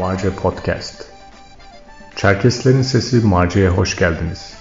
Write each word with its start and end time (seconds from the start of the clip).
Marce 0.00 0.36
Podcast. 0.36 1.12
Çerkeslerin 2.16 2.82
Sesi 2.82 3.26
Marce'ye 3.26 3.68
hoş 3.68 3.96
geldiniz. 3.96 4.58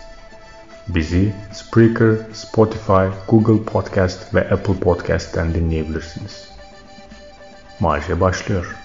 Bizi 0.87 1.33
Spreaker, 1.51 2.15
Spotify, 2.33 3.07
Google 3.27 3.65
Podcast 3.65 4.35
ve 4.35 4.49
Apple 4.49 4.79
Podcast'ten 4.79 5.53
dinleyebilirsiniz. 5.53 6.49
Marce 7.79 8.21
başlıyor. 8.21 8.75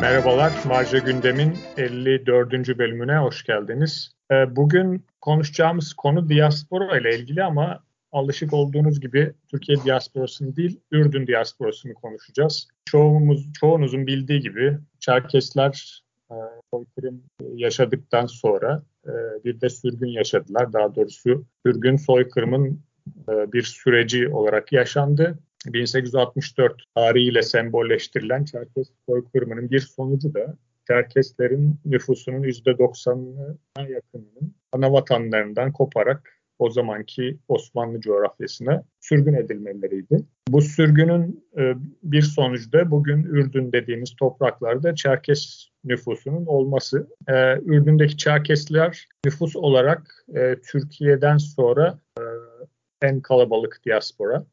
Merhabalar, 0.00 0.52
Marca 0.66 0.98
Gündem'in 0.98 1.58
54. 1.76 2.78
bölümüne 2.78 3.16
hoş 3.16 3.44
geldiniz. 3.44 4.12
Ee, 4.30 4.56
bugün 4.56 5.04
konuşacağımız 5.20 5.92
konu 5.92 6.28
diaspora 6.28 6.98
ile 6.98 7.18
ilgili 7.18 7.44
ama 7.44 7.85
alışık 8.12 8.52
olduğunuz 8.52 9.00
gibi 9.00 9.32
Türkiye 9.50 9.78
diasporasını 9.84 10.56
değil, 10.56 10.80
Ürdün 10.90 11.26
diasporasını 11.26 11.94
konuşacağız. 11.94 12.68
Çoğumuz, 12.84 13.52
çoğunuzun 13.60 14.06
bildiği 14.06 14.40
gibi 14.40 14.78
Çerkesler 15.00 16.02
e, 16.30 16.36
soykırım 16.72 17.22
yaşadıktan 17.54 18.26
sonra 18.26 18.82
e, 19.06 19.12
bir 19.44 19.60
de 19.60 19.68
sürgün 19.68 20.08
yaşadılar. 20.08 20.72
Daha 20.72 20.94
doğrusu 20.94 21.44
sürgün 21.66 21.96
soykırımın 21.96 22.80
e, 23.28 23.52
bir 23.52 23.62
süreci 23.62 24.28
olarak 24.28 24.72
yaşandı. 24.72 25.38
1864 25.66 26.82
tarihiyle 26.94 27.42
sembolleştirilen 27.42 28.44
Çerkes 28.44 28.88
soykırımının 29.08 29.70
bir 29.70 29.80
sonucu 29.80 30.34
da 30.34 30.56
Çerkeslerin 30.86 31.80
nüfusunun 31.84 32.42
%90'ına 32.42 33.56
yakınının 33.78 34.54
ana 34.72 34.92
vatanlarından 34.92 35.72
koparak 35.72 36.35
o 36.58 36.70
zamanki 36.70 37.38
Osmanlı 37.48 38.00
coğrafyasına 38.00 38.84
sürgün 39.00 39.34
edilmeleriydi. 39.34 40.24
Bu 40.48 40.60
sürgünün 40.60 41.44
e, 41.58 41.74
bir 42.02 42.22
sonucu 42.22 42.72
da 42.72 42.90
bugün 42.90 43.22
Ürdün 43.22 43.72
dediğimiz 43.72 44.16
topraklarda 44.16 44.94
Çerkes 44.94 45.68
nüfusunun 45.84 46.46
olması. 46.46 47.08
E, 47.28 47.56
Ürdün'deki 47.56 48.16
Çerkesler 48.16 49.08
nüfus 49.24 49.56
olarak 49.56 50.24
e, 50.34 50.56
Türkiye'den 50.72 51.36
sonra 51.36 51.98
en 53.02 53.20
kalabalık 53.20 53.80
diaspora. 53.86 54.46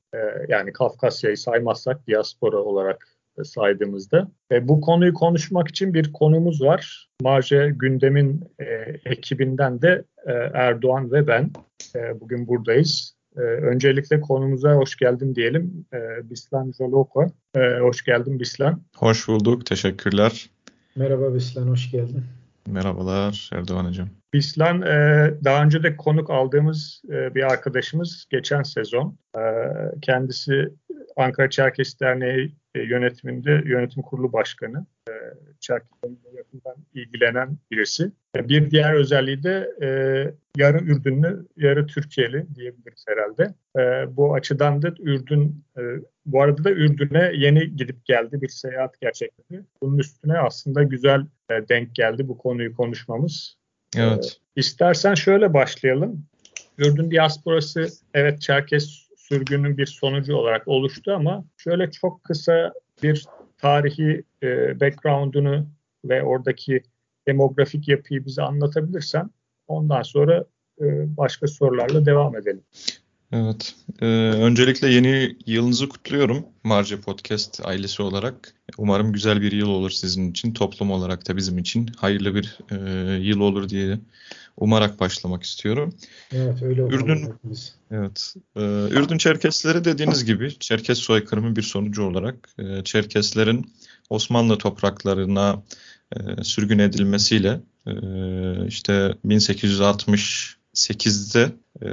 Yani 0.47 0.73
Kafkasya'yı 0.73 1.37
saymazsak 1.37 2.07
diaspora 2.07 2.57
olarak 2.57 3.12
saydığımızda. 3.43 4.31
E, 4.51 4.67
bu 4.67 4.81
konuyu 4.81 5.13
konuşmak 5.13 5.67
için 5.67 5.93
bir 5.93 6.13
konumuz 6.13 6.61
var. 6.61 7.09
Marje 7.21 7.73
Gündem'in 7.75 8.43
e, 8.59 8.65
ekibinden 9.05 9.81
de 9.81 10.03
e, 10.27 10.31
Erdoğan 10.53 11.11
ve 11.11 11.27
ben 11.27 11.51
e, 11.95 12.19
bugün 12.19 12.47
buradayız. 12.47 13.15
E, 13.37 13.41
öncelikle 13.41 14.21
konumuza 14.21 14.73
hoş 14.73 14.95
geldin 14.95 15.35
diyelim. 15.35 15.85
E, 15.93 16.29
Bislan 16.29 16.71
Joloko. 16.71 17.27
E, 17.55 17.79
hoş 17.79 18.03
geldin 18.03 18.39
Bislan. 18.39 18.81
Hoş 18.95 19.27
bulduk. 19.27 19.65
Teşekkürler. 19.65 20.49
Merhaba 20.95 21.35
Bislan, 21.35 21.67
hoş 21.67 21.91
geldin. 21.91 22.23
Merhabalar 22.67 23.49
Erdoğan 23.53 23.85
Hocam. 23.85 24.09
Bislan 24.33 24.81
e, 24.81 25.33
daha 25.43 25.63
önce 25.63 25.83
de 25.83 25.97
konuk 25.97 26.29
aldığımız 26.29 27.01
e, 27.09 27.35
bir 27.35 27.43
arkadaşımız 27.43 28.25
geçen 28.29 28.63
sezon. 28.63 29.17
E, 29.37 29.41
kendisi 30.01 30.69
Ankara 31.15 31.49
Çerkes 31.49 31.99
Derneği 31.99 32.55
e, 32.75 32.81
yönetiminde 32.81 33.61
yönetim 33.65 34.03
kurulu 34.03 34.33
başkanı. 34.33 34.85
E, 35.09 35.13
Çerkez'le 35.59 36.33
yakından 36.37 36.75
ilgilenen 36.93 37.57
birisi. 37.71 38.11
E, 38.35 38.49
bir 38.49 38.71
diğer 38.71 38.93
özelliği 38.93 39.43
de 39.43 39.69
yarı 40.57 40.77
Ürdünlü, 40.77 41.47
yarı 41.57 41.87
Türkiye'li 41.87 42.55
diyebiliriz 42.55 43.05
herhalde. 43.07 43.53
Bu 44.15 44.33
açıdan 44.33 44.81
da 44.81 44.93
Ürdün, 44.99 45.63
bu 46.25 46.41
arada 46.41 46.63
da 46.63 46.71
Ürdün'e 46.71 47.31
yeni 47.35 47.75
gidip 47.75 48.05
geldi 48.05 48.41
bir 48.41 48.49
seyahat 48.49 49.01
gerçekleşti. 49.01 49.65
Bunun 49.81 49.97
üstüne 49.97 50.37
aslında 50.37 50.83
güzel 50.83 51.25
denk 51.69 51.95
geldi 51.95 52.27
bu 52.27 52.37
konuyu 52.37 52.75
konuşmamız. 52.75 53.57
Evet. 53.97 54.37
İstersen 54.55 55.13
şöyle 55.13 55.53
başlayalım. 55.53 56.25
Ürdün 56.77 57.11
diasporası 57.11 57.87
evet 58.13 58.41
Çerkes 58.41 59.02
sürgünün 59.29 59.77
bir 59.77 59.85
sonucu 59.85 60.35
olarak 60.35 60.67
oluştu 60.67 61.11
ama 61.11 61.45
şöyle 61.57 61.91
çok 61.91 62.23
kısa 62.23 62.73
bir 63.03 63.25
tarihi 63.57 64.23
e, 64.43 64.79
background'unu 64.79 65.67
ve 66.05 66.23
oradaki 66.23 66.83
demografik 67.27 67.87
yapıyı 67.87 68.25
bize 68.25 68.41
anlatabilirsen 68.41 69.29
ondan 69.67 70.01
sonra 70.01 70.45
e, 70.81 71.17
başka 71.17 71.47
sorularla 71.47 72.05
devam 72.05 72.35
edelim. 72.35 72.63
Evet. 73.31 73.75
Ee, 74.01 74.05
öncelikle 74.31 74.87
yeni 74.87 75.37
yılınızı 75.45 75.89
kutluyorum 75.89 76.45
Marce 76.63 77.01
Podcast 77.01 77.65
ailesi 77.65 78.01
olarak. 78.01 78.53
Umarım 78.77 79.13
güzel 79.13 79.41
bir 79.41 79.51
yıl 79.51 79.69
olur 79.69 79.89
sizin 79.89 80.31
için, 80.31 80.53
toplum 80.53 80.91
olarak 80.91 81.27
da 81.27 81.37
bizim 81.37 81.57
için 81.57 81.87
hayırlı 81.97 82.35
bir 82.35 82.57
e, 82.71 82.77
yıl 83.17 83.39
olur 83.39 83.69
diye 83.69 83.99
umarak 84.57 84.99
başlamak 84.99 85.43
istiyorum. 85.43 85.95
Evet 86.31 86.61
öyle 86.61 86.81
Ürdün, 86.81 87.33
evet, 87.91 88.33
e, 88.55 88.61
Ürdün 88.89 89.17
Çerkesleri 89.17 89.85
dediğiniz 89.85 90.25
gibi 90.25 90.59
Çerkes 90.59 90.99
soykırımı 90.99 91.55
bir 91.55 91.61
sonucu 91.61 92.03
olarak 92.03 92.49
e, 92.59 92.83
Çerkeslerin 92.83 93.73
Osmanlı 94.09 94.57
topraklarına 94.57 95.63
e, 96.15 96.43
sürgün 96.43 96.79
edilmesiyle 96.79 97.59
e, 97.87 97.93
işte 98.67 99.15
1868'de 99.25 101.51
e, 101.81 101.89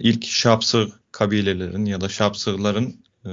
ilk 0.00 0.24
Şapsık 0.24 0.92
kabilelerin 1.12 1.84
ya 1.84 2.00
da 2.00 2.08
Şapsıkların 2.08 2.96
e, 3.26 3.32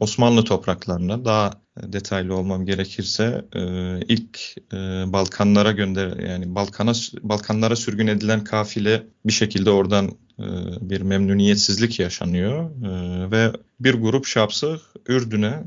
Osmanlı 0.00 0.44
topraklarına 0.44 1.24
daha 1.24 1.50
detaylı 1.86 2.34
olmam 2.34 2.66
gerekirse 2.66 3.44
e, 3.54 3.60
ilk 4.08 4.40
e, 4.72 4.76
Balkanlara 5.12 5.72
gönder 5.72 6.16
yani 6.16 6.54
Balkan'a 6.54 6.92
Balkanlara 7.22 7.76
sürgün 7.76 8.06
edilen 8.06 8.44
kafile 8.44 9.06
bir 9.24 9.32
şekilde 9.32 9.70
oradan 9.70 10.06
e, 10.38 10.44
bir 10.80 11.00
memnuniyetsizlik 11.00 12.00
yaşanıyor 12.00 12.70
ve 13.32 13.52
bir 13.80 13.94
grup 13.94 14.26
şapsı 14.26 14.80
Ürdün'e 15.08 15.64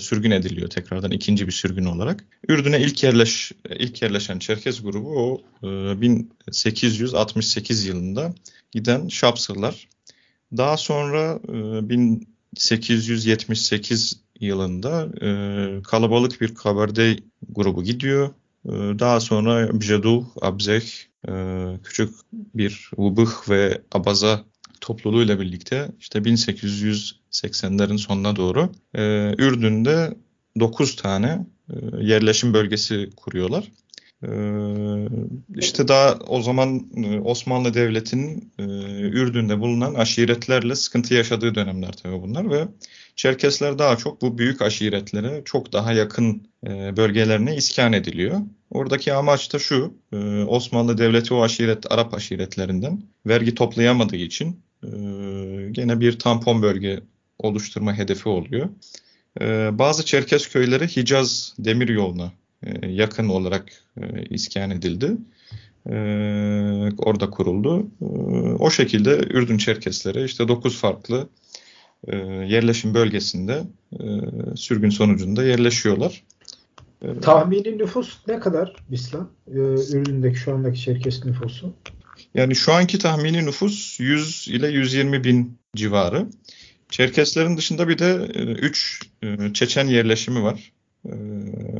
sürgün 0.00 0.30
ediliyor 0.30 0.70
tekrardan 0.70 1.10
ikinci 1.10 1.46
bir 1.46 1.52
sürgün 1.52 1.84
olarak. 1.84 2.24
Ürdün'e 2.48 2.80
ilk 2.80 3.02
yerleş 3.02 3.52
ilk 3.78 4.02
yerleşen 4.02 4.38
Çerkez 4.38 4.82
grubu 4.82 5.08
o 5.08 5.40
e, 5.66 6.00
1868 6.00 7.86
yılında 7.86 8.34
giden 8.70 9.08
Şapsılar. 9.08 9.88
Daha 10.56 10.76
sonra 10.76 11.40
e, 11.48 11.88
1878 11.88 14.22
yılında 14.42 15.08
e, 15.26 15.82
kalabalık 15.82 16.40
bir 16.40 16.54
kabardey 16.54 17.18
grubu 17.48 17.84
gidiyor. 17.84 18.30
E, 18.66 18.70
daha 18.98 19.20
sonra 19.20 19.80
Bjeduh, 19.80 20.24
Abzeh, 20.40 20.82
e, 21.28 21.32
küçük 21.84 22.14
bir 22.32 22.90
Vubuh 22.96 23.48
ve 23.48 23.82
Abaza 23.92 24.44
topluluğuyla 24.80 25.40
birlikte 25.40 25.88
işte 26.00 26.18
1880'lerin 26.18 27.98
sonuna 27.98 28.36
doğru 28.36 28.72
e, 28.94 29.02
Ürdün'de 29.38 30.14
9 30.60 30.96
tane 30.96 31.46
e, 31.70 31.76
yerleşim 32.00 32.54
bölgesi 32.54 33.10
kuruyorlar. 33.16 33.68
Ee, 34.28 35.08
işte 35.56 35.88
daha 35.88 36.14
o 36.14 36.42
zaman 36.42 36.86
e, 36.96 37.20
Osmanlı 37.20 37.74
Devleti'nin 37.74 38.52
e, 38.58 38.62
Ürdün'de 39.08 39.60
bulunan 39.60 39.94
aşiretlerle 39.94 40.74
sıkıntı 40.74 41.14
yaşadığı 41.14 41.54
dönemler 41.54 41.92
tabii 41.92 42.22
bunlar 42.22 42.50
ve 42.50 42.68
Çerkesler 43.16 43.78
daha 43.78 43.96
çok 43.96 44.22
bu 44.22 44.38
büyük 44.38 44.62
aşiretlere 44.62 45.42
çok 45.44 45.72
daha 45.72 45.92
yakın 45.92 46.46
e, 46.66 46.96
bölgelerine 46.96 47.56
iskan 47.56 47.92
ediliyor. 47.92 48.40
Oradaki 48.70 49.12
amaç 49.12 49.52
da 49.52 49.58
şu, 49.58 49.94
Osmanlı 50.48 50.98
Devleti 50.98 51.34
o 51.34 51.42
aşiret, 51.42 51.92
Arap 51.92 52.14
aşiretlerinden 52.14 53.02
vergi 53.26 53.54
toplayamadığı 53.54 54.16
için 54.16 54.60
gene 55.72 56.00
bir 56.00 56.18
tampon 56.18 56.62
bölge 56.62 57.00
oluşturma 57.38 57.98
hedefi 57.98 58.28
oluyor. 58.28 58.68
Bazı 59.78 60.04
Çerkes 60.04 60.48
köyleri 60.48 60.88
Hicaz 60.88 61.54
demir 61.58 61.88
yoluna 61.88 62.32
e, 62.66 62.88
yakın 62.88 63.28
olarak 63.28 63.72
e, 64.00 64.24
iskan 64.30 64.70
edildi. 64.70 65.16
E, 65.86 65.94
orada 66.98 67.30
kuruldu. 67.30 67.86
O 68.58 68.70
şekilde 68.70 69.10
Ürdün 69.10 69.58
Çerkesleri 69.58 70.24
işte 70.24 70.48
9 70.48 70.76
farklı 70.76 71.28
yerleşim 72.46 72.94
bölgesinde 72.94 73.62
sürgün 74.56 74.90
sonucunda 74.90 75.44
yerleşiyorlar. 75.44 76.24
Tahmini 77.22 77.78
nüfus 77.78 78.18
ne 78.28 78.40
kadar 78.40 78.76
Bislan? 78.90 79.30
Ürdün'deki 79.92 80.38
şu 80.38 80.54
andaki 80.54 80.80
Çerkes 80.80 81.24
nüfusu? 81.24 81.74
Yani 82.34 82.54
şu 82.54 82.72
anki 82.72 82.98
tahmini 82.98 83.46
nüfus 83.46 84.00
100 84.00 84.48
ile 84.48 84.68
120 84.68 85.24
bin 85.24 85.58
civarı. 85.76 86.26
Çerkeslerin 86.90 87.56
dışında 87.56 87.88
bir 87.88 87.98
de 87.98 88.14
3 88.14 89.02
Çeçen 89.54 89.86
yerleşimi 89.86 90.42
var. 90.42 90.72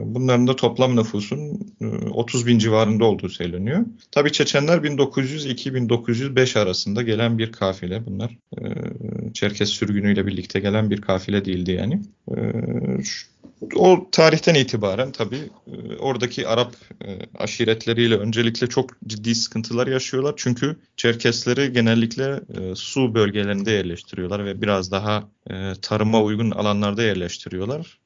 Bunların 0.05 0.47
da 0.47 0.57
toplam 0.57 0.97
nüfusun 0.97 1.75
30 2.11 2.47
bin 2.47 2.59
civarında 2.59 3.05
olduğu 3.05 3.29
söyleniyor. 3.29 3.87
Tabi 4.11 4.33
Çeçenler 4.33 4.79
1902-1905 4.79 6.59
arasında 6.59 7.03
gelen 7.03 7.39
bir 7.39 7.53
kafile 7.53 8.07
bunlar. 8.07 8.39
Çerkes 9.35 9.69
sürgünüyle 9.69 10.27
birlikte 10.27 10.61
gelen 10.61 10.91
bir 10.91 11.01
kafile 11.01 11.45
değildi 11.45 11.73
yani. 11.73 12.03
O 13.77 14.09
tarihten 14.13 14.55
itibaren 14.55 15.13
tabii 15.13 15.51
oradaki 15.99 16.49
Arap 16.49 16.75
aşiretleriyle 17.39 18.17
öncelikle 18.17 18.67
çok 18.67 18.91
ciddi 19.07 19.35
sıkıntılar 19.35 19.87
yaşıyorlar. 19.87 20.35
Çünkü 20.37 20.77
Çerkesleri 20.97 21.73
genellikle 21.73 22.41
su 22.75 23.15
bölgelerinde 23.15 23.71
yerleştiriyorlar 23.71 24.45
ve 24.45 24.63
biraz 24.63 24.93
daha 24.93 25.29
tarıma 25.83 26.23
uygun 26.23 26.51
alanlarda 26.51 27.03
yerleştiriyorlar. 27.03 27.99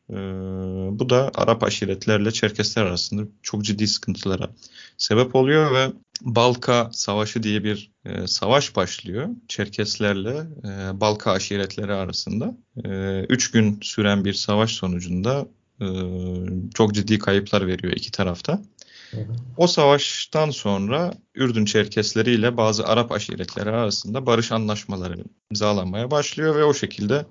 Bu 0.98 1.10
da 1.10 1.30
Arap 1.34 1.62
aşiretlerle 1.62 2.30
Çerkesler 2.30 2.82
arasında 2.82 3.22
çok 3.42 3.64
ciddi 3.64 3.86
sıkıntılara 3.86 4.50
sebep 4.98 5.34
oluyor 5.34 5.74
ve 5.74 5.92
Balka 6.20 6.90
Savaşı 6.92 7.42
diye 7.42 7.64
bir 7.64 7.90
e, 8.04 8.26
savaş 8.26 8.76
başlıyor 8.76 9.28
Çerkeslerle 9.48 10.46
e, 10.64 11.00
Balka 11.00 11.32
aşiretleri 11.32 11.92
arasında. 11.92 12.56
E, 12.84 13.20
üç 13.28 13.50
gün 13.50 13.78
süren 13.82 14.24
bir 14.24 14.32
savaş 14.32 14.72
sonucunda 14.72 15.46
e, 15.80 15.86
çok 16.74 16.94
ciddi 16.94 17.18
kayıplar 17.18 17.66
veriyor 17.66 17.92
iki 17.92 18.10
tarafta. 18.10 18.62
O 19.56 19.66
savaştan 19.66 20.50
sonra 20.50 21.12
Ürdün 21.34 21.64
Çerkesleri 21.64 22.30
ile 22.30 22.56
bazı 22.56 22.86
Arap 22.86 23.12
aşiretleri 23.12 23.70
arasında 23.70 24.26
barış 24.26 24.52
anlaşmaları 24.52 25.24
imzalanmaya 25.50 26.10
başlıyor 26.10 26.56
ve 26.56 26.64
o 26.64 26.74
şekilde 26.74 27.26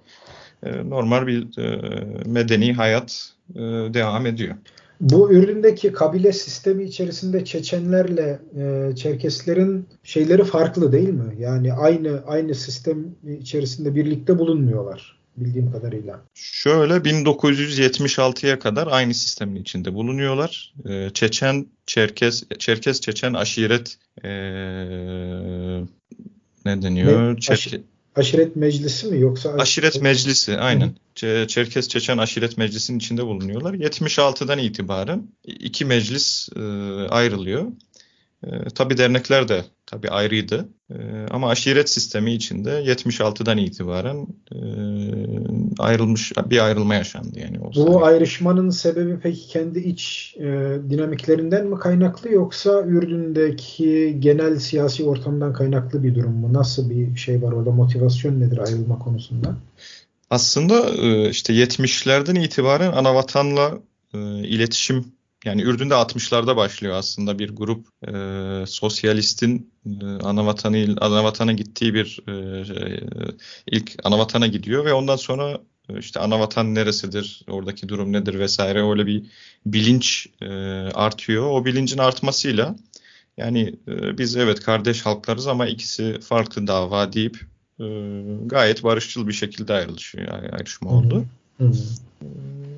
e, 0.63 0.89
normal 0.89 1.27
bir 1.27 1.57
e, 1.57 2.23
medeni 2.25 2.73
hayat 2.73 3.33
e, 3.49 3.59
devam 3.93 4.25
ediyor. 4.25 4.55
Bu 5.01 5.33
Ürdün'deki 5.33 5.91
kabile 5.91 6.33
sistemi 6.33 6.83
içerisinde 6.83 7.45
Çeçenlerle 7.45 8.39
e, 8.57 8.95
Çerkeslerin 8.95 9.87
şeyleri 10.03 10.43
farklı 10.43 10.91
değil 10.91 11.09
mi? 11.09 11.35
Yani 11.39 11.73
aynı 11.73 12.23
aynı 12.27 12.55
sistem 12.55 13.15
içerisinde 13.41 13.95
birlikte 13.95 14.39
bulunmuyorlar 14.39 15.15
bildiğim 15.37 15.71
kadarıyla. 15.71 16.21
Şöyle 16.33 16.93
1976'ya 16.93 18.59
kadar 18.59 18.87
aynı 18.91 19.13
sistemin 19.13 19.61
içinde 19.61 19.93
bulunuyorlar. 19.93 20.73
E, 20.89 21.09
Çeçen, 21.13 21.67
Çerkes, 21.85 22.43
Çerkes 22.59 23.01
Çeçen 23.01 23.33
aşiret 23.33 23.97
e, 24.23 24.29
ne 26.65 26.81
deniyor? 26.81 27.35
Ne? 27.35 27.39
Çerke, 27.39 27.81
Aşiret 28.15 28.55
Meclisi 28.55 29.07
mi 29.07 29.19
yoksa? 29.19 29.49
Aşiret 29.49 30.01
Meclisi 30.01 30.57
aynen. 30.57 30.87
Hı. 31.19 31.47
Çerkes 31.47 31.87
Çeçen 31.87 32.17
Aşiret 32.17 32.57
Meclisi'nin 32.57 32.97
içinde 32.97 33.25
bulunuyorlar. 33.25 33.73
76'dan 33.73 34.59
itibaren 34.59 35.27
iki 35.43 35.85
meclis 35.85 36.49
e, 36.55 36.61
ayrılıyor. 37.09 37.71
E, 38.43 38.69
tabi 38.75 38.97
dernekler 38.97 39.47
de 39.47 39.65
tabi 39.85 40.09
ayrıydı. 40.09 40.69
E, 40.89 40.95
ama 41.31 41.49
aşiret 41.49 41.89
sistemi 41.89 42.33
içinde 42.33 42.69
76'dan 42.69 43.57
itibaren 43.57 44.27
e, 44.51 44.57
ayrılmış 45.79 46.33
bir 46.49 46.65
ayrılma 46.65 46.95
yaşandı 46.95 47.39
yani. 47.39 47.59
O 47.59 47.67
Bu 47.67 47.73
sayede. 47.73 47.97
ayrışmanın 47.97 48.69
sebebi 48.69 49.19
peki 49.23 49.47
kendi 49.47 49.79
iç 49.79 50.35
e, 50.39 50.43
dinamiklerinden 50.89 51.67
mi 51.67 51.79
kaynaklı 51.79 52.31
yoksa 52.31 52.83
Ürdün'deki 52.87 54.15
genel 54.19 54.59
siyasi 54.59 55.03
ortamdan 55.03 55.53
kaynaklı 55.53 56.03
bir 56.03 56.15
durum 56.15 56.33
mu? 56.33 56.53
Nasıl 56.53 56.89
bir 56.89 57.15
şey 57.15 57.41
var 57.41 57.51
orada? 57.51 57.71
Motivasyon 57.71 58.39
nedir 58.39 58.57
ayrılma 58.57 58.99
konusunda? 58.99 59.55
Aslında 60.29 60.89
e, 60.89 61.29
işte 61.29 61.53
70'lerden 61.53 62.35
itibaren 62.35 62.91
anavatanla 62.91 63.77
e, 64.13 64.17
iletişim 64.47 65.14
yani 65.45 65.61
Ürdün'de 65.61 65.93
60'larda 65.93 66.55
başlıyor 66.55 66.95
aslında 66.95 67.39
bir 67.39 67.49
grup 67.49 67.87
e, 68.07 68.13
sosyalistin 68.67 69.71
e, 69.85 70.05
anavatanı 70.05 70.95
anavatana 71.01 71.51
gittiği 71.51 71.93
bir 71.93 72.19
e, 72.27 72.31
e, 72.31 72.99
ilk 73.67 73.95
anavatana 74.03 74.47
gidiyor 74.47 74.85
ve 74.85 74.93
ondan 74.93 75.15
sonra 75.15 75.59
e, 75.89 75.99
işte 75.99 76.19
anavatan 76.19 76.75
neresidir, 76.75 77.41
oradaki 77.49 77.89
durum 77.89 78.13
nedir 78.13 78.39
vesaire 78.39 78.89
öyle 78.89 79.05
bir 79.05 79.25
bilinç 79.65 80.27
e, 80.41 80.47
artıyor. 80.93 81.49
O 81.49 81.65
bilincin 81.65 81.97
artmasıyla 81.97 82.75
yani 83.37 83.75
e, 83.87 84.17
biz 84.17 84.35
evet 84.35 84.59
kardeş 84.59 85.05
halklarız 85.05 85.47
ama 85.47 85.67
ikisi 85.67 86.19
farklı 86.19 86.67
dava 86.67 87.13
deyip 87.13 87.41
e, 87.79 87.85
gayet 88.45 88.83
barışçıl 88.83 89.27
bir 89.27 89.33
şekilde 89.33 89.73
ayrılışıyor, 89.73 90.53
ayrışma 90.53 90.89
oldu. 90.89 91.25
Hı 91.57 91.65
hı. 91.65 91.73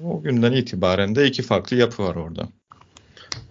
O 0.08 0.22
günden 0.22 0.52
itibaren 0.52 1.16
de 1.16 1.28
iki 1.28 1.42
farklı 1.42 1.78
yapı 1.78 2.04
var 2.04 2.16
orada. 2.16 2.48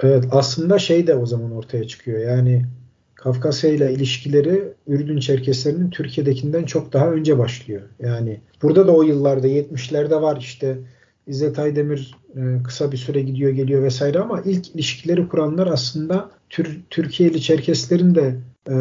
Evet 0.01 0.25
aslında 0.31 0.79
şey 0.79 1.07
de 1.07 1.15
o 1.15 1.27
zaman 1.27 1.53
ortaya 1.53 1.87
çıkıyor. 1.87 2.21
Yani 2.21 2.67
Kafkasya 3.15 3.71
ile 3.71 3.93
ilişkileri 3.93 4.63
Ürdün 4.87 5.19
Çerkeslerinin 5.19 5.91
Türkiye'dekinden 5.91 6.65
çok 6.65 6.93
daha 6.93 7.11
önce 7.11 7.39
başlıyor. 7.39 7.83
Yani 8.01 8.41
burada 8.63 8.87
da 8.87 8.93
o 8.93 9.03
yıllarda 9.03 9.49
70'lerde 9.49 10.23
var 10.23 10.37
işte 10.41 10.79
İzzet 11.27 11.59
Aydemir 11.59 12.15
e, 12.37 12.63
kısa 12.63 12.93
bir 12.93 12.97
süre 12.97 13.23
gidiyor 13.23 13.51
geliyor 13.51 13.83
vesaire 13.83 14.19
ama 14.19 14.43
ilk 14.45 14.75
ilişkileri 14.75 15.29
kuranlar 15.29 15.67
aslında 15.67 16.31
Tür 16.51 16.81
Türkiye'li 16.91 17.41
Çerkeslerin 17.41 18.15
de 18.15 18.37
e, 18.71 18.75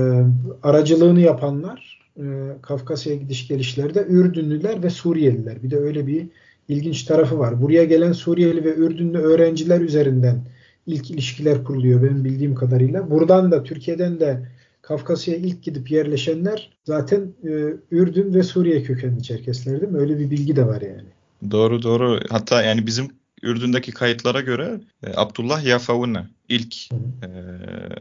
aracılığını 0.63 1.21
yapanlar 1.21 2.09
e, 2.17 2.23
Kafkasya'ya 2.61 3.19
gidiş 3.19 3.47
gelişlerde 3.47 4.05
Ürdünlüler 4.09 4.83
ve 4.83 4.89
Suriyeliler. 4.89 5.63
Bir 5.63 5.71
de 5.71 5.77
öyle 5.77 6.07
bir 6.07 6.27
ilginç 6.67 7.03
tarafı 7.03 7.39
var. 7.39 7.61
Buraya 7.61 7.83
gelen 7.83 8.11
Suriyeli 8.11 8.63
ve 8.63 8.75
Ürdünlü 8.75 9.17
öğrenciler 9.17 9.81
üzerinden 9.81 10.45
ilk 10.87 11.11
ilişkiler 11.11 11.63
kuruluyor 11.63 12.03
benim 12.03 12.25
bildiğim 12.25 12.55
kadarıyla. 12.55 13.09
Buradan 13.11 13.51
da 13.51 13.63
Türkiye'den 13.63 14.19
de 14.19 14.47
Kafkasya'ya 14.81 15.39
ilk 15.39 15.63
gidip 15.63 15.91
yerleşenler 15.91 16.69
zaten 16.83 17.33
e, 17.43 17.49
Ürdün 17.91 18.33
ve 18.33 18.43
Suriye 18.43 18.83
kökenli 18.83 19.23
Çerkesler 19.23 19.81
değil 19.81 19.91
mi? 19.91 19.97
Öyle 19.97 20.19
bir 20.19 20.29
bilgi 20.29 20.55
de 20.55 20.67
var 20.67 20.81
yani. 20.81 21.09
Doğru 21.51 21.83
doğru. 21.83 22.19
Hatta 22.29 22.63
yani 22.63 22.87
bizim 22.87 23.07
Ürdün'deki 23.41 23.91
kayıtlara 23.91 24.41
göre 24.41 24.81
e, 25.03 25.11
Abdullah 25.15 25.65
Yafavuna 25.65 26.29
ilk 26.49 26.91
e, 26.91 27.29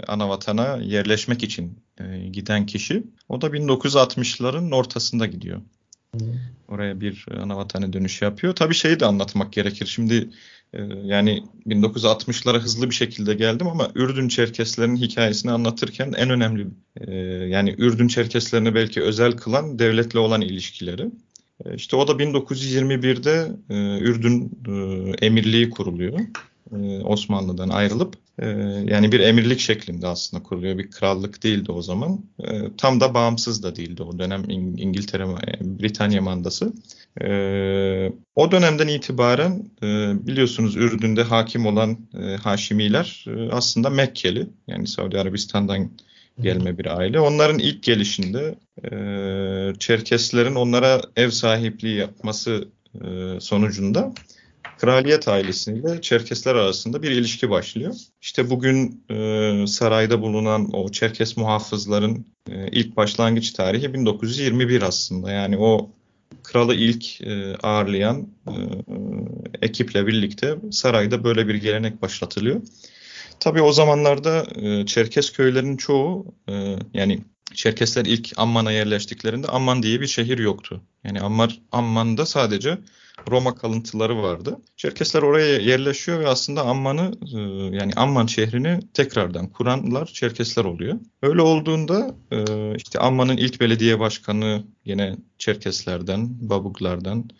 ana 0.09 0.29
vatana 0.29 0.77
yerleşmek 0.77 1.43
için 1.43 1.79
e, 2.01 2.29
giden 2.33 2.67
kişi. 2.67 3.03
O 3.29 3.41
da 3.41 3.47
1960'ların 3.47 4.75
ortasında 4.75 5.27
gidiyor. 5.27 5.61
Oraya 6.69 7.01
bir 7.01 7.27
ana 7.41 7.57
vatana 7.57 7.93
dönüş 7.93 8.23
yapıyor. 8.23 8.55
Tabii 8.55 8.75
şeyi 8.75 9.01
de 9.01 9.07
anlatmak 9.07 9.53
gerekir. 9.53 9.87
Şimdi 9.87 10.31
e, 10.73 10.83
yani 11.05 11.43
1960'lara 11.67 12.59
hızlı 12.59 12.91
bir 12.91 12.95
şekilde 12.95 13.35
geldim 13.35 13.67
ama 13.67 13.91
Ürdün 13.95 14.29
Çerkeslerinin 14.29 14.97
hikayesini 14.97 15.53
anlatırken 15.53 16.13
en 16.17 16.31
önemli 16.31 16.67
e, 16.97 17.15
yani 17.49 17.75
Ürdün 17.79 18.09
Çerkeslerini 18.09 18.75
belki 18.75 19.03
özel 19.03 19.33
kılan 19.33 19.79
devletle 19.79 20.19
olan 20.19 20.41
ilişkileri. 20.41 21.11
E, 21.65 21.75
işte 21.75 21.97
o 21.97 22.09
da 22.09 22.13
1921'de 22.13 23.53
Ürdün 24.01 24.59
Emirliği 25.23 25.71
kuruluyor. 25.71 26.21
Osmanlı'dan 27.05 27.69
ayrılıp 27.69 28.24
ee, 28.39 28.49
yani 28.87 29.13
bir 29.13 29.21
emirlik 29.21 29.61
şeklinde 29.61 30.07
aslında 30.07 30.43
kuruluyor. 30.43 30.79
Bir 30.79 30.91
krallık 30.91 31.43
değildi 31.43 31.73
o 31.73 31.83
zaman. 31.83 32.21
Ee, 32.45 32.61
tam 32.79 33.01
da 33.01 33.15
bağımsız 33.15 33.63
da 33.63 33.77
değildi 33.77 34.03
o 34.03 34.19
dönem 34.19 34.45
İngiltere, 34.77 35.27
Britanya 35.61 36.23
mandası. 36.23 36.73
Ee, 37.21 38.13
o 38.35 38.51
dönemden 38.51 38.89
itibaren 38.89 39.71
e, 39.83 39.87
biliyorsunuz 40.27 40.77
Ürdün'de 40.77 41.23
hakim 41.23 41.67
olan 41.67 41.99
e, 42.23 42.37
Haşimiler 42.37 43.25
e, 43.29 43.51
aslında 43.53 43.91
Mekkeli. 43.91 44.47
Yani 44.69 44.87
Saudi 44.87 45.19
Arabistan'dan 45.19 45.91
gelme 46.41 46.79
bir 46.79 46.99
aile. 46.99 47.21
Onların 47.21 47.59
ilk 47.59 47.83
gelişinde 47.83 48.55
Çerkeslerin 49.79 50.55
onlara 50.55 51.01
ev 51.17 51.31
sahipliği 51.31 51.97
yapması 51.97 52.69
sonucunda 53.41 54.13
kraliyet 54.85 55.29
ailesiyle 55.29 56.01
Çerkesler 56.01 56.55
arasında 56.55 57.03
bir 57.03 57.11
ilişki 57.11 57.51
başlıyor. 57.51 57.95
İşte 58.23 58.51
bugün 58.51 59.05
e, 59.11 59.67
sarayda 59.67 60.23
bulunan 60.23 60.71
o 60.73 60.89
Çerkes 60.89 61.37
muhafızların 61.37 62.27
e, 62.51 62.69
ilk 62.69 62.97
başlangıç 62.97 63.51
tarihi 63.51 63.95
1921 63.95 64.83
aslında. 64.83 65.31
Yani 65.31 65.59
o 65.59 65.91
kralı 66.43 66.75
ilk 66.75 67.21
e, 67.21 67.57
ağırlayan 67.63 68.29
e, 68.49 68.55
ekiple 69.63 70.07
birlikte 70.07 70.57
sarayda 70.71 71.25
böyle 71.25 71.49
bir 71.49 71.55
gelenek 71.55 72.03
başlatılıyor. 72.03 72.63
Tabii 73.41 73.63
o 73.63 73.73
zamanlarda 73.73 74.47
e, 74.55 74.87
Çerkes 74.87 75.33
köylerinin 75.33 75.77
çoğu 75.77 76.27
e, 76.49 76.77
yani 76.95 77.19
Çerkesler 77.55 78.05
ilk 78.05 78.33
Amman'a 78.37 78.73
yerleştiklerinde 78.73 79.47
Amman 79.47 79.83
diye 79.83 80.01
bir 80.01 80.07
şehir 80.07 80.39
yoktu. 80.39 80.83
Yani 81.05 81.21
Amman, 81.21 81.51
Amman'da 81.73 82.27
sadece 82.27 82.79
Roma 83.31 83.55
kalıntıları 83.55 84.23
vardı. 84.23 84.59
Çerkesler 84.77 85.23
oraya 85.23 85.59
yerleşiyor 85.59 86.21
ve 86.21 86.29
aslında 86.29 86.63
Amman'ı 86.63 87.13
e, 87.35 87.39
yani 87.77 87.93
Amman 87.97 88.27
şehrini 88.27 88.81
tekrardan 88.95 89.49
kuranlar 89.49 90.07
Çerkesler 90.07 90.65
oluyor. 90.65 91.01
Öyle 91.23 91.43
olduğunda 91.43 92.15
e, 92.31 92.39
işte 92.77 92.99
Amman'ın 92.99 93.37
ilk 93.37 93.61
belediye 93.61 93.99
başkanı 93.99 94.65
yine 94.85 95.17
Çerkeslerden, 95.39 96.51
Babuklardan, 96.51 97.31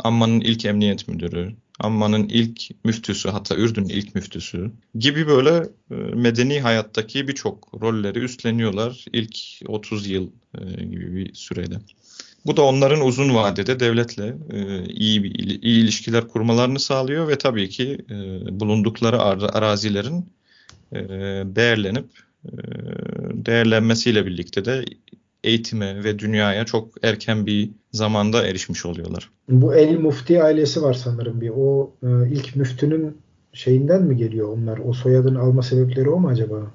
Amman'ın 0.00 0.40
ilk 0.40 0.64
emniyet 0.64 1.08
müdürü, 1.08 1.56
Amman'ın 1.80 2.28
ilk 2.28 2.84
müftüsü 2.84 3.28
hatta 3.28 3.56
Ürdün'ün 3.56 3.88
ilk 3.88 4.14
müftüsü 4.14 4.70
gibi 4.98 5.26
böyle 5.26 5.68
e, 5.90 5.94
medeni 5.94 6.60
hayattaki 6.60 7.28
birçok 7.28 7.82
rolleri 7.82 8.18
üstleniyorlar 8.18 9.04
ilk 9.12 9.36
30 9.66 10.06
yıl 10.06 10.30
e, 10.58 10.84
gibi 10.84 11.16
bir 11.16 11.34
sürede. 11.34 11.74
Bu 12.46 12.56
da 12.56 12.62
onların 12.62 13.00
uzun 13.00 13.34
vadede 13.34 13.80
devletle 13.80 14.36
e, 14.50 14.84
iyi 14.84 15.24
bir 15.24 15.34
iyi 15.62 15.82
ilişkiler 15.82 16.28
kurmalarını 16.28 16.80
sağlıyor 16.80 17.28
ve 17.28 17.38
tabii 17.38 17.68
ki 17.68 17.98
bulundukları 18.50 19.18
ar- 19.20 19.50
arazilerin 19.52 20.26
değerlenip 21.56 22.06
değerlenmesiyle 23.46 24.26
birlikte 24.26 24.64
de 24.64 24.84
eğitime 25.44 26.04
ve 26.04 26.18
dünyaya 26.18 26.64
çok 26.64 26.88
erken 27.02 27.46
bir 27.46 27.70
zamanda 27.92 28.46
erişmiş 28.46 28.86
oluyorlar. 28.86 29.30
Bu 29.48 29.74
El 29.74 29.98
Mufti 29.98 30.42
ailesi 30.42 30.82
var 30.82 30.94
sanırım 30.94 31.40
bir. 31.40 31.52
O 31.56 31.92
e, 32.02 32.30
ilk 32.30 32.56
müftünün 32.56 33.16
şeyinden 33.52 34.02
mi 34.02 34.16
geliyor 34.16 34.48
onlar? 34.48 34.78
O 34.78 34.92
soyadını 34.92 35.40
alma 35.40 35.62
sebepleri 35.62 36.10
o 36.10 36.20
mu 36.20 36.28
acaba? 36.28 36.72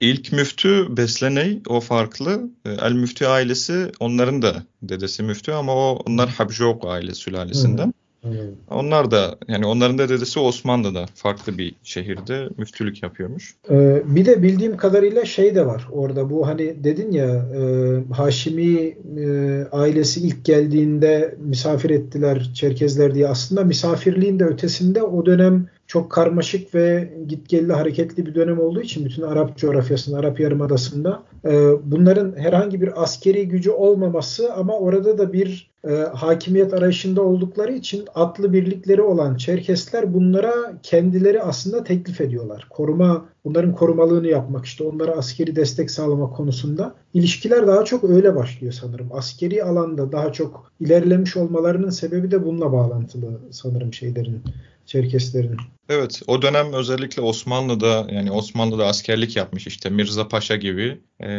İlk 0.00 0.32
müftü 0.32 0.96
Besleney 0.96 1.62
o 1.68 1.80
farklı. 1.80 2.50
E, 2.64 2.70
El 2.70 2.92
Müftü 2.92 3.26
ailesi 3.26 3.92
onların 4.00 4.42
da 4.42 4.62
dedesi 4.82 5.22
müftü 5.22 5.52
ama 5.52 5.74
o 5.74 5.98
onlar 6.06 6.28
Habjok 6.28 6.84
aile 6.86 7.14
sülalesinden. 7.14 7.86
Hı. 7.86 7.92
Evet. 8.28 8.54
Onlar 8.70 9.10
da 9.10 9.38
yani 9.48 9.66
onların 9.66 9.98
da 9.98 10.08
dedesi 10.08 10.40
Osmanlı'da 10.40 11.06
farklı 11.14 11.58
bir 11.58 11.74
şehirde 11.82 12.48
müftülük 12.56 13.02
yapıyormuş. 13.02 13.54
Ee, 13.70 14.02
bir 14.06 14.26
de 14.26 14.42
bildiğim 14.42 14.76
kadarıyla 14.76 15.24
şey 15.24 15.54
de 15.54 15.66
var 15.66 15.88
orada 15.92 16.30
bu 16.30 16.46
hani 16.46 16.84
dedin 16.84 17.12
ya 17.12 17.26
e, 17.26 18.14
Haşimi 18.14 18.96
e, 19.20 19.66
ailesi 19.72 20.20
ilk 20.20 20.44
geldiğinde 20.44 21.34
misafir 21.38 21.90
ettiler 21.90 22.50
Çerkezler 22.54 23.14
diye 23.14 23.28
aslında 23.28 23.64
misafirliğin 23.64 24.38
de 24.38 24.44
ötesinde 24.44 25.02
o 25.02 25.26
dönem 25.26 25.68
çok 25.86 26.10
karmaşık 26.10 26.74
ve 26.74 27.14
gitgelli 27.28 27.72
hareketli 27.72 28.26
bir 28.26 28.34
dönem 28.34 28.60
olduğu 28.60 28.80
için 28.80 29.04
bütün 29.04 29.22
Arap 29.22 29.56
coğrafyasında, 29.56 30.18
Arap 30.18 30.40
Yarımadası'nda 30.40 31.22
e, 31.44 31.50
bunların 31.84 32.36
herhangi 32.36 32.80
bir 32.80 33.02
askeri 33.02 33.48
gücü 33.48 33.70
olmaması 33.70 34.52
ama 34.54 34.78
orada 34.78 35.18
da 35.18 35.32
bir 35.32 35.74
e, 35.88 35.90
hakimiyet 35.94 36.74
arayışında 36.74 37.22
oldukları 37.22 37.72
için 37.72 38.04
atlı 38.14 38.52
birlikleri 38.52 39.02
olan 39.02 39.36
Çerkesler 39.36 40.14
bunlara 40.14 40.54
kendileri 40.82 41.42
aslında 41.42 41.84
teklif 41.84 42.20
ediyorlar. 42.20 42.66
Koruma, 42.70 43.28
bunların 43.44 43.74
korumalığını 43.74 44.26
yapmak 44.26 44.64
işte 44.64 44.84
onlara 44.84 45.12
askeri 45.12 45.56
destek 45.56 45.90
sağlamak 45.90 46.36
konusunda. 46.36 46.94
ilişkiler 47.14 47.66
daha 47.66 47.84
çok 47.84 48.04
öyle 48.04 48.36
başlıyor 48.36 48.72
sanırım. 48.72 49.08
Askeri 49.12 49.64
alanda 49.64 50.12
daha 50.12 50.32
çok 50.32 50.72
ilerlemiş 50.80 51.36
olmalarının 51.36 51.90
sebebi 51.90 52.30
de 52.30 52.44
bununla 52.44 52.72
bağlantılı 52.72 53.40
sanırım 53.50 53.92
şeylerin 53.92 54.42
Çerkeslerin. 54.86 55.56
Evet 55.88 56.22
o 56.26 56.42
dönem 56.42 56.72
özellikle 56.72 57.22
Osmanlı'da 57.22 58.06
yani 58.10 58.30
Osmanlı'da 58.30 58.86
askerlik 58.86 59.36
yapmış 59.36 59.66
işte 59.66 59.90
Mirza 59.90 60.28
Paşa 60.28 60.56
gibi 60.56 61.00
e, 61.22 61.30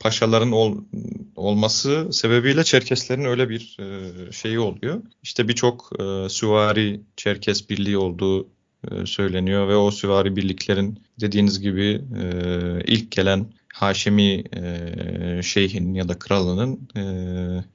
paşaların 0.00 0.52
ol, 0.52 0.78
olması 1.36 2.08
sebebiyle 2.12 2.64
Çerkeslerin 2.64 3.24
öyle 3.24 3.48
bir 3.48 3.76
e, 3.80 4.32
şeyi 4.32 4.58
oluyor. 4.58 5.02
İşte 5.22 5.48
birçok 5.48 5.90
e, 6.00 6.28
süvari 6.28 7.00
Çerkes 7.16 7.70
birliği 7.70 7.98
olduğu 7.98 8.48
e, 8.90 9.06
söyleniyor 9.06 9.68
ve 9.68 9.76
o 9.76 9.90
süvari 9.90 10.36
birliklerin 10.36 10.98
dediğiniz 11.20 11.60
gibi 11.60 12.02
e, 12.22 12.24
ilk 12.86 13.10
gelen 13.10 13.46
Haşimi 13.76 14.44
e, 14.56 15.42
şeyhin 15.42 15.94
ya 15.94 16.08
da 16.08 16.18
kralının 16.18 16.88
e, 16.96 17.02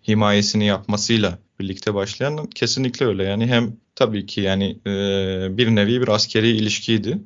himayesini 0.07 0.65
yapmasıyla 0.65 1.39
birlikte 1.59 1.93
başlayan 1.93 2.45
kesinlikle 2.45 3.05
öyle. 3.05 3.23
Yani 3.23 3.47
hem 3.47 3.77
tabii 3.95 4.25
ki 4.25 4.41
yani 4.41 4.79
e, 4.87 5.57
bir 5.57 5.67
nevi 5.67 6.01
bir 6.01 6.07
askeri 6.07 6.49
ilişkiydi. 6.49 7.17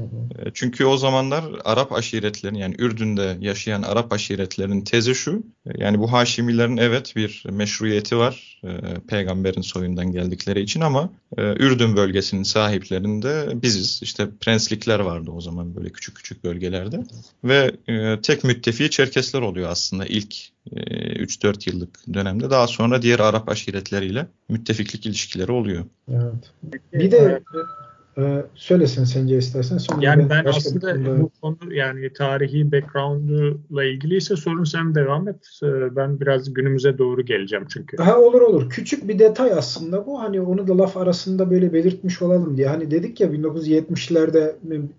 Hı 0.00 0.40
hı. 0.40 0.48
E, 0.48 0.50
çünkü 0.54 0.84
o 0.84 0.96
zamanlar 0.96 1.44
Arap 1.64 1.92
aşiretlerin 1.92 2.54
yani 2.54 2.74
Ürdün'de 2.78 3.36
yaşayan 3.40 3.82
Arap 3.82 4.12
aşiretlerin 4.12 4.80
tezi 4.80 5.14
şu. 5.14 5.42
Yani 5.76 5.98
bu 5.98 6.12
Haşimilerin 6.12 6.76
evet 6.76 7.16
bir 7.16 7.44
meşruiyeti 7.50 8.16
var 8.16 8.60
e, 8.64 8.70
peygamberin 9.08 9.60
soyundan 9.60 10.12
geldikleri 10.12 10.60
için 10.60 10.80
ama 10.80 11.10
e, 11.38 11.42
Ürdün 11.42 11.96
bölgesinin 11.96 12.42
sahiplerinde 12.42 13.62
biziz. 13.62 14.00
İşte 14.02 14.28
prenslikler 14.40 15.00
vardı 15.00 15.30
o 15.30 15.40
zaman 15.40 15.76
böyle 15.76 15.88
küçük 15.90 16.16
küçük 16.16 16.44
bölgelerde. 16.44 17.04
Ve 17.44 17.72
e, 17.88 18.20
tek 18.20 18.44
müttefi 18.44 18.90
Çerkesler 18.90 19.40
oluyor 19.40 19.70
aslında 19.70 20.06
ilk 20.06 20.34
3-4 20.66 21.70
yıllık 21.70 22.14
dönemde. 22.14 22.50
Daha 22.50 22.66
sonra 22.66 23.02
diğer 23.02 23.18
Arap 23.18 23.48
aşiretleriyle 23.48 24.26
müttefiklik 24.48 25.06
ilişkileri 25.06 25.52
oluyor. 25.52 25.84
Evet. 26.08 26.52
Bir 26.92 27.10
de 27.10 27.42
ee, 28.20 28.44
söylesin 28.54 29.04
sence 29.04 29.38
istersen. 29.38 29.78
Sonra 29.78 29.98
yani 30.04 30.30
ben, 30.30 30.44
aslında 30.44 30.94
konuda... 30.94 31.20
bu 31.20 31.30
konu 31.42 31.74
yani 31.74 32.12
tarihi 32.12 32.72
background'la 32.72 33.84
ilgiliyse 33.84 34.36
sorun 34.36 34.64
sen 34.64 34.94
devam 34.94 35.28
et. 35.28 35.48
Ee, 35.62 35.96
ben 35.96 36.20
biraz 36.20 36.54
günümüze 36.54 36.98
doğru 36.98 37.22
geleceğim 37.22 37.66
çünkü. 37.68 37.96
Ha 37.96 38.18
olur 38.18 38.40
olur. 38.40 38.70
Küçük 38.70 39.08
bir 39.08 39.18
detay 39.18 39.52
aslında 39.52 40.06
bu. 40.06 40.20
Hani 40.22 40.40
onu 40.40 40.68
da 40.68 40.78
laf 40.78 40.96
arasında 40.96 41.50
böyle 41.50 41.72
belirtmiş 41.72 42.22
olalım 42.22 42.56
diye. 42.56 42.68
Hani 42.68 42.90
dedik 42.90 43.20
ya 43.20 43.28
1970'lerde 43.28 44.52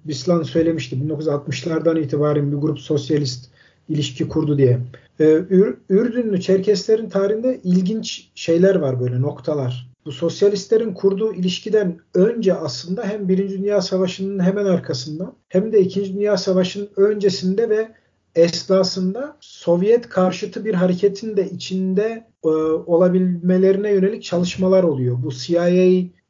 Bislan 0.05 0.43
söylemişti. 0.43 0.95
1960'lardan 0.95 1.99
itibaren 1.99 2.51
bir 2.51 2.57
grup 2.57 2.79
sosyalist 2.79 3.51
ilişki 3.89 4.27
kurdu 4.27 4.57
diye. 4.57 4.79
Ee, 5.19 5.41
Ürdünlü 5.89 6.41
Çerkeslerin 6.41 7.09
tarihinde 7.09 7.59
ilginç 7.63 8.29
şeyler 8.35 8.75
var 8.75 8.99
böyle 8.99 9.21
noktalar 9.21 9.90
bu 10.05 10.11
sosyalistlerin 10.11 10.93
kurduğu 10.93 11.33
ilişkiden 11.33 11.99
önce 12.13 12.53
aslında 12.53 13.03
hem 13.03 13.29
Birinci 13.29 13.59
Dünya 13.59 13.81
Savaşı'nın 13.81 14.39
hemen 14.39 14.65
arkasında 14.65 15.35
hem 15.49 15.71
de 15.71 15.79
İkinci 15.81 16.13
Dünya 16.13 16.37
Savaşı'nın 16.37 16.89
öncesinde 16.95 17.69
ve 17.69 17.91
esnasında 18.35 19.37
Sovyet 19.39 20.09
karşıtı 20.09 20.65
bir 20.65 20.73
hareketin 20.73 21.37
de 21.37 21.49
içinde 21.49 22.27
e, 22.45 22.47
olabilmelerine 22.47 23.91
yönelik 23.91 24.23
çalışmalar 24.23 24.83
oluyor. 24.83 25.17
Bu 25.23 25.31
CIA 25.31 25.69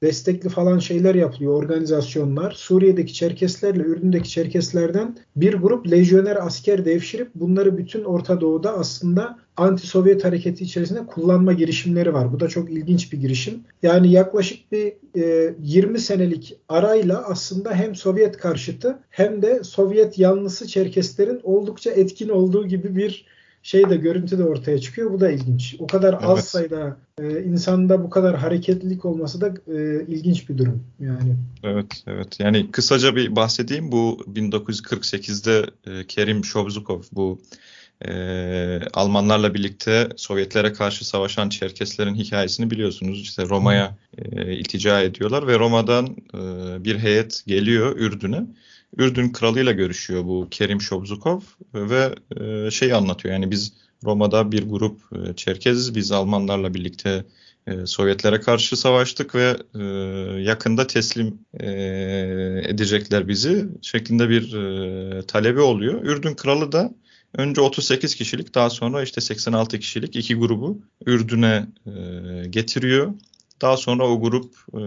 destekli 0.03 0.49
falan 0.49 0.79
şeyler 0.79 1.15
yapılıyor, 1.15 1.53
organizasyonlar. 1.53 2.51
Suriye'deki 2.51 3.13
Çerkeslerle 3.13 3.83
Ürdün'deki 3.83 4.29
Çerkeslerden 4.29 5.17
bir 5.35 5.53
grup 5.53 5.91
lejyoner 5.91 6.45
asker 6.45 6.85
devşirip 6.85 7.35
bunları 7.35 7.77
bütün 7.77 8.03
Orta 8.03 8.41
Doğu'da 8.41 8.77
aslında 8.77 9.39
anti-Sovyet 9.57 10.23
hareketi 10.23 10.63
içerisinde 10.63 11.05
kullanma 11.05 11.53
girişimleri 11.53 12.13
var. 12.13 12.33
Bu 12.33 12.39
da 12.39 12.47
çok 12.47 12.71
ilginç 12.71 13.13
bir 13.13 13.17
girişim. 13.17 13.63
Yani 13.83 14.11
yaklaşık 14.11 14.71
bir 14.71 14.93
e, 15.15 15.53
20 15.61 15.99
senelik 15.99 16.57
arayla 16.69 17.23
aslında 17.23 17.73
hem 17.73 17.95
Sovyet 17.95 18.37
karşıtı 18.37 18.99
hem 19.09 19.41
de 19.41 19.63
Sovyet 19.63 20.19
yanlısı 20.19 20.67
Çerkeslerin 20.67 21.39
oldukça 21.43 21.91
etkin 21.91 22.29
olduğu 22.29 22.67
gibi 22.67 22.95
bir 22.95 23.25
şey 23.63 23.89
de 23.89 23.95
görüntü 23.95 24.37
de 24.37 24.43
ortaya 24.43 24.79
çıkıyor. 24.79 25.11
Bu 25.11 25.19
da 25.19 25.31
ilginç. 25.31 25.75
O 25.79 25.87
kadar 25.87 26.13
evet. 26.13 26.23
az 26.23 26.47
sayıda 26.47 26.97
e, 27.21 27.43
insanda 27.43 28.03
bu 28.03 28.09
kadar 28.09 28.37
hareketlilik 28.37 29.05
olması 29.05 29.41
da 29.41 29.47
e, 29.47 30.05
ilginç 30.07 30.49
bir 30.49 30.57
durum 30.57 30.83
yani. 30.99 31.35
Evet, 31.63 32.03
evet. 32.07 32.39
Yani 32.39 32.71
kısaca 32.71 33.15
bir 33.15 33.35
bahsedeyim. 33.35 33.91
Bu 33.91 34.25
1948'de 34.33 35.65
e, 35.91 36.07
Kerim 36.07 36.45
Şovzukov 36.45 37.01
bu 37.11 37.39
e, 38.05 38.11
Almanlarla 38.93 39.53
birlikte 39.53 40.09
Sovyetlere 40.15 40.73
karşı 40.73 41.07
savaşan 41.07 41.49
Çerkeslerin 41.49 42.15
hikayesini 42.15 42.71
biliyorsunuz. 42.71 43.21
İşte 43.21 43.49
Roma'ya 43.49 43.97
e, 44.17 44.53
iltica 44.53 45.01
ediyorlar 45.01 45.47
ve 45.47 45.59
Roma'dan 45.59 46.05
e, 46.33 46.39
bir 46.83 46.99
heyet 46.99 47.43
geliyor 47.47 47.95
Ürdün'e 47.97 48.45
Ürdün 48.97 49.29
kralıyla 49.29 49.71
görüşüyor 49.71 50.25
bu 50.25 50.47
Kerim 50.51 50.81
Şobzukov 50.81 51.41
ve 51.73 52.15
e, 52.41 52.71
şey 52.71 52.93
anlatıyor. 52.93 53.33
Yani 53.33 53.51
biz 53.51 53.73
Roma'da 54.03 54.51
bir 54.51 54.63
grup 54.69 55.01
e, 55.13 55.35
Çerkeziz. 55.35 55.95
Biz 55.95 56.11
Almanlarla 56.11 56.73
birlikte 56.73 57.25
e, 57.67 57.85
Sovyetlere 57.85 58.39
karşı 58.39 58.77
savaştık 58.77 59.35
ve 59.35 59.57
e, 59.75 59.83
yakında 60.41 60.87
teslim 60.87 61.39
e, 61.59 61.71
edecekler 62.67 63.27
bizi 63.27 63.65
şeklinde 63.81 64.29
bir 64.29 64.51
talebi 65.27 65.59
oluyor. 65.59 66.03
Ürdün 66.03 66.33
kralı 66.35 66.71
da 66.71 66.93
önce 67.37 67.61
38 67.61 68.15
kişilik 68.15 68.55
daha 68.55 68.69
sonra 68.69 69.03
işte 69.03 69.21
86 69.21 69.79
kişilik 69.79 70.15
iki 70.15 70.35
grubu 70.35 70.81
Ürdün'e 71.05 71.67
getiriyor 72.49 73.13
daha 73.61 73.77
sonra 73.77 74.07
o 74.07 74.21
grup 74.21 74.55
e, 74.73 74.83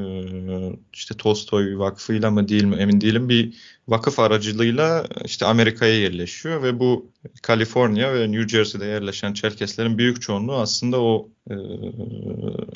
işte 0.93 1.15
Tolstoy 1.17 1.79
Vakfı'yla 1.79 2.31
mı 2.31 2.49
değil 2.49 2.65
mi 2.65 2.77
emin 2.77 3.01
değilim 3.01 3.29
bir 3.29 3.55
vakıf 3.89 4.19
aracılığıyla 4.19 5.05
işte 5.25 5.47
Amerika'ya 5.47 6.01
yerleşiyor 6.01 6.63
ve 6.63 6.81
bu 6.81 7.07
Kaliforniya 7.43 8.15
ve 8.15 8.33
New 8.33 8.49
Jersey'de 8.49 8.85
yerleşen 8.85 9.33
Çerkeslerin 9.33 9.99
büyük 9.99 10.23
çoğunluğu 10.23 10.55
aslında 10.55 11.03
o 11.03 11.29
e, 11.51 11.55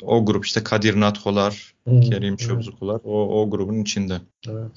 o 0.01 0.25
grup 0.25 0.45
işte 0.45 0.63
Kadir 0.63 0.99
Natholar, 0.99 1.73
hmm, 1.83 2.01
Kerim 2.01 2.35
Çöbzukular 2.35 2.93
evet. 2.93 3.05
o, 3.05 3.41
o 3.41 3.49
grubun 3.49 3.81
içinde. 3.81 4.21
Evet. 4.49 4.71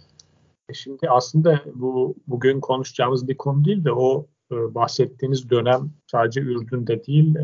E 0.68 0.74
şimdi 0.74 1.10
aslında 1.10 1.60
bu 1.74 2.14
bugün 2.26 2.60
konuşacağımız 2.60 3.28
bir 3.28 3.36
konu 3.36 3.64
değil 3.64 3.84
de 3.84 3.92
o 3.92 4.26
bahsettiğiniz 4.50 5.50
dönem 5.50 5.90
sadece 6.06 6.40
Ürdün'de 6.40 7.04
değil 7.04 7.34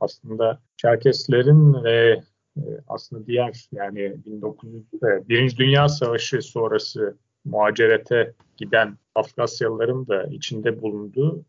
aslında 0.00 0.60
Çerkeslerin 0.76 1.84
ve 1.84 2.22
aslında 2.88 3.26
diğer 3.26 3.68
yani 3.72 4.16
1900 4.26 4.84
Birinci 5.02 5.56
Dünya 5.56 5.88
Savaşı 5.88 6.42
sonrası 6.42 7.16
muhacerete 7.44 8.32
giden 8.56 8.98
Afgasyalıların 9.14 10.06
da 10.06 10.24
içinde 10.24 10.82
bulunduğu 10.82 11.44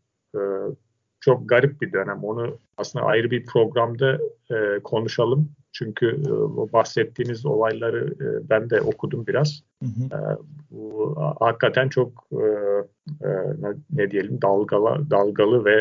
çok 1.20 1.48
garip 1.48 1.82
bir 1.82 1.92
dönem. 1.92 2.24
Onu 2.24 2.58
aslında 2.76 3.04
ayrı 3.04 3.30
bir 3.30 3.46
programda 3.46 4.18
konuşalım. 4.84 5.48
Çünkü 5.78 6.22
e, 6.26 6.32
o 6.32 6.72
bahsettiğiniz 6.72 7.46
olayları 7.46 8.14
e, 8.20 8.48
ben 8.50 8.70
de 8.70 8.80
okudum 8.80 9.26
biraz. 9.26 9.62
Hı 9.82 9.86
hı. 9.86 10.16
E, 10.16 10.18
bu 10.70 11.14
hakikaten 11.40 11.88
çok 11.88 12.28
ne 13.92 14.10
diyelim 14.10 14.42
dalgalı, 14.42 15.10
dalgalı 15.10 15.64
ve 15.64 15.76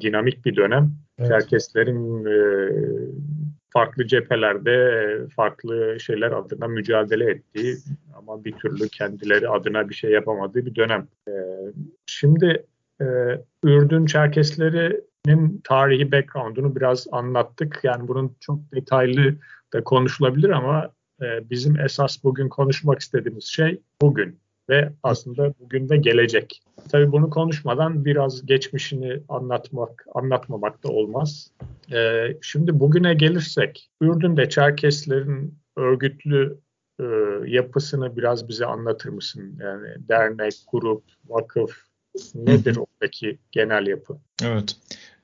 dinamik 0.00 0.44
bir 0.44 0.56
dönem. 0.56 0.92
Evet. 1.18 1.30
Herkeslerin 1.30 2.24
farklı 3.72 4.06
cephelerde 4.06 5.28
farklı 5.36 6.00
şeyler 6.00 6.32
adına 6.32 6.68
mücadele 6.68 7.30
ettiği 7.30 7.76
ama 8.16 8.44
bir 8.44 8.52
türlü 8.52 8.88
kendileri 8.88 9.48
adına 9.48 9.88
bir 9.88 9.94
şey 9.94 10.10
yapamadığı 10.10 10.66
bir 10.66 10.74
dönem. 10.74 11.08
Şimdi 12.06 12.66
Ürdün 13.64 14.06
Çerkesleri 14.06 15.00
nin 15.26 15.60
tarihi 15.64 16.12
background'unu 16.12 16.76
biraz 16.76 17.06
anlattık. 17.12 17.80
Yani 17.82 18.08
bunun 18.08 18.36
çok 18.40 18.58
detaylı 18.74 19.34
da 19.72 19.84
konuşulabilir 19.84 20.50
ama 20.50 20.90
e, 21.22 21.50
bizim 21.50 21.80
esas 21.80 22.24
bugün 22.24 22.48
konuşmak 22.48 22.98
istediğimiz 22.98 23.44
şey 23.44 23.80
bugün 24.02 24.38
ve 24.70 24.92
aslında 25.02 25.54
bugün 25.60 25.88
de 25.88 25.96
gelecek. 25.96 26.62
Tabii 26.92 27.12
bunu 27.12 27.30
konuşmadan 27.30 28.04
biraz 28.04 28.46
geçmişini 28.46 29.20
anlatmak, 29.28 30.06
anlatmamak 30.14 30.84
da 30.84 30.88
olmaz. 30.88 31.50
E, 31.92 32.26
şimdi 32.42 32.80
bugüne 32.80 33.14
gelirsek, 33.14 33.90
Ürdün'de 34.00 34.48
Çerkeslerin 34.48 35.58
örgütlü 35.76 36.58
e, 37.00 37.04
yapısını 37.46 38.16
biraz 38.16 38.48
bize 38.48 38.66
anlatır 38.66 39.08
mısın? 39.08 39.58
Yani 39.60 40.08
dernek, 40.08 40.54
grup, 40.72 41.02
vakıf 41.28 41.70
nedir 42.34 42.76
oradaki 42.76 43.38
genel 43.52 43.86
yapı? 43.86 44.18
Evet. 44.44 44.76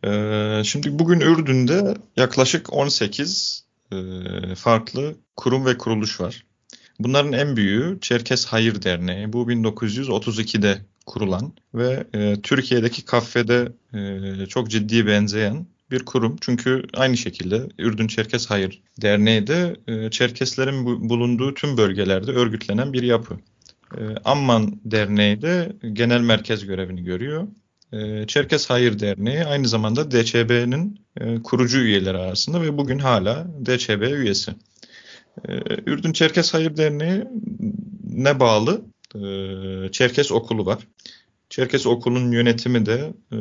Ee, 0.05 0.63
şimdi 0.65 0.99
bugün 0.99 1.21
Ürdün'de 1.21 1.95
yaklaşık 2.17 2.73
18 2.73 3.65
e, 3.93 3.97
farklı 4.55 5.15
kurum 5.37 5.67
ve 5.67 5.79
kuruluş 5.79 6.21
var. 6.21 6.47
Bunların 6.99 7.33
en 7.33 7.57
büyüğü 7.57 7.99
Çerkes 8.01 8.47
Hayır 8.47 8.83
Derneği. 8.83 9.33
Bu 9.33 9.51
1932'de 9.51 10.79
kurulan 11.07 11.53
ve 11.75 12.07
e, 12.15 12.37
Türkiye'deki 12.43 13.05
kafede 13.05 13.73
e, 13.95 14.47
çok 14.47 14.71
ciddi 14.71 15.07
benzeyen 15.07 15.67
bir 15.91 16.05
kurum. 16.05 16.37
Çünkü 16.41 16.83
aynı 16.95 17.17
şekilde 17.17 17.69
Ürdün 17.79 18.07
Çerkes 18.07 18.47
Hayır 18.47 18.83
Derneği 19.03 19.47
de 19.47 19.77
e, 19.89 20.11
Çerkeslerin 20.11 21.09
bulunduğu 21.09 21.55
tüm 21.55 21.77
bölgelerde 21.77 22.31
örgütlenen 22.31 22.93
bir 22.93 23.03
yapı. 23.03 23.35
E, 23.99 24.03
Amman 24.25 24.81
Derneği 24.85 25.43
de 25.43 25.73
genel 25.93 26.21
merkez 26.21 26.67
görevini 26.67 27.05
görüyor. 27.05 27.49
Ee, 27.93 28.27
Çerkes 28.27 28.71
Hayır 28.71 28.99
Derneği 28.99 29.45
aynı 29.45 29.69
zamanda 29.69 30.11
DÇB'nin 30.11 31.01
e, 31.21 31.43
kurucu 31.43 31.79
üyeleri 31.79 32.19
arasında 32.19 32.63
ve 32.63 32.79
bugün 32.79 32.99
hala 32.99 33.47
DÇB 33.67 34.03
üyesi. 34.03 34.55
Ee, 35.49 35.53
Ürdün 35.87 36.13
Çerkes 36.13 36.55
Hayır 36.55 36.77
Derneği 36.77 37.25
ne 38.05 38.41
bağlı? 38.41 38.83
Ee, 39.15 39.93
Çerkes 39.93 40.33
Okulu 40.33 40.67
var. 40.67 40.89
Çerkes 41.51 41.87
Okulu'nun 41.87 42.33
yönetimi 42.33 42.87
de 42.87 43.15
e, 43.33 43.39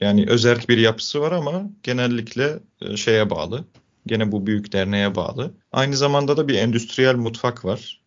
yani 0.00 0.26
özerk 0.28 0.68
bir 0.68 0.78
yapısı 0.78 1.20
var 1.20 1.32
ama 1.32 1.70
genellikle 1.82 2.58
e, 2.80 2.96
şeye 2.96 3.30
bağlı. 3.30 3.64
Gene 4.06 4.32
bu 4.32 4.46
büyük 4.46 4.72
derneğe 4.72 5.14
bağlı. 5.14 5.54
Aynı 5.72 5.96
zamanda 5.96 6.36
da 6.36 6.48
bir 6.48 6.54
endüstriyel 6.54 7.14
mutfak 7.14 7.64
var. 7.64 8.02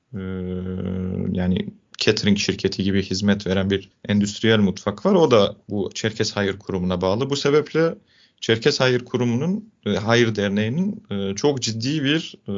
Yani 1.31 1.67
catering 1.97 2.37
şirketi 2.37 2.83
gibi 2.83 3.03
hizmet 3.03 3.47
veren 3.47 3.69
bir 3.69 3.89
endüstriyel 4.07 4.59
mutfak 4.59 5.05
var. 5.05 5.13
O 5.13 5.31
da 5.31 5.55
bu 5.69 5.89
Çerkes 5.93 6.31
Hayır 6.35 6.59
Kurumu'na 6.59 7.01
bağlı. 7.01 7.29
Bu 7.29 7.35
sebeple 7.35 7.95
Çerkes 8.41 8.79
Hayır 8.79 9.05
Kurumu'nun, 9.05 9.71
e, 9.85 9.89
Hayır 9.89 10.35
Derneği'nin 10.35 11.03
e, 11.11 11.35
çok 11.35 11.61
ciddi 11.61 12.03
bir 12.03 12.35
e, 12.47 12.53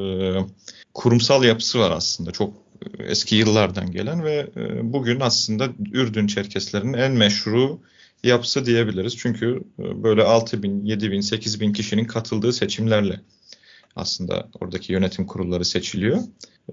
kurumsal 0.93 1.43
yapısı 1.43 1.79
var 1.79 1.91
aslında. 1.91 2.31
Çok 2.31 2.53
eski 2.99 3.35
yıllardan 3.35 3.91
gelen 3.91 4.23
ve 4.25 4.47
bugün 4.83 5.19
aslında 5.19 5.69
Ürdün 5.91 6.27
Çerkeslerinin 6.27 6.93
en 6.93 7.11
meşru 7.11 7.79
yapısı 8.23 8.65
diyebiliriz. 8.65 9.17
Çünkü 9.17 9.63
böyle 9.77 10.23
6 10.23 10.63
bin, 10.63 10.85
7 10.85 11.11
bin, 11.11 11.21
8 11.21 11.61
bin 11.61 11.73
kişinin 11.73 12.05
katıldığı 12.05 12.53
seçimlerle 12.53 13.21
aslında 13.95 14.49
oradaki 14.61 14.93
yönetim 14.93 15.25
kurulları 15.25 15.65
seçiliyor. 15.65 16.19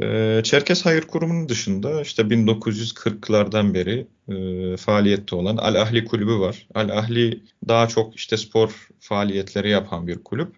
Ee, 0.02 0.40
Çerkes 0.44 0.86
Hayır 0.86 1.02
Kurumu'nun 1.02 1.48
dışında 1.48 2.00
işte 2.00 2.22
1940'lardan 2.22 3.74
beri 3.74 4.06
e, 4.28 4.76
faaliyette 4.76 5.36
olan 5.36 5.56
Al 5.56 5.74
Ahli 5.74 6.04
Kulübü 6.04 6.38
var. 6.38 6.66
Al 6.74 6.88
Ahli 6.88 7.42
daha 7.68 7.88
çok 7.88 8.16
işte 8.16 8.36
spor 8.36 8.88
faaliyetleri 9.00 9.70
yapan 9.70 10.06
bir 10.06 10.18
kulüp. 10.24 10.56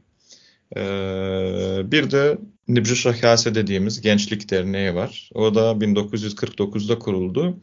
Ee, 0.77 1.83
bir 1.85 2.11
de 2.11 2.39
Nibji 2.69 2.97
Şahase 2.97 3.55
dediğimiz 3.55 4.01
Gençlik 4.01 4.51
Derneği 4.51 4.95
var. 4.95 5.31
O 5.35 5.55
da 5.55 5.61
1949'da 5.73 6.99
kuruldu. 6.99 7.59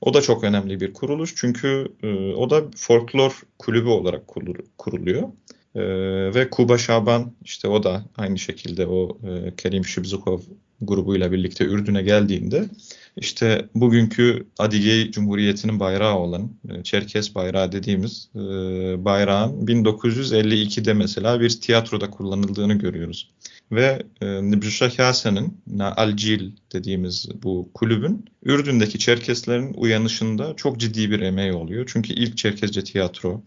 O 0.00 0.14
da 0.14 0.22
çok 0.22 0.44
önemli 0.44 0.80
bir 0.80 0.92
kuruluş 0.92 1.34
çünkü 1.36 1.92
e, 2.02 2.34
o 2.34 2.50
da 2.50 2.62
folklor 2.76 3.42
kulübü 3.58 3.88
olarak 3.88 4.22
kuruluyor. 4.78 5.28
Ee, 5.74 5.80
ve 6.34 6.50
Kuba 6.50 6.78
Şaban 6.78 7.32
işte 7.44 7.68
o 7.68 7.82
da 7.82 8.04
aynı 8.16 8.38
şekilde 8.38 8.86
o 8.86 9.18
e, 9.28 9.56
Kerim 9.56 9.84
Şibzukov 9.84 10.40
grubuyla 10.82 11.32
birlikte 11.32 11.64
Ürdün'e 11.64 12.02
geldiğinde 12.02 12.68
işte 13.16 13.68
bugünkü 13.74 14.46
Adigey 14.58 15.10
Cumhuriyeti'nin 15.10 15.80
bayrağı 15.80 16.18
olan 16.18 16.50
e, 16.68 16.82
Çerkes 16.82 17.34
bayrağı 17.34 17.72
dediğimiz 17.72 18.28
e, 18.34 18.38
bayrağın 19.04 19.66
1952'de 19.66 20.92
mesela 20.94 21.40
bir 21.40 21.50
tiyatroda 21.50 22.10
kullanıldığını 22.10 22.74
görüyoruz. 22.74 23.30
Ve 23.72 24.02
e, 24.20 24.26
Nibjuşah 24.50 24.98
Yasen'in 24.98 25.60
Alcil 25.80 26.50
dediğimiz 26.72 27.28
bu 27.42 27.70
kulübün 27.74 28.24
Ürdün'deki 28.42 28.98
Çerkeslerin 28.98 29.74
uyanışında 29.74 30.54
çok 30.56 30.80
ciddi 30.80 31.10
bir 31.10 31.20
emeği 31.20 31.52
oluyor. 31.52 31.90
Çünkü 31.92 32.12
ilk 32.12 32.36
Çerkezce 32.36 32.84
tiyatro, 32.84 33.42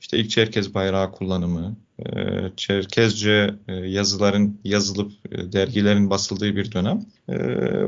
işte 0.00 0.18
ilk 0.18 0.30
Çerkez 0.30 0.74
bayrağı 0.74 1.12
kullanımı, 1.12 1.76
e, 2.06 2.12
Çerkezce 2.56 3.54
e, 3.68 3.72
yazıların 3.72 4.60
yazılıp 4.64 5.12
e, 5.30 5.52
dergilerin 5.52 6.10
basıldığı 6.10 6.56
bir 6.56 6.72
dönem. 6.72 7.00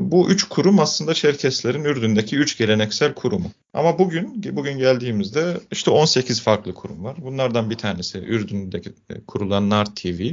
Bu 0.01 0.31
üç 0.31 0.45
kurum 0.45 0.79
aslında 0.79 1.15
Çerkeslerin 1.15 1.85
Ürdün'deki 1.85 2.37
üç 2.37 2.59
geleneksel 2.59 3.15
kurumu. 3.15 3.51
Ama 3.75 3.99
bugün 3.99 4.43
bugün 4.53 4.79
geldiğimizde 4.79 5.61
işte 5.71 5.91
18 5.91 6.43
farklı 6.43 6.75
kurum 6.75 7.05
var. 7.05 7.17
Bunlardan 7.23 7.71
bir 7.71 7.77
tanesi 7.79 8.19
Ürdün'deki 8.19 8.93
kurulan 9.27 9.71
Nar 9.71 9.95
TV. 9.95 10.31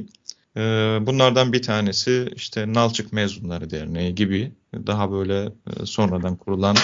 Bunlardan 1.05 1.53
bir 1.53 1.61
tanesi 1.61 2.29
işte 2.35 2.73
Nalçık 2.73 3.13
Mezunları 3.13 3.69
Derneği 3.69 4.15
gibi 4.15 4.51
daha 4.87 5.11
böyle 5.11 5.49
sonradan 5.83 6.35
kurulan 6.35 6.75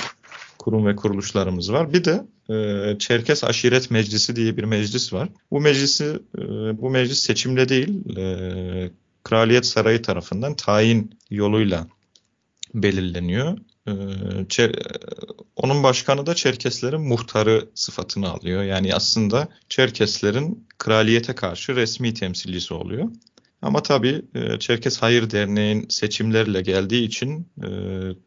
kurum 0.65 0.85
ve 0.85 0.95
kuruluşlarımız 0.95 1.71
var. 1.71 1.93
Bir 1.93 2.03
de 2.03 2.25
e, 2.49 2.99
Çerkes 2.99 3.43
Aşiret 3.43 3.91
Meclisi 3.91 4.35
diye 4.35 4.57
bir 4.57 4.63
meclis 4.63 5.13
var. 5.13 5.29
Bu 5.51 5.61
meclisi 5.61 6.19
e, 6.37 6.41
bu 6.81 6.89
meclis 6.89 7.19
seçimle 7.19 7.69
değil 7.69 8.17
e, 8.17 8.91
Kraliyet 9.23 9.65
Sarayı 9.65 10.01
tarafından 10.01 10.55
tayin 10.55 11.11
yoluyla 11.29 11.87
belirleniyor. 12.73 13.57
E, 13.87 13.93
Çer, 14.49 14.71
onun 15.55 15.83
başkanı 15.83 16.25
da 16.25 16.35
Çerkeslerin 16.35 17.01
muhtarı 17.01 17.69
sıfatını 17.75 18.29
alıyor. 18.29 18.63
Yani 18.63 18.95
aslında 18.95 19.47
Çerkeslerin 19.69 20.67
kraliyete 20.77 21.35
karşı 21.35 21.75
resmi 21.75 22.13
temsilcisi 22.13 22.73
oluyor. 22.73 23.09
Ama 23.65 23.83
tabii 23.83 24.21
e, 24.35 24.59
Çerkes 24.59 24.97
Hayır 24.97 25.29
Derneği'nin 25.29 25.85
seçimlerle 25.89 26.61
geldiği 26.61 27.05
için 27.05 27.47
e, 27.63 27.67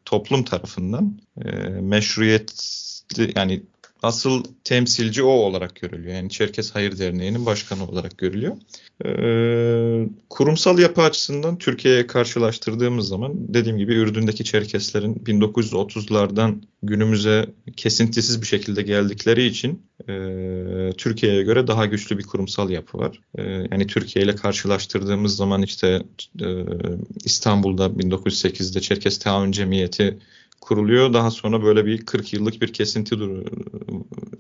toplum 0.05 0.45
tarafından 0.45 1.21
e, 1.45 1.51
meşruiyetli 1.69 3.33
yani 3.37 3.63
asıl 4.03 4.45
temsilci 4.65 5.23
o 5.23 5.29
olarak 5.29 5.75
görülüyor. 5.75 6.15
Yani 6.15 6.31
Çerkes 6.31 6.75
Hayır 6.75 6.99
Derneği'nin 6.99 7.47
başkanı 7.47 7.87
olarak 7.87 8.19
görülüyor. 8.19 8.57
Ee, 9.05 10.09
kurumsal 10.31 10.79
yapı 10.79 11.03
açısından 11.03 11.59
Türkiye'ye 11.59 12.07
karşılaştırdığımız 12.07 13.09
zaman 13.09 13.33
dediğim 13.55 13.79
gibi 13.79 13.95
Ürdün'deki 13.95 14.45
Çerkeslerin 14.45 15.15
1930'lardan 15.15 16.55
günümüze 16.83 17.47
kesintisiz 17.77 18.43
bir 18.43 18.47
şekilde 18.47 18.83
geldikleri 18.83 19.47
için 19.47 19.83
e, 20.09 20.13
Türkiye'ye 20.99 21.43
göre 21.43 21.67
daha 21.67 21.87
güçlü 21.87 22.19
bir 22.19 22.25
kurumsal 22.25 22.71
yapı 22.71 22.99
var. 22.99 23.21
E, 23.39 23.43
yani 23.43 23.87
Türkiye 23.87 24.25
ile 24.25 24.35
karşılaştırdığımız 24.35 25.37
zaman 25.37 25.63
işte 25.63 26.03
e, 26.41 26.47
İstanbul'da 27.25 27.87
1908'de 27.87 28.81
Çerkes 28.81 29.19
Taun 29.19 29.53
Cemiyeti 29.53 30.19
kuruluyor. 30.61 31.13
Daha 31.13 31.31
sonra 31.31 31.63
böyle 31.63 31.87
bir 31.87 32.07
40 32.07 32.33
yıllık 32.33 32.63
bir 32.63 32.73
kesinti 32.73 33.17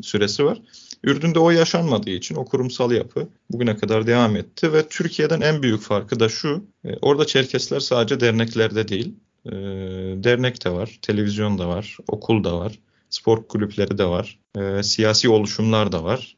süresi 0.02 0.44
var. 0.44 0.62
Ürdün'de 1.04 1.38
o 1.38 1.50
yaşanmadığı 1.50 2.10
için 2.10 2.34
o 2.34 2.44
kurumsal 2.44 2.92
yapı 2.92 3.28
bugüne 3.50 3.76
kadar 3.76 4.06
devam 4.06 4.36
etti 4.36 4.72
ve 4.72 4.88
Türkiye'den 4.88 5.40
en 5.40 5.62
büyük 5.62 5.80
farkı 5.80 6.20
da 6.20 6.28
şu. 6.28 6.64
E, 6.84 6.88
orada 7.02 7.24
Çerkesler 7.24 7.80
sadece 7.80 8.20
derneklerde 8.20 8.88
değil, 8.88 9.14
e, 9.46 9.50
dernek 10.24 10.64
de 10.64 10.70
var, 10.70 10.98
televizyon 11.02 11.58
da 11.58 11.68
var, 11.68 11.96
okul 12.08 12.44
da 12.44 12.58
var, 12.58 12.78
spor 13.10 13.48
kulüpleri 13.48 13.98
de 13.98 14.04
var, 14.04 14.38
e, 14.56 14.82
siyasi 14.82 15.28
oluşumlar 15.28 15.92
da 15.92 16.04
var. 16.04 16.36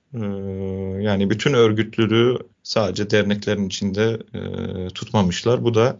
Yani 1.01 1.31
bütün 1.31 1.53
örgütlülüğü 1.53 2.39
sadece 2.63 3.11
derneklerin 3.11 3.67
içinde 3.67 4.19
tutmamışlar. 4.95 5.65
Bu 5.65 5.75
da 5.75 5.99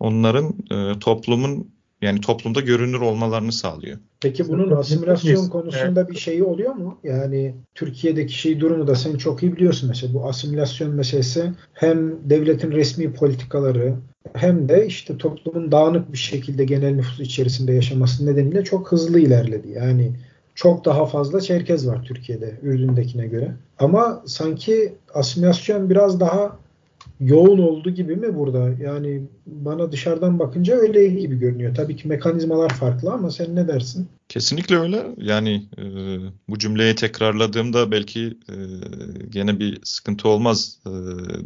onların 0.00 0.54
toplumun 0.98 1.71
yani 2.02 2.20
toplumda 2.20 2.60
görünür 2.60 3.00
olmalarını 3.00 3.52
sağlıyor. 3.52 3.98
Peki 4.20 4.48
bunun 4.48 4.70
asimilasyon 4.70 5.48
konusunda 5.48 6.08
bir 6.08 6.16
şeyi 6.16 6.44
oluyor 6.44 6.74
mu? 6.74 6.98
Yani 7.04 7.54
Türkiye'deki 7.74 8.38
şey 8.38 8.60
durumu 8.60 8.86
da 8.86 8.94
sen 8.94 9.16
çok 9.16 9.42
iyi 9.42 9.52
biliyorsun 9.52 9.88
mesela 9.88 10.14
bu 10.14 10.26
asimilasyon 10.28 10.90
meselesi 10.90 11.52
hem 11.72 12.30
devletin 12.30 12.72
resmi 12.72 13.12
politikaları 13.12 13.94
hem 14.34 14.68
de 14.68 14.86
işte 14.86 15.18
toplumun 15.18 15.72
dağınık 15.72 16.12
bir 16.12 16.18
şekilde 16.18 16.64
genel 16.64 16.94
nüfus 16.94 17.20
içerisinde 17.20 17.72
yaşaması 17.72 18.26
nedeniyle 18.26 18.64
çok 18.64 18.92
hızlı 18.92 19.20
ilerledi. 19.20 19.68
Yani 19.68 20.12
çok 20.54 20.84
daha 20.84 21.06
fazla 21.06 21.40
Çerkez 21.40 21.88
var 21.88 22.04
Türkiye'de 22.04 22.58
Ürdün'dekine 22.62 23.26
göre. 23.26 23.52
Ama 23.78 24.22
sanki 24.26 24.92
asimilasyon 25.14 25.90
biraz 25.90 26.20
daha 26.20 26.61
yoğun 27.24 27.58
oldu 27.58 27.90
gibi 27.90 28.16
mi 28.16 28.36
burada? 28.36 28.70
Yani 28.80 29.22
bana 29.46 29.92
dışarıdan 29.92 30.38
bakınca 30.38 30.74
öyle 30.74 31.06
gibi 31.06 31.38
görünüyor. 31.38 31.74
Tabii 31.74 31.96
ki 31.96 32.08
mekanizmalar 32.08 32.70
farklı 32.70 33.12
ama 33.12 33.30
sen 33.30 33.56
ne 33.56 33.68
dersin? 33.68 34.08
Kesinlikle 34.28 34.76
öyle. 34.76 35.06
Yani 35.16 35.66
e, 35.78 35.84
bu 36.48 36.58
cümleyi 36.58 36.94
tekrarladığımda 36.94 37.90
belki 37.90 38.38
e, 38.48 38.56
gene 39.28 39.58
bir 39.58 39.78
sıkıntı 39.84 40.28
olmaz 40.28 40.78
e, 40.86 40.90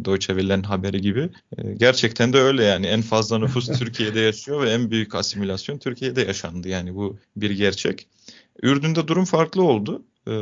Deutsche 0.04 0.34
Welle'nin 0.34 0.62
haberi 0.62 1.00
gibi. 1.00 1.30
E, 1.58 1.72
gerçekten 1.74 2.32
de 2.32 2.38
öyle 2.38 2.64
yani. 2.64 2.86
En 2.86 3.02
fazla 3.02 3.38
nüfus 3.38 3.66
Türkiye'de 3.78 4.20
yaşıyor 4.20 4.62
ve 4.62 4.70
en 4.70 4.90
büyük 4.90 5.14
asimilasyon 5.14 5.78
Türkiye'de 5.78 6.20
yaşandı. 6.20 6.68
Yani 6.68 6.94
bu 6.94 7.16
bir 7.36 7.50
gerçek. 7.50 8.08
Ürdün'de 8.62 9.08
durum 9.08 9.24
farklı 9.24 9.62
oldu. 9.62 10.02
Ee, 10.28 10.32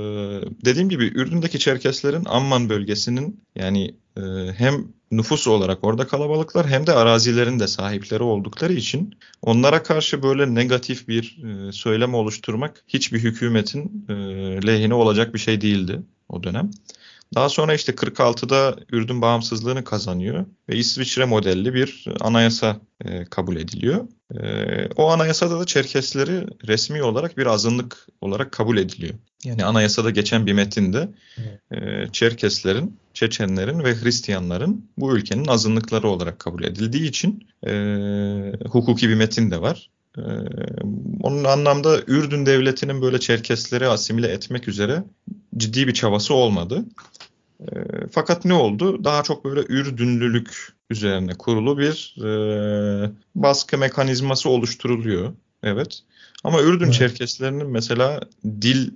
dediğim 0.65 0.89
gibi 0.89 1.05
Ürdün'deki 1.05 1.59
Çerkeslerin 1.59 2.25
Amman 2.25 2.69
bölgesinin 2.69 3.41
yani 3.57 3.95
e, 4.17 4.21
hem 4.57 4.89
nüfus 5.11 5.49
olarak 5.49 5.85
orada 5.85 6.07
kalabalıklar 6.07 6.67
hem 6.69 6.87
de 6.87 6.93
arazilerin 6.93 7.61
de 7.61 7.67
sahipleri 7.67 8.23
oldukları 8.23 8.73
için 8.73 9.15
onlara 9.43 9.83
karşı 9.83 10.23
böyle 10.23 10.55
negatif 10.55 11.09
bir 11.09 11.43
e, 11.45 11.73
söylem 11.73 12.15
oluşturmak 12.15 12.85
hiçbir 12.89 13.19
hükümetin 13.19 14.07
e, 14.09 14.15
lehine 14.67 14.95
olacak 14.95 15.35
bir 15.35 15.39
şey 15.39 15.61
değildi 15.61 16.03
o 16.29 16.43
dönem. 16.43 16.71
Daha 17.35 17.49
sonra 17.49 17.75
işte 17.75 17.93
46'da 17.93 18.77
Ürdün 18.93 19.23
bağımsızlığını 19.23 19.85
kazanıyor 19.85 20.47
ve 20.69 20.77
İsviçre 20.77 21.25
modelli 21.25 21.75
bir 21.75 22.05
anayasa 22.21 22.81
e, 23.05 23.25
kabul 23.25 23.57
ediliyor. 23.57 24.09
E, 24.35 24.89
o 24.97 25.11
anayasada 25.11 25.61
da 25.61 25.65
Çerkesleri 25.65 26.47
resmi 26.67 27.03
olarak 27.03 27.39
bir 27.39 27.47
azınlık 27.47 28.07
olarak 28.21 28.53
kabul 28.53 28.77
ediliyor. 28.77 29.15
Yani 29.45 29.65
anayasada 29.65 30.11
geçen 30.11 30.47
bir 30.47 30.53
metinde 30.53 31.09
e, 31.71 32.09
Çerkeslerin, 32.13 32.97
Çeçenlerin 33.15 33.85
ve 33.85 33.95
Hristiyanların 33.95 34.91
bu 34.99 35.17
ülkenin 35.17 35.47
azınlıkları 35.47 36.09
olarak 36.09 36.39
kabul 36.39 36.65
edildiği 36.65 37.09
için 37.09 37.47
e, 37.67 37.73
hukuki 38.69 39.09
bir 39.09 39.15
metin 39.15 39.51
de 39.51 39.61
var. 39.61 39.91
Ee, 40.19 40.23
onun 41.23 41.45
anlamda 41.45 42.01
Ürdün 42.07 42.47
devletinin 42.47 43.03
böyle 43.03 43.21
Çerkesleri 43.21 43.89
asimile 43.89 44.29
etmek 44.29 44.69
üzere 44.69 45.05
ciddi 45.57 45.89
bir 45.89 45.95
çabası 45.95 46.35
olmadı. 46.35 46.85
E, 47.61 47.75
fakat 48.11 48.45
ne 48.45 48.55
oldu? 48.55 49.05
Daha 49.05 49.23
çok 49.23 49.45
böyle 49.45 49.61
Ürdünlülük 49.61 50.73
üzerine 50.91 51.35
kurulu 51.35 51.79
bir 51.79 52.17
e, 52.25 53.11
baskı 53.35 53.79
mekanizması 53.79 54.49
oluşturuluyor. 54.49 55.33
Evet. 55.63 55.99
Ama 56.45 56.63
Ürdün 56.63 56.85
evet. 56.85 56.95
Çerkeslerinin 56.95 57.71
mesela 57.71 58.21
dil 58.45 58.91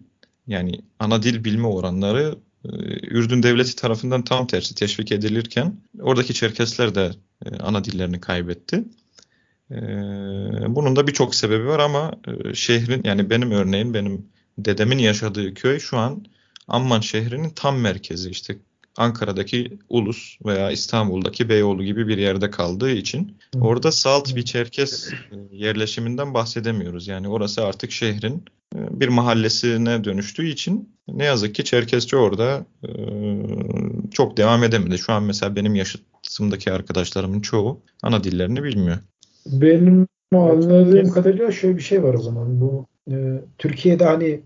yani 0.48 0.80
ana 0.98 1.22
dil 1.22 1.44
bilme 1.44 1.66
oranları 1.66 2.38
e, 2.64 2.68
Ürdün 3.06 3.42
devleti 3.42 3.76
tarafından 3.76 4.22
tam 4.22 4.46
tersi 4.46 4.74
teşvik 4.74 5.12
edilirken 5.12 5.76
oradaki 6.00 6.34
Çerkesler 6.34 6.94
de 6.94 7.12
e, 7.46 7.56
ana 7.56 7.84
dillerini 7.84 8.20
kaybetti. 8.20 8.84
E, 9.70 9.76
bunun 10.68 10.96
da 10.96 11.06
birçok 11.06 11.34
sebebi 11.34 11.66
var 11.66 11.78
ama 11.78 12.12
şehrin 12.54 13.00
yani 13.04 13.30
benim 13.30 13.50
örneğin 13.50 13.94
benim 13.94 14.26
dedemin 14.58 14.98
yaşadığı 14.98 15.54
köy 15.54 15.78
şu 15.78 15.98
an 15.98 16.24
Amman 16.68 17.00
şehrinin 17.00 17.50
tam 17.50 17.78
merkezi 17.78 18.30
işte 18.30 18.56
Ankara'daki 18.98 19.78
Ulus 19.88 20.38
veya 20.46 20.70
İstanbul'daki 20.70 21.48
Beyoğlu 21.48 21.84
gibi 21.84 22.08
bir 22.08 22.18
yerde 22.18 22.50
kaldığı 22.50 22.90
için 22.90 23.37
orada 23.61 23.92
salt 23.92 24.37
bir 24.37 24.42
Çerkes 24.42 25.12
e, 25.12 25.56
yerleşiminden 25.56 26.34
bahsedemiyoruz. 26.34 27.08
Yani 27.08 27.28
orası 27.28 27.64
artık 27.64 27.90
şehrin 27.90 28.44
e, 28.74 29.00
bir 29.00 29.08
mahallesine 29.08 30.04
dönüştüğü 30.04 30.46
için 30.46 30.88
ne 31.08 31.24
yazık 31.24 31.54
ki 31.54 31.64
Çerkesçi 31.64 32.16
orada 32.16 32.66
e, 32.84 32.90
çok 34.11 34.37
devam 34.37 34.64
edemedi. 34.64 34.98
Şu 34.98 35.12
an 35.12 35.22
mesela 35.22 35.56
benim 35.56 35.74
yaşıtımdaki 35.74 36.72
arkadaşlarımın 36.72 37.40
çoğu 37.40 37.80
ana 38.02 38.24
dillerini 38.24 38.64
bilmiyor. 38.64 38.98
Benim 39.46 40.06
anladığım 40.32 41.11
kadarıyla 41.11 41.52
şöyle 41.52 41.76
bir 41.76 41.82
şey 41.82 42.02
var 42.02 42.14
o 42.14 42.22
zaman. 42.22 42.61
Bu 42.61 42.87
Türkiye'de 43.58 44.04
hani 44.04 44.40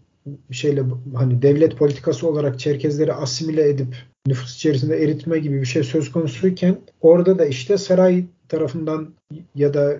şeyle 0.50 0.82
hani 1.14 1.42
devlet 1.42 1.76
politikası 1.76 2.28
olarak 2.28 2.58
Çerkezleri 2.58 3.12
asimile 3.12 3.68
edip 3.68 3.96
nüfus 4.26 4.56
içerisinde 4.56 5.02
eritme 5.02 5.38
gibi 5.38 5.60
bir 5.60 5.66
şey 5.66 5.82
söz 5.82 6.12
konusuyken 6.12 6.76
orada 7.00 7.38
da 7.38 7.46
işte 7.46 7.78
saray 7.78 8.24
tarafından 8.48 9.14
ya 9.54 9.74
da 9.74 9.92
e, 9.94 9.98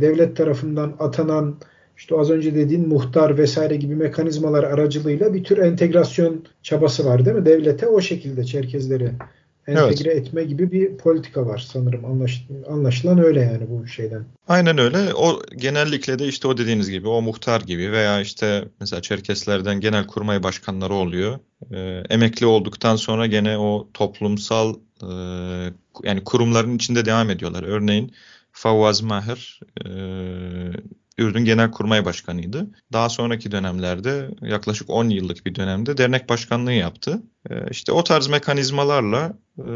devlet 0.00 0.36
tarafından 0.36 0.96
atanan 0.98 1.56
işte 1.96 2.16
az 2.16 2.30
önce 2.30 2.54
dediğin 2.54 2.88
muhtar 2.88 3.38
vesaire 3.38 3.76
gibi 3.76 3.94
mekanizmalar 3.94 4.64
aracılığıyla 4.64 5.34
bir 5.34 5.44
tür 5.44 5.58
entegrasyon 5.58 6.44
çabası 6.62 7.06
var 7.06 7.24
değil 7.24 7.36
mi? 7.36 7.46
Devlete 7.46 7.86
o 7.86 8.00
şekilde 8.00 8.44
Çerkezleri 8.44 9.10
entegre 9.66 10.10
evet. 10.10 10.26
etme 10.26 10.44
gibi 10.44 10.72
bir 10.72 10.96
politika 10.96 11.46
var 11.46 11.58
sanırım. 11.58 12.04
Anlaş, 12.04 12.46
anlaşılan 12.68 13.18
öyle 13.18 13.40
yani 13.40 13.70
bu 13.70 13.86
şeyden. 13.86 14.24
Aynen 14.48 14.78
öyle. 14.78 15.14
O 15.14 15.42
genellikle 15.56 16.18
de 16.18 16.26
işte 16.26 16.48
o 16.48 16.56
dediğiniz 16.56 16.90
gibi 16.90 17.08
o 17.08 17.22
muhtar 17.22 17.60
gibi 17.60 17.92
veya 17.92 18.20
işte 18.20 18.64
mesela 18.80 19.02
Çerkeslerden 19.02 19.80
genel 19.80 20.06
kurmay 20.06 20.42
başkanları 20.42 20.94
oluyor. 20.94 21.38
E, 21.70 22.02
emekli 22.10 22.46
olduktan 22.46 22.96
sonra 22.96 23.26
gene 23.26 23.58
o 23.58 23.88
toplumsal 23.94 24.74
e, 25.02 25.08
yani 26.02 26.24
kurumların 26.24 26.76
içinde 26.76 27.04
devam 27.04 27.30
ediyorlar. 27.30 27.62
Örneğin 27.62 28.12
Fawaz 28.52 29.02
Mahir 29.02 29.60
e, 29.84 29.88
Ürdün 31.18 31.44
Genel 31.44 31.70
Kurmay 31.70 32.04
Başkanıydı. 32.04 32.66
Daha 32.92 33.08
sonraki 33.08 33.50
dönemlerde 33.50 34.30
yaklaşık 34.40 34.90
10 34.90 35.08
yıllık 35.08 35.46
bir 35.46 35.54
dönemde 35.54 35.96
dernek 35.96 36.28
başkanlığı 36.28 36.72
yaptı. 36.72 37.22
Ee, 37.50 37.54
işte 37.70 37.92
o 37.92 38.04
tarz 38.04 38.26
mekanizmalarla 38.28 39.38
e, 39.58 39.72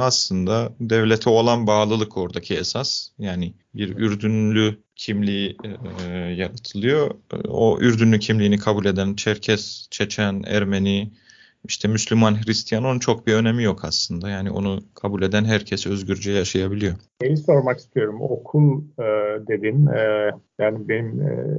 aslında 0.00 0.72
devlete 0.80 1.30
olan 1.30 1.66
bağlılık 1.66 2.16
oradaki 2.16 2.54
esas. 2.54 3.08
Yani 3.18 3.54
bir 3.74 3.96
Ürdünlü 3.96 4.76
kimliği 4.96 5.56
e, 6.08 6.12
yaratılıyor. 6.14 7.10
O 7.48 7.78
Ürdünlü 7.80 8.18
kimliğini 8.18 8.58
kabul 8.58 8.84
eden 8.84 9.14
Çerkes, 9.14 9.88
Çeçen, 9.90 10.42
Ermeni, 10.46 11.10
işte 11.68 11.88
Müslüman, 11.88 12.46
Hristiyan 12.46 12.84
onun 12.84 12.98
çok 12.98 13.26
bir 13.26 13.34
önemi 13.34 13.62
yok 13.62 13.84
aslında. 13.84 14.28
Yani 14.28 14.50
onu 14.50 14.80
kabul 14.94 15.22
eden 15.22 15.44
herkes 15.44 15.86
özgürce 15.86 16.32
yaşayabiliyor. 16.32 16.94
Şeyi 17.22 17.36
sormak 17.36 17.78
istiyorum. 17.78 18.20
Okul 18.20 18.82
e, 18.98 19.04
dedin. 19.48 19.86
E, 19.86 20.30
yani 20.58 20.88
benim 20.88 21.22
e, 21.22 21.58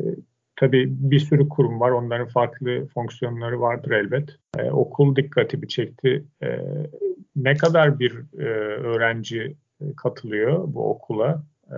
tabii 0.56 0.88
bir 0.90 1.20
sürü 1.20 1.50
kurum 1.50 1.80
var. 1.80 1.92
Onların 1.92 2.28
farklı 2.28 2.88
fonksiyonları 2.94 3.62
vardır 3.62 3.92
elbet. 3.92 4.30
E, 4.58 4.72
okul 4.72 5.16
dikkatimi 5.16 5.68
çekti. 5.68 6.26
E, 6.44 6.48
ne 7.36 7.58
kadar 7.58 8.00
bir 8.00 8.12
e, 8.40 8.46
öğrenci 8.82 9.56
katılıyor 9.98 10.64
bu 10.68 10.90
okula? 10.90 11.44
E, 11.72 11.78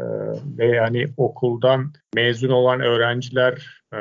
ve 0.58 0.66
yani 0.66 1.06
okuldan 1.18 1.94
mezun 2.16 2.50
olan 2.50 2.80
öğrenciler 2.80 3.82
e, 3.94 3.98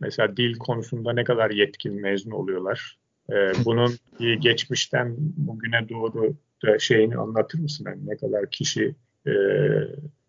mesela 0.00 0.36
dil 0.36 0.58
konusunda 0.58 1.12
ne 1.12 1.24
kadar 1.24 1.50
yetkin 1.50 2.00
mezun 2.00 2.30
oluyorlar? 2.30 3.00
Ee, 3.32 3.52
bunun 3.64 3.98
geçmişten 4.40 5.14
bugüne 5.18 5.88
doğru 5.88 6.34
şeyini 6.78 7.16
anlatır 7.16 7.58
mısın? 7.58 7.84
Yani 7.88 8.06
ne 8.06 8.16
kadar 8.16 8.50
kişi 8.50 8.94
e, 9.26 9.32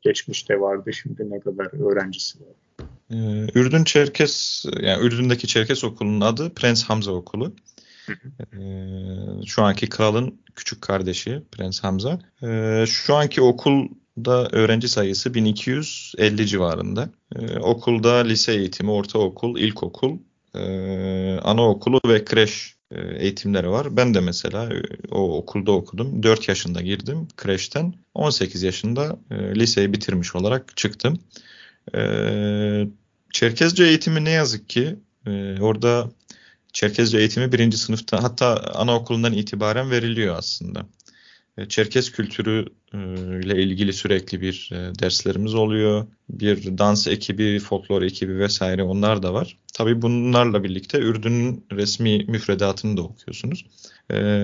geçmişte 0.01 0.59
vardı, 0.59 0.93
şimdi 0.93 1.29
ne 1.29 1.39
kadar 1.39 1.91
öğrencisi 1.91 2.39
var? 2.39 2.85
Ee, 3.11 3.47
Ürdün 3.59 3.83
Çerkes, 3.83 4.65
yani 4.81 5.05
Ürdün'deki 5.05 5.47
Çerkes 5.47 5.83
okulunun 5.83 6.21
adı 6.21 6.53
Prens 6.53 6.83
Hamza 6.83 7.11
Okulu. 7.11 7.53
Ee, 8.13 9.45
şu 9.45 9.63
anki 9.63 9.89
kralın 9.89 10.41
küçük 10.55 10.81
kardeşi 10.81 11.41
Prens 11.51 11.83
Hamza. 11.83 12.19
Ee, 12.43 12.85
şu 12.87 13.15
anki 13.15 13.41
okulda 13.41 14.49
öğrenci 14.51 14.89
sayısı 14.89 15.33
1250 15.33 16.47
civarında. 16.47 17.09
Ee, 17.35 17.59
okulda 17.59 18.15
lise 18.15 18.53
eğitimi, 18.53 18.91
ortaokul, 18.91 19.59
ilkokul, 19.59 20.17
e, 20.55 20.59
anaokulu 21.43 21.99
ve 22.05 22.25
kreş 22.25 22.75
e, 22.91 23.01
eğitimleri 23.17 23.69
var. 23.69 23.97
Ben 23.97 24.13
de 24.13 24.19
mesela 24.19 24.73
e, 24.73 24.81
o 25.11 25.37
okulda 25.37 25.71
okudum. 25.71 26.23
4 26.23 26.47
yaşında 26.47 26.81
girdim 26.81 27.27
kreşten. 27.37 27.93
18 28.13 28.63
yaşında 28.63 29.19
e, 29.31 29.35
liseyi 29.35 29.93
bitirmiş 29.93 30.35
olarak 30.35 30.77
çıktım. 30.77 31.19
Çerkezce 33.33 33.83
eğitimi 33.83 34.25
ne 34.25 34.29
yazık 34.29 34.69
ki 34.69 34.95
orada 35.61 36.09
Çerkezce 36.73 37.17
eğitimi 37.17 37.51
birinci 37.51 37.77
sınıfta 37.77 38.23
hatta 38.23 38.73
anaokulundan 38.73 39.33
itibaren 39.33 39.91
veriliyor 39.91 40.35
aslında. 40.37 40.85
Çerkez 41.69 42.11
kültürü 42.11 42.65
ile 43.43 43.63
ilgili 43.63 43.93
sürekli 43.93 44.41
bir 44.41 44.69
derslerimiz 44.71 45.53
oluyor. 45.53 46.07
Bir 46.29 46.77
dans 46.77 47.07
ekibi, 47.07 47.59
folklor 47.59 48.01
ekibi 48.01 48.39
vesaire 48.39 48.83
onlar 48.83 49.23
da 49.23 49.33
var. 49.33 49.57
Tabii 49.73 50.01
bunlarla 50.01 50.63
birlikte 50.63 50.99
Ürdün'ün 50.99 51.65
resmi 51.71 52.25
müfredatını 52.27 52.97
da 52.97 53.01
okuyorsunuz. 53.01 53.65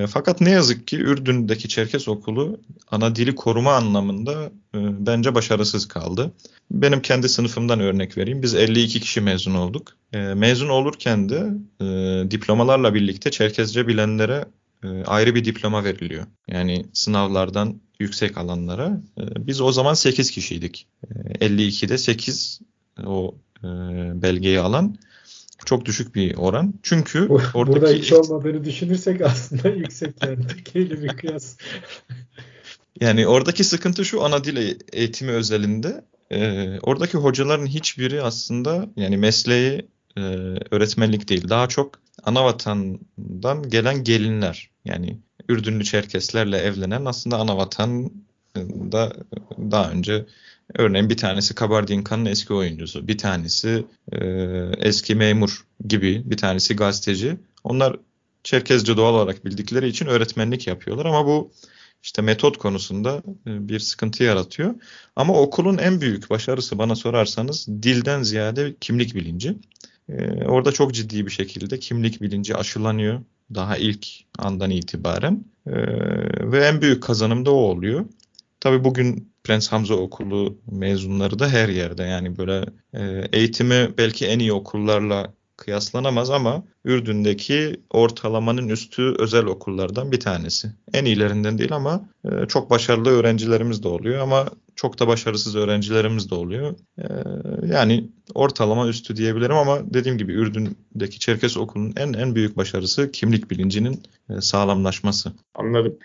Fakat 0.10 0.42
ne 0.42 0.50
yazık 0.50 0.88
ki 0.88 0.98
Ürdün'deki 0.98 1.70
Çerkez 1.70 2.08
okulu 2.08 2.60
ana 2.92 3.16
dili 3.16 3.36
koruma 3.36 3.74
anlamında 3.74 4.52
bence 4.74 5.36
başarısız 5.36 5.88
kaldı. 5.88 6.32
Benim 6.72 7.02
kendi 7.02 7.30
sınıfımdan 7.30 7.80
örnek 7.80 8.18
vereyim. 8.18 8.44
Biz 8.44 8.56
52 8.56 9.00
kişi 9.00 9.22
mezun 9.22 9.54
olduk. 9.54 9.94
mezun 10.14 10.70
olurken 10.70 11.30
de 11.30 11.52
diplomalarla 12.32 12.94
birlikte 12.94 13.32
Çerkezce 13.32 13.88
bilenlere 13.88 14.46
e, 14.84 15.04
ayrı 15.04 15.36
bir 15.36 15.46
diploma 15.46 15.84
veriliyor. 15.84 16.26
Yani 16.48 16.86
sınavlardan 16.94 17.82
yüksek 18.00 18.38
alanlara. 18.38 19.02
E, 19.18 19.48
biz 19.48 19.62
o 19.62 19.72
zaman 19.72 19.94
8 19.94 20.32
kişiydik. 20.32 20.88
E, 21.40 21.48
52'de 21.48 21.98
8 21.98 22.60
o 23.06 23.36
e, 23.64 23.68
belgeyi 24.22 24.60
alan 24.60 24.98
çok 25.66 25.86
düşük 25.86 26.16
bir 26.16 26.36
oran. 26.36 26.74
Çünkü 26.84 27.30
Bu, 27.30 27.42
oradaki... 27.54 27.82
Burada 27.82 27.94
hiç 27.94 28.14
olmadığını 28.14 28.66
düşünürsek 28.66 29.22
aslında 29.22 29.70
yüksek. 29.76 30.20
Tekeli 30.20 31.04
bir 31.04 31.08
kıyas. 31.08 31.58
yani 33.02 33.28
oradaki 33.28 33.64
sıkıntı 33.64 34.06
şu 34.06 34.24
ana 34.24 34.44
dil 34.44 34.80
eğitimi 34.94 35.32
özelinde. 35.32 36.04
E, 36.32 36.70
oradaki 36.80 37.18
hocaların 37.18 37.66
hiçbiri 37.66 38.22
aslında 38.22 38.90
yani 38.96 39.18
mesleği 39.18 39.88
e, 40.18 40.22
öğretmenlik 40.72 41.30
değil. 41.30 41.50
Daha 41.50 41.68
çok 41.68 42.00
ana 42.24 42.46
vatandan 42.46 43.70
gelen 43.70 44.04
gelinler. 44.04 44.70
Yani 44.86 45.18
Ürdünlü 45.50 45.84
Çerkeslerle 45.84 46.58
evlenen 46.58 47.06
aslında 47.06 47.38
ana 47.38 47.58
vatanda 47.58 49.14
daha 49.72 49.92
önce 49.92 50.26
örneğin 50.74 51.10
bir 51.10 51.18
tanesi 51.18 51.56
Kabardinkan'ın 51.56 52.26
eski 52.26 52.54
oyuncusu, 52.54 53.08
bir 53.08 53.18
tanesi 53.18 53.86
e, 54.12 54.18
eski 54.78 55.16
memur 55.16 55.66
gibi, 55.88 56.22
bir 56.26 56.38
tanesi 56.38 56.76
gazeteci. 56.76 57.38
Onlar 57.64 57.98
Çerkezce 58.44 58.98
doğal 58.98 59.14
olarak 59.14 59.46
bildikleri 59.46 59.88
için 59.88 60.06
öğretmenlik 60.06 60.68
yapıyorlar 60.68 61.06
ama 61.06 61.26
bu 61.26 61.52
işte 62.04 62.22
metot 62.22 62.58
konusunda 62.58 63.24
e, 63.48 63.70
bir 63.70 63.80
sıkıntı 63.80 64.24
yaratıyor. 64.24 64.76
Ama 65.16 65.34
okulun 65.42 65.78
en 65.78 66.02
büyük 66.02 66.30
başarısı 66.30 66.78
bana 66.78 66.96
sorarsanız 66.96 67.68
dilden 67.68 68.24
ziyade 68.24 68.76
kimlik 68.82 69.16
bilinci. 69.16 69.56
Ee, 70.10 70.46
orada 70.46 70.72
çok 70.72 70.94
ciddi 70.94 71.26
bir 71.26 71.32
şekilde 71.32 71.80
kimlik 71.80 72.22
bilinci 72.22 72.56
aşılanıyor 72.56 73.22
daha 73.54 73.78
ilk 73.78 74.08
andan 74.38 74.70
itibaren 74.70 75.46
ee, 75.68 75.72
ve 76.52 76.66
en 76.68 76.82
büyük 76.82 77.04
kazanım 77.04 77.46
da 77.46 77.52
o 77.52 77.58
oluyor. 77.58 78.06
Tabii 78.60 78.84
bugün 78.84 79.32
Prens 79.48 79.72
Hamza 79.72 79.96
Okulu 79.96 80.58
mezunları 80.72 81.40
da 81.40 81.50
her 81.50 81.70
yerde 81.70 82.04
yani 82.04 82.38
böyle 82.38 82.66
e, 82.94 83.28
eğitimi 83.34 83.90
belki 83.98 84.28
en 84.28 84.40
iyi 84.40 84.54
okullarla 84.54 85.34
kıyaslanamaz 85.58 86.30
ama 86.30 86.64
Ürdün'deki 86.86 87.82
ortalamanın 87.90 88.70
üstü 88.70 89.16
özel 89.20 89.46
okullardan 89.46 90.12
bir 90.12 90.20
tanesi. 90.20 90.72
En 90.94 91.06
iyilerinden 91.06 91.58
değil 91.58 91.74
ama 91.74 92.10
e, 92.26 92.46
çok 92.48 92.70
başarılı 92.70 93.10
öğrencilerimiz 93.10 93.84
de 93.84 93.88
oluyor 93.88 94.20
ama 94.20 94.46
çok 94.76 95.00
da 95.00 95.08
başarısız 95.08 95.56
öğrencilerimiz 95.56 96.32
de 96.32 96.36
oluyor. 96.36 96.76
E, 96.98 97.06
yani 97.68 98.10
ortalama 98.34 98.88
üstü 98.88 99.16
diyebilirim 99.16 99.56
ama 99.56 99.94
dediğim 99.94 100.18
gibi 100.18 100.34
Ürdün'deki 100.34 101.20
Çerkes 101.20 101.58
Okulu'nun 101.58 101.94
en 101.98 102.14
en 102.14 102.36
büyük 102.36 102.58
başarısı 102.58 103.12
kimlik 103.12 103.52
bilincinin 103.52 104.04
e, 104.30 104.42
sağlamlaşması. 104.42 105.32
Anladım. 105.56 105.98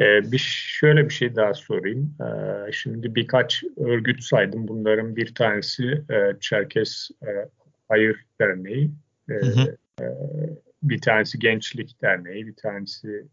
Ee, 0.00 0.32
bir 0.32 0.38
şöyle 0.78 1.04
bir 1.04 1.14
şey 1.14 1.36
daha 1.36 1.54
sorayım. 1.54 2.16
Ee, 2.20 2.72
şimdi 2.72 3.14
birkaç 3.14 3.64
örgüt 3.76 4.22
saydım. 4.22 4.68
Bunların 4.68 5.16
bir 5.16 5.34
tanesi 5.34 5.84
e, 6.10 6.40
Çerkes 6.40 7.10
e, 7.22 7.30
Hayır 7.88 8.26
Derneği, 8.40 8.90
e, 9.30 9.34
hı 9.34 9.46
hı. 9.46 9.76
E, 10.00 10.06
bir 10.82 11.00
tanesi 11.00 11.38
Gençlik 11.38 12.02
Derneği, 12.02 12.46
bir 12.46 12.56
tanesi 12.56 13.26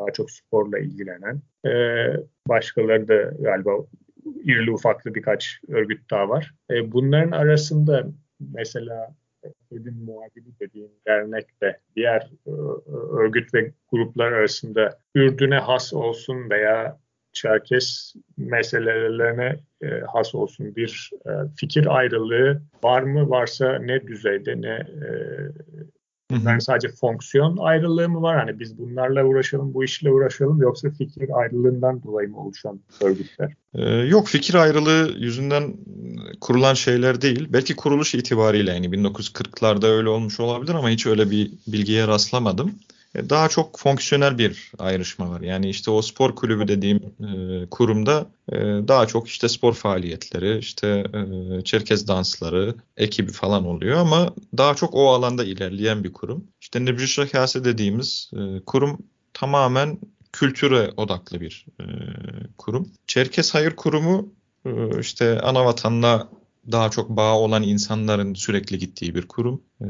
daha 0.00 0.12
çok 0.12 0.30
sporla 0.30 0.78
ilgilenen. 0.78 1.42
E, 1.66 1.72
başkaları 2.48 3.08
da 3.08 3.16
galiba 3.38 3.70
irili 4.44 4.70
ufaklı 4.70 5.14
birkaç 5.14 5.60
örgüt 5.68 6.10
daha 6.10 6.28
var. 6.28 6.54
E, 6.70 6.92
bunların 6.92 7.30
arasında 7.30 8.06
mesela 8.40 9.14
Edin 9.72 10.04
Muadili 10.04 10.60
dediğim 10.60 10.90
dernekle 11.06 11.80
diğer 11.96 12.30
e, 12.46 12.50
örgüt 13.12 13.54
ve 13.54 13.72
gruplar 13.92 14.32
arasında 14.32 14.98
Ürdün'e 15.14 15.58
has 15.58 15.94
olsun 15.94 16.50
veya 16.50 16.98
Çerkes 17.32 18.14
meselelerine 18.36 19.56
e, 19.82 20.00
has 20.00 20.34
olsun 20.34 20.76
bir 20.76 21.10
e, 21.26 21.30
fikir 21.56 21.96
ayrılığı 21.96 22.62
var 22.84 23.02
mı? 23.02 23.30
Varsa 23.30 23.78
ne 23.78 24.06
düzeyde 24.06 24.60
ne 24.60 24.86
yani 26.46 26.60
sadece 26.60 26.88
fonksiyon 26.88 27.56
ayrılığı 27.56 28.08
mı 28.08 28.22
var? 28.22 28.38
Hani 28.38 28.60
biz 28.60 28.78
bunlarla 28.78 29.24
uğraşalım, 29.24 29.74
bu 29.74 29.84
işle 29.84 30.10
uğraşalım 30.10 30.62
yoksa 30.62 30.90
fikir 30.90 31.40
ayrılığından 31.40 32.02
dolayı 32.02 32.28
mı 32.28 32.40
oluşan 32.40 32.80
örgütler? 33.02 33.52
Ee, 33.74 33.90
yok 33.90 34.28
fikir 34.28 34.54
ayrılığı 34.54 35.12
yüzünden 35.18 35.74
kurulan 36.40 36.74
şeyler 36.74 37.20
değil. 37.20 37.48
Belki 37.52 37.76
kuruluş 37.76 38.14
itibariyle 38.14 38.72
yani 38.72 38.86
1940'larda 38.86 39.86
öyle 39.86 40.08
olmuş 40.08 40.40
olabilir 40.40 40.74
ama 40.74 40.90
hiç 40.90 41.06
öyle 41.06 41.30
bir 41.30 41.50
bilgiye 41.66 42.06
rastlamadım. 42.06 42.74
E, 43.14 43.30
daha 43.30 43.48
çok 43.48 43.78
fonksiyonel 43.78 44.38
bir 44.38 44.72
ayrışma 44.78 45.30
var. 45.30 45.40
Yani 45.40 45.68
işte 45.70 45.90
o 45.90 46.02
spor 46.02 46.34
kulübü 46.36 46.68
dediğim 46.68 46.96
e, 46.96 47.66
kurumda 47.70 48.26
e, 48.52 48.56
daha 48.88 49.06
çok 49.06 49.28
işte 49.28 49.48
spor 49.48 49.74
faaliyetleri, 49.74 50.58
işte 50.58 51.04
e, 51.14 51.64
Çerkez 51.64 52.08
dansları, 52.08 52.74
ekibi 52.96 53.32
falan 53.32 53.66
oluyor 53.66 53.98
ama 53.98 54.34
daha 54.56 54.74
çok 54.74 54.94
o 54.94 55.08
alanda 55.08 55.44
ilerleyen 55.44 56.04
bir 56.04 56.12
kurum. 56.12 56.44
İşte 56.60 56.84
Nebüşra 56.84 57.28
Kase 57.28 57.64
dediğimiz 57.64 58.30
e, 58.32 58.64
kurum 58.66 58.98
tamamen 59.34 59.98
kültüre 60.32 60.90
odaklı 60.96 61.40
bir 61.40 61.66
e, 61.80 61.84
kurum. 62.58 62.92
Çerkez 63.06 63.54
Hayır 63.54 63.76
Kurumu 63.76 64.32
e, 64.66 65.00
işte 65.00 65.40
ana 65.40 65.64
vatanla 65.64 66.28
daha 66.72 66.90
çok 66.90 67.10
bağ 67.10 67.38
olan 67.38 67.62
insanların 67.62 68.34
sürekli 68.34 68.78
gittiği 68.78 69.14
bir 69.14 69.28
kurum. 69.28 69.62
E, 69.80 69.86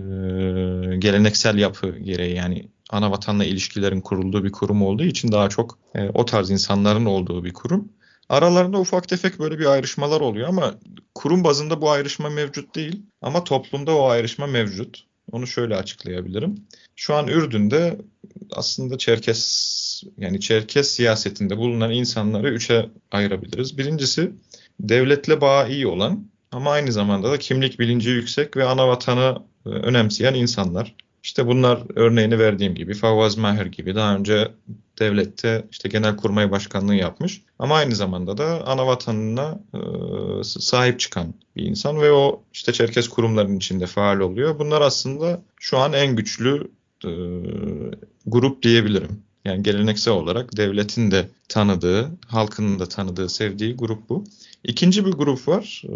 geleneksel 0.96 1.58
yapı 1.58 1.98
gereği 1.98 2.36
yani 2.36 2.68
ana 2.90 3.10
vatanla 3.10 3.44
ilişkilerin 3.44 4.00
kurulduğu 4.00 4.44
bir 4.44 4.52
kurum 4.52 4.82
olduğu 4.82 5.04
için 5.04 5.32
daha 5.32 5.48
çok 5.48 5.78
e, 5.94 6.08
o 6.08 6.24
tarz 6.24 6.50
insanların 6.50 7.04
olduğu 7.04 7.44
bir 7.44 7.52
kurum. 7.52 7.88
Aralarında 8.28 8.80
ufak 8.80 9.08
tefek 9.08 9.38
böyle 9.38 9.58
bir 9.58 9.66
ayrışmalar 9.66 10.20
oluyor 10.20 10.48
ama 10.48 10.74
kurum 11.14 11.44
bazında 11.44 11.80
bu 11.80 11.90
ayrışma 11.90 12.30
mevcut 12.30 12.74
değil. 12.74 13.02
Ama 13.22 13.44
toplumda 13.44 13.96
o 13.96 14.08
ayrışma 14.08 14.46
mevcut. 14.46 15.04
Onu 15.32 15.46
şöyle 15.46 15.76
açıklayabilirim. 15.76 16.66
Şu 16.96 17.14
an 17.14 17.28
Ürdün'de 17.28 17.98
aslında 18.52 18.98
Çerkes 18.98 20.02
yani 20.18 20.40
Çerkes 20.40 20.90
siyasetinde 20.90 21.56
bulunan 21.56 21.90
insanları 21.90 22.50
üçe 22.50 22.90
ayırabiliriz. 23.10 23.78
Birincisi 23.78 24.32
devletle 24.80 25.40
bağı 25.40 25.70
iyi 25.70 25.86
olan 25.86 26.26
ama 26.52 26.70
aynı 26.70 26.92
zamanda 26.92 27.30
da 27.30 27.38
kimlik 27.38 27.78
bilinci 27.78 28.10
yüksek 28.10 28.56
ve 28.56 28.64
ana 28.64 28.88
vatanı 28.88 29.42
e, 29.66 29.68
önemseyen 29.68 30.34
insanlar. 30.34 30.94
İşte 31.22 31.46
bunlar 31.46 31.82
örneğini 31.94 32.38
verdiğim 32.38 32.74
gibi 32.74 32.94
Favaz 32.94 33.38
Maher 33.38 33.66
gibi 33.66 33.94
daha 33.94 34.16
önce 34.16 34.52
devlette 34.98 35.64
işte 35.70 35.88
genel 35.88 36.16
kurmay 36.16 36.50
başkanlığı 36.50 36.94
yapmış 36.94 37.42
ama 37.58 37.74
aynı 37.74 37.94
zamanda 37.94 38.38
da 38.38 38.66
ana 38.66 38.86
vatanına 38.86 39.60
e, 39.74 39.80
sahip 40.44 41.00
çıkan 41.00 41.34
bir 41.56 41.62
insan 41.62 42.00
ve 42.00 42.12
o 42.12 42.42
işte 42.52 42.72
Çerkes 42.72 43.08
kurumlarının 43.08 43.56
içinde 43.56 43.86
faal 43.86 44.20
oluyor. 44.20 44.58
Bunlar 44.58 44.80
aslında 44.80 45.42
şu 45.60 45.78
an 45.78 45.92
en 45.92 46.16
güçlü 46.16 46.70
e, 47.04 47.10
grup 48.26 48.62
diyebilirim. 48.62 49.22
Yani 49.44 49.62
geleneksel 49.62 50.14
olarak 50.14 50.56
devletin 50.56 51.10
de 51.10 51.28
tanıdığı, 51.48 52.10
halkının 52.26 52.78
da 52.78 52.86
tanıdığı, 52.86 53.28
sevdiği 53.28 53.76
grup 53.76 54.08
bu. 54.08 54.24
İkinci 54.64 55.06
bir 55.06 55.12
grup 55.12 55.48
var. 55.48 55.82
E, 55.84 55.90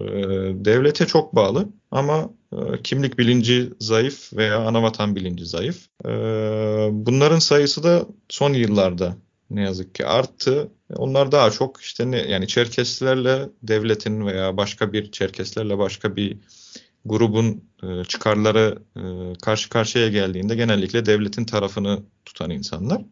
devlete 0.65 1.07
çok 1.07 1.35
bağlı 1.35 1.69
ama 1.91 2.31
e, 2.53 2.83
kimlik 2.83 3.19
bilinci 3.19 3.73
zayıf 3.81 4.33
veya 4.33 4.59
anavatan 4.59 5.17
bilinci 5.17 5.47
zayıf. 5.47 5.89
E, 6.05 6.09
bunların 6.93 7.39
sayısı 7.39 7.83
da 7.83 8.07
son 8.29 8.53
yıllarda 8.53 9.17
ne 9.51 9.63
yazık 9.63 9.95
ki 9.95 10.07
arttı. 10.07 10.69
Onlar 10.97 11.33
daha 11.33 11.51
çok 11.51 11.81
işte 11.81 12.11
ne 12.11 12.19
yani 12.19 12.49
Çerkeslerle 12.49 13.49
devletin 13.63 14.27
veya 14.27 14.57
başka 14.57 14.93
bir 14.93 15.13
Çerkeslerle 15.13 15.79
başka 15.79 16.17
bir 16.17 16.37
grubun 17.05 17.65
e, 17.83 18.05
çıkarları 18.05 18.79
e, 18.97 19.03
karşı 19.43 19.69
karşıya 19.69 20.09
geldiğinde 20.09 20.55
genellikle 20.55 21.07
devletin 21.07 21.45
tarafını 21.45 22.03
tutan 22.25 22.51
insanlar. 22.51 23.03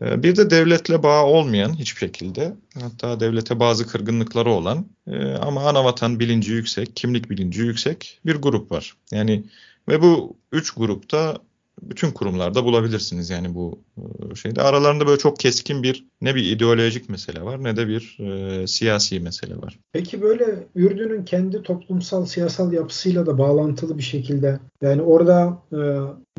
E, 0.00 0.22
bir 0.22 0.36
de 0.36 0.50
devletle 0.50 1.02
bağı 1.02 1.24
olmayan 1.24 1.78
hiçbir 1.78 2.00
şekilde 2.00 2.54
hatta 2.80 3.20
devlete 3.20 3.60
bazı 3.60 3.86
kırgınlıkları 3.86 4.50
olan 4.50 4.86
e, 5.06 5.32
ama 5.32 5.68
anavatan 5.68 6.20
bilinci 6.20 6.52
yüksek, 6.52 6.96
kimlik 6.96 7.30
bilinci 7.30 7.60
yüksek 7.60 8.20
bir 8.26 8.36
grup 8.36 8.70
var. 8.72 8.96
Yani 9.12 9.44
ve 9.88 10.02
bu 10.02 10.36
üç 10.52 10.70
grupta 10.70 11.38
bütün 11.82 12.10
kurumlarda 12.10 12.64
bulabilirsiniz 12.64 13.30
yani 13.30 13.54
bu 13.54 13.78
e, 13.98 14.34
şeyde. 14.34 14.62
Aralarında 14.62 15.06
böyle 15.06 15.18
çok 15.18 15.38
keskin 15.38 15.82
bir 15.82 16.04
ne 16.20 16.34
bir 16.34 16.44
ideolojik 16.44 17.08
mesele 17.08 17.42
var 17.42 17.64
ne 17.64 17.76
de 17.76 17.88
bir 17.88 18.18
e, 18.20 18.66
siyasi 18.66 19.20
mesele 19.20 19.56
var. 19.56 19.78
Peki 19.92 20.22
böyle 20.22 20.66
Ürdün'ün 20.74 21.24
kendi 21.24 21.62
toplumsal 21.62 22.26
siyasal 22.26 22.72
yapısıyla 22.72 23.26
da 23.26 23.38
bağlantılı 23.38 23.98
bir 23.98 24.02
şekilde 24.02 24.60
yani 24.82 25.02
orada 25.02 25.62
e, 25.72 25.80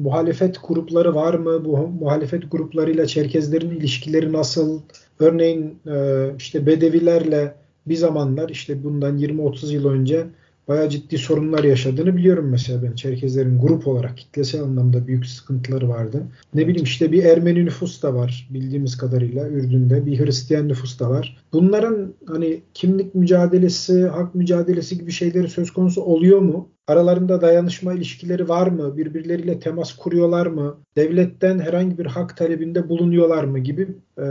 muhalefet 0.02 0.58
grupları 0.68 1.16
var 1.16 1.34
mı? 1.34 1.66
Bu 1.66 1.78
muhalefet 1.78 2.52
gruplarıyla 2.52 3.06
Çerkezlerin 3.08 3.70
ilişkileri 3.70 4.34
nasıl? 4.34 4.82
Örneğin 5.20 5.80
e, 5.88 6.28
işte 6.38 6.66
Bedevilerle 6.66 7.56
bir 7.88 7.96
zamanlar 7.96 8.50
işte 8.50 8.84
bundan 8.84 9.18
20-30 9.18 9.74
yıl 9.74 9.86
önce 9.86 10.28
bayağı 10.72 10.90
ciddi 10.90 11.18
sorunlar 11.18 11.64
yaşadığını 11.64 12.18
biliyorum 12.18 12.50
mesela 12.50 12.84
ben. 12.84 12.96
Çerkezlerin 12.96 13.60
grup 13.60 13.88
olarak 13.88 14.18
kitlesel 14.18 14.64
anlamda 14.64 15.08
büyük 15.08 15.26
sıkıntıları 15.26 15.90
vardı. 15.90 16.24
Ne 16.54 16.68
bileyim 16.68 16.84
işte 16.84 17.12
bir 17.12 17.24
Ermeni 17.24 17.66
nüfus 17.66 18.04
da 18.04 18.16
var 18.16 18.48
bildiğimiz 18.50 18.98
kadarıyla 18.98 19.50
Ürdün'de. 19.50 20.06
Bir 20.06 20.20
Hristiyan 20.20 20.68
nüfus 20.68 21.00
da 21.00 21.10
var. 21.10 21.38
Bunların 21.54 22.14
hani 22.28 22.62
kimlik 22.74 23.16
mücadelesi, 23.16 24.04
hak 24.06 24.36
mücadelesi 24.36 24.98
gibi 24.98 25.12
şeyleri 25.12 25.50
söz 25.50 25.72
konusu 25.72 26.02
oluyor 26.02 26.40
mu? 26.40 26.70
Aralarında 26.88 27.42
dayanışma 27.42 27.94
ilişkileri 27.94 28.50
var 28.50 28.68
mı? 28.68 28.98
Birbirleriyle 28.98 29.60
temas 29.60 29.94
kuruyorlar 29.94 30.46
mı? 30.46 30.78
Devletten 30.96 31.60
herhangi 31.60 31.98
bir 31.98 32.06
hak 32.06 32.38
talebinde 32.38 32.90
bulunuyorlar 32.90 33.44
mı 33.44 33.60
gibi 33.60 33.88
e, 34.18 34.24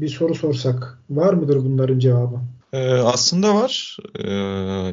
bir 0.00 0.08
soru 0.08 0.34
sorsak 0.34 0.98
var 1.10 1.34
mıdır 1.34 1.56
bunların 1.56 1.98
cevabı? 1.98 2.36
Ee, 2.74 2.92
aslında 2.92 3.54
var. 3.54 3.96
Ee, 4.18 4.30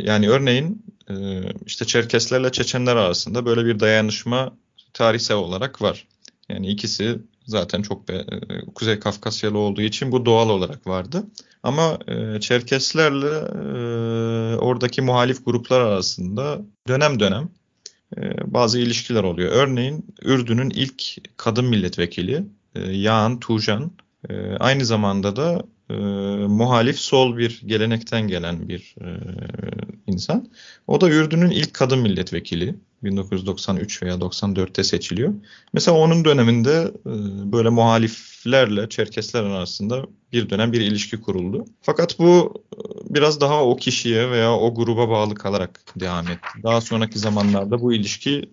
yani 0.03 0.29
örneğin 0.29 0.85
e, 1.09 1.13
işte 1.65 1.85
Çerkeslerle 1.85 2.51
Çeçenler 2.51 2.95
arasında 2.95 3.45
böyle 3.45 3.65
bir 3.65 3.79
dayanışma 3.79 4.57
tarihsel 4.93 5.37
olarak 5.37 5.81
var. 5.81 6.07
Yani 6.49 6.67
ikisi 6.67 7.19
zaten 7.45 7.81
çok 7.81 8.07
be, 8.09 8.13
e, 8.13 8.65
Kuzey 8.75 8.99
Kafkasyalı 8.99 9.57
olduğu 9.57 9.81
için 9.81 10.11
bu 10.11 10.25
doğal 10.25 10.49
olarak 10.49 10.87
vardı. 10.87 11.23
Ama 11.63 11.99
e, 12.07 12.39
Çerkeslerle 12.39 13.27
oradaki 14.57 15.01
muhalif 15.01 15.45
gruplar 15.45 15.81
arasında 15.81 16.61
dönem 16.87 17.19
dönem 17.19 17.49
bazı 18.45 18.79
ilişkiler 18.79 19.23
oluyor. 19.23 19.51
Örneğin 19.51 20.05
Ürdün'ün 20.21 20.69
ilk 20.69 21.03
kadın 21.37 21.65
milletvekili 21.65 22.43
Yağan 22.75 23.39
Tujan 23.39 23.91
e, 24.29 24.55
aynı 24.59 24.85
zamanda 24.85 25.35
da 25.35 25.63
e, 25.91 26.47
muhalif 26.47 26.99
sol 26.99 27.37
bir 27.37 27.61
gelenekten 27.65 28.27
gelen 28.27 28.69
bir 28.69 28.95
e, 29.01 29.07
insan. 30.07 30.49
O 30.87 31.01
da 31.01 31.09
Ürdün'ün 31.09 31.49
ilk 31.49 31.73
kadın 31.73 31.99
milletvekili. 31.99 32.75
1993 33.03 34.03
veya 34.03 34.15
94'te 34.15 34.83
seçiliyor. 34.83 35.33
Mesela 35.73 35.97
onun 35.97 36.25
döneminde 36.25 36.91
e, 37.05 37.11
böyle 37.51 37.69
muhaliflerle 37.69 38.89
Çerkesler 38.89 39.43
arasında 39.43 40.05
bir 40.33 40.49
dönem 40.49 40.71
bir 40.71 40.81
ilişki 40.81 41.21
kuruldu. 41.21 41.65
Fakat 41.81 42.19
bu 42.19 42.63
e, 42.73 42.79
biraz 43.13 43.41
daha 43.41 43.63
o 43.65 43.75
kişiye 43.75 44.31
veya 44.31 44.55
o 44.55 44.75
gruba 44.75 45.09
bağlı 45.09 45.35
kalarak 45.35 45.81
devam 45.95 46.27
etti. 46.27 46.63
Daha 46.63 46.81
sonraki 46.81 47.19
zamanlarda 47.19 47.81
bu 47.81 47.93
ilişki 47.93 48.49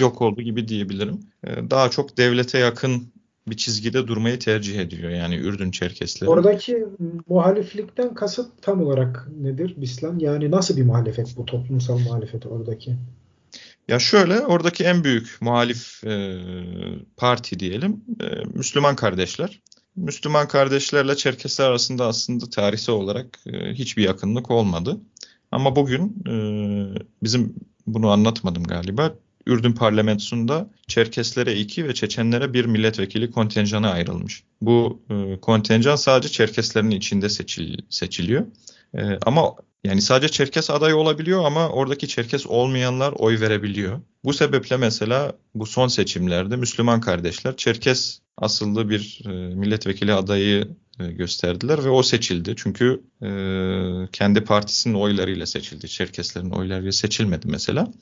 yok 0.00 0.22
oldu 0.22 0.42
gibi 0.42 0.68
diyebilirim. 0.68 1.20
E, 1.44 1.70
daha 1.70 1.90
çok 1.90 2.16
devlete 2.16 2.58
yakın 2.58 3.12
bir 3.46 3.56
çizgide 3.56 4.06
durmayı 4.06 4.38
tercih 4.38 4.80
ediyor 4.80 5.10
yani 5.10 5.36
Ürdün 5.36 5.70
Çerkesleri. 5.70 6.30
Oradaki 6.30 6.86
muhaliflikten 7.28 8.14
kasıt 8.14 8.62
tam 8.62 8.82
olarak 8.82 9.28
nedir 9.40 9.74
Bislan? 9.76 10.18
Yani 10.18 10.50
nasıl 10.50 10.76
bir 10.76 10.82
muhalefet 10.82 11.36
bu 11.36 11.44
toplumsal 11.44 11.98
muhalefet 11.98 12.46
oradaki? 12.46 12.96
Ya 13.88 13.98
şöyle 13.98 14.40
oradaki 14.40 14.84
en 14.84 15.04
büyük 15.04 15.38
muhalif 15.40 16.04
e, 16.04 16.38
parti 17.16 17.58
diyelim 17.58 18.04
e, 18.20 18.24
Müslüman 18.54 18.96
kardeşler. 18.96 19.62
Müslüman 19.96 20.48
kardeşlerle 20.48 21.16
Çerkesler 21.16 21.66
arasında 21.66 22.06
aslında 22.06 22.50
tarihsel 22.50 22.94
olarak 22.94 23.38
e, 23.46 23.72
hiçbir 23.72 24.02
yakınlık 24.02 24.50
olmadı. 24.50 25.00
Ama 25.50 25.76
bugün 25.76 26.22
e, 26.28 26.34
bizim 27.22 27.54
bunu 27.86 28.10
anlatmadım 28.10 28.64
galiba. 28.64 29.14
Ürdün 29.46 29.72
parlamentosunda 29.72 30.70
Çerkeslere 30.86 31.54
iki 31.54 31.88
ve 31.88 31.94
Çeçenlere 31.94 32.52
bir 32.52 32.64
milletvekili 32.64 33.30
kontenjanı 33.30 33.90
ayrılmış. 33.90 34.42
Bu 34.60 35.02
e, 35.10 35.40
kontenjan 35.40 35.96
sadece 35.96 36.28
Çerkeslerin 36.28 36.90
içinde 36.90 37.28
seçil, 37.28 37.78
seçiliyor. 37.88 38.46
E, 38.94 39.18
ama 39.26 39.54
yani 39.84 40.02
sadece 40.02 40.28
Çerkes 40.28 40.70
adayı 40.70 40.96
olabiliyor 40.96 41.44
ama 41.44 41.68
oradaki 41.68 42.08
Çerkes 42.08 42.46
olmayanlar 42.46 43.12
oy 43.12 43.40
verebiliyor. 43.40 44.00
Bu 44.24 44.32
sebeple 44.32 44.76
mesela 44.76 45.32
bu 45.54 45.66
son 45.66 45.88
seçimlerde 45.88 46.56
Müslüman 46.56 47.00
kardeşler 47.00 47.56
Çerkes 47.56 48.20
asıllı 48.36 48.90
bir 48.90 49.20
e, 49.26 49.54
milletvekili 49.54 50.12
adayı 50.12 50.68
e, 51.00 51.06
gösterdiler 51.12 51.84
ve 51.84 51.88
o 51.88 52.02
seçildi. 52.02 52.54
Çünkü 52.56 53.02
e, 53.22 53.28
kendi 54.12 54.44
partisinin 54.44 54.94
oylarıyla 54.94 55.46
seçildi. 55.46 55.88
Çerkeslerin 55.88 56.50
oylarıyla 56.50 56.92
seçilmedi 56.92 57.48
mesela. 57.48 57.92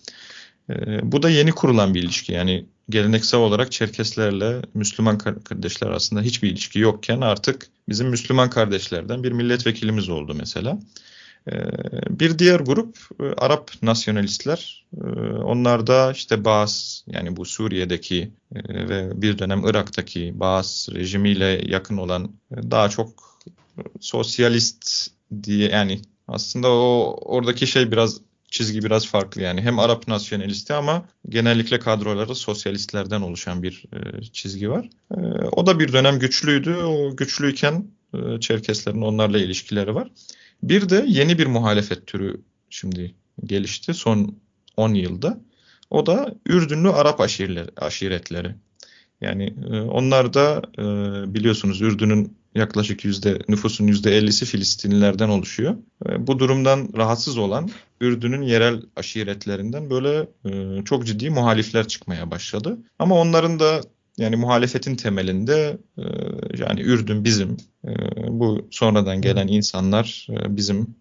Ee, 0.70 1.12
bu 1.12 1.22
da 1.22 1.30
yeni 1.30 1.52
kurulan 1.52 1.94
bir 1.94 2.02
ilişki. 2.02 2.32
Yani 2.32 2.66
geleneksel 2.90 3.40
olarak 3.40 3.72
Çerkeslerle 3.72 4.62
Müslüman 4.74 5.18
kardeşler 5.18 5.88
arasında 5.88 6.20
hiçbir 6.20 6.50
ilişki 6.50 6.78
yokken 6.78 7.20
artık 7.20 7.66
bizim 7.88 8.08
Müslüman 8.08 8.50
kardeşlerden 8.50 9.22
bir 9.22 9.32
milletvekilimiz 9.32 10.08
oldu 10.08 10.34
mesela. 10.34 10.78
Ee, 11.52 11.52
bir 12.10 12.38
diğer 12.38 12.60
grup 12.60 12.98
e, 13.20 13.24
Arap 13.24 13.70
nasyonalistler. 13.82 14.86
Ee, 14.96 15.06
onlar 15.32 15.86
da 15.86 16.12
işte 16.12 16.44
Baas 16.44 17.02
yani 17.06 17.36
bu 17.36 17.44
Suriye'deki 17.44 18.30
e, 18.54 18.88
ve 18.88 19.22
bir 19.22 19.38
dönem 19.38 19.64
Irak'taki 19.66 20.32
Baas 20.40 20.88
rejimiyle 20.88 21.62
yakın 21.66 21.96
olan 21.96 22.32
e, 22.56 22.70
daha 22.70 22.88
çok 22.88 23.38
sosyalist 24.00 25.10
diye 25.42 25.68
yani 25.68 26.00
aslında 26.28 26.70
o 26.70 27.16
oradaki 27.24 27.66
şey 27.66 27.92
biraz 27.92 28.20
çizgi 28.50 28.82
biraz 28.82 29.06
farklı 29.06 29.42
yani. 29.42 29.60
Hem 29.60 29.78
Arap 29.78 30.08
nasyonalisti 30.08 30.74
ama 30.74 31.08
genellikle 31.28 31.78
kadroları 31.78 32.34
sosyalistlerden 32.34 33.20
oluşan 33.20 33.62
bir 33.62 33.84
e, 33.92 34.22
çizgi 34.22 34.70
var. 34.70 34.88
E, 35.16 35.20
o 35.52 35.66
da 35.66 35.80
bir 35.80 35.92
dönem 35.92 36.18
güçlüydü. 36.18 36.74
O 36.74 37.16
güçlüyken 37.16 37.86
e, 38.14 38.40
Çerkeslerin 38.40 39.02
onlarla 39.02 39.38
ilişkileri 39.38 39.94
var. 39.94 40.10
Bir 40.62 40.88
de 40.88 41.04
yeni 41.08 41.38
bir 41.38 41.46
muhalefet 41.46 42.06
türü 42.06 42.40
şimdi 42.70 43.14
gelişti 43.44 43.94
son 43.94 44.38
10 44.76 44.94
yılda. 44.94 45.40
O 45.90 46.06
da 46.06 46.34
Ürdünlü 46.46 46.88
Arap 46.88 47.20
aşiretleri. 47.76 48.54
Yani 49.20 49.54
e, 49.72 49.80
onlar 49.80 50.34
da 50.34 50.62
e, 50.78 50.84
biliyorsunuz 51.34 51.80
Ürdün'ün 51.80 52.39
yaklaşık 52.54 53.04
yüzde 53.04 53.38
nüfusun 53.48 53.86
yüzde 53.86 54.18
50'si 54.18 54.44
Filistinlilerden 54.44 55.28
oluşuyor. 55.28 55.76
Bu 56.18 56.38
durumdan 56.38 56.88
rahatsız 56.96 57.38
olan 57.38 57.70
Ürdün'ün 58.00 58.42
yerel 58.42 58.82
aşiretlerinden 58.96 59.90
böyle 59.90 60.28
e, 60.44 60.84
çok 60.84 61.06
ciddi 61.06 61.30
muhalifler 61.30 61.88
çıkmaya 61.88 62.30
başladı. 62.30 62.78
Ama 62.98 63.14
onların 63.14 63.60
da 63.60 63.80
yani 64.18 64.36
muhalefetin 64.36 64.96
temelinde 64.96 65.78
e, 65.98 66.04
yani 66.58 66.80
Ürdün 66.80 67.24
bizim, 67.24 67.56
e, 67.84 67.90
bu 68.28 68.68
sonradan 68.70 69.20
gelen 69.20 69.48
insanlar 69.48 70.26
bizim 70.48 70.94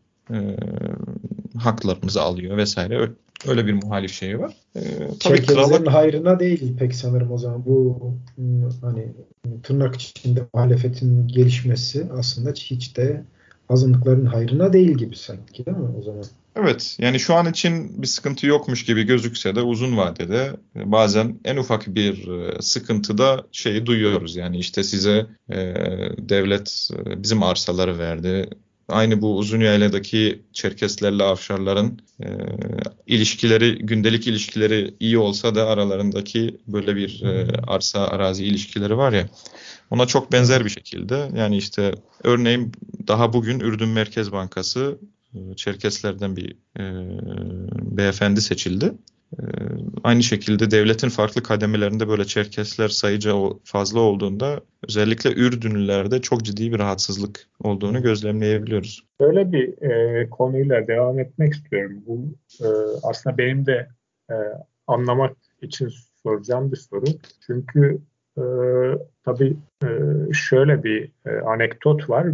haklarımızı 1.58 2.22
alıyor 2.22 2.58
vesaire. 2.58 3.12
Öyle 3.47 3.67
bir 3.67 3.73
muhalif 3.73 4.13
şeyi 4.13 4.39
var. 4.39 4.54
Ee, 4.75 4.82
tabii 5.19 5.45
krallık... 5.45 5.88
hayrına 5.88 6.39
değil 6.39 6.78
pek 6.78 6.95
sanırım 6.95 7.32
o 7.32 7.38
zaman. 7.38 7.65
Bu 7.65 7.99
hani 8.82 9.13
tırnak 9.63 9.95
içinde 9.95 10.41
muhalefetin 10.54 11.28
gelişmesi 11.28 12.08
aslında 12.17 12.52
hiç 12.52 12.97
de 12.97 13.23
azınlıkların 13.69 14.25
hayrına 14.25 14.73
değil 14.73 14.91
gibi 14.91 15.15
sanki 15.15 15.65
değil 15.65 15.78
mi 15.78 15.90
o 16.00 16.02
zaman? 16.02 16.23
Evet 16.56 16.98
yani 17.00 17.19
şu 17.19 17.35
an 17.35 17.46
için 17.46 18.02
bir 18.02 18.08
sıkıntı 18.08 18.48
yokmuş 18.48 18.85
gibi 18.85 19.04
gözükse 19.04 19.56
de 19.56 19.62
uzun 19.62 19.98
vadede 19.98 20.52
bazen 20.75 21.40
en 21.46 21.58
ufak 21.58 21.87
bir 21.87 22.27
e, 22.27 22.62
sıkıntıda 22.62 23.44
şeyi 23.52 23.85
duyuyoruz. 23.85 24.35
Yani 24.35 24.58
işte 24.58 24.83
size 24.83 25.25
e, 25.50 25.58
devlet 26.17 26.90
e, 26.94 27.23
bizim 27.23 27.44
arsaları 27.44 27.98
verdi, 27.98 28.50
aynı 28.90 29.21
bu 29.21 29.37
uzun 29.37 29.60
yayladaki 29.60 30.42
Çerkeslerle 30.54 31.23
Afşarların 31.23 32.02
e, 32.23 32.27
ilişkileri, 33.08 33.77
gündelik 33.77 34.27
ilişkileri 34.27 34.96
iyi 35.00 35.17
olsa 35.17 35.56
da 35.56 35.67
aralarındaki 35.67 36.58
böyle 36.67 36.96
bir 36.96 37.23
e, 37.23 37.48
arsa 37.67 38.08
arazi 38.08 38.46
ilişkileri 38.46 38.98
var 38.98 39.13
ya. 39.13 39.29
Ona 39.92 40.06
çok 40.06 40.31
benzer 40.31 40.65
bir 40.65 40.69
şekilde 40.69 41.29
yani 41.35 41.58
işte 41.58 41.92
örneğin 42.23 42.71
daha 43.08 43.33
bugün 43.33 43.60
Ürdün 43.60 43.90
Merkez 43.90 44.31
Bankası 44.31 45.00
e, 45.33 45.56
Çerkeslerden 45.56 46.35
bir 46.35 46.52
e, 46.79 46.83
beyefendi 47.98 48.42
seçildi. 48.42 48.94
E, 49.34 49.42
aynı 50.04 50.23
şekilde 50.23 50.71
devletin 50.71 51.10
farklı 51.10 51.44
kademelerinde 51.44 52.08
böyle 52.08 52.25
Çerkesler 52.25 52.88
sayıca 52.88 53.34
fazla 53.63 54.00
olduğunda 54.00 54.62
özellikle 54.88 55.34
Ürdünlülerde 55.34 56.21
çok 56.21 56.44
ciddi 56.44 56.71
bir 56.71 56.80
rahatsızlık 56.80 57.48
olduğunu 57.63 58.02
gözlemleyebiliyoruz. 58.02 59.04
Böyle 59.19 59.52
bir 59.52 59.82
e, 59.82 60.30
konuyla 60.30 60.88
devam 60.88 61.19
etmek 61.19 61.54
istiyorum. 61.54 62.04
Bu 62.08 62.36
e, 62.63 62.67
aslında 63.04 63.38
benim 63.38 63.65
de 63.65 63.90
e, 64.32 64.36
anlamak 64.88 65.38
için 65.62 65.90
soracağım 66.23 66.71
bir 66.71 66.77
soru. 66.77 67.06
Çünkü 67.48 68.02
e, 68.38 68.44
tabii 69.25 69.58
e, 69.84 69.88
şöyle 70.34 70.84
bir 70.84 71.12
e, 71.25 71.30
anekdot 71.30 72.10
var. 72.10 72.27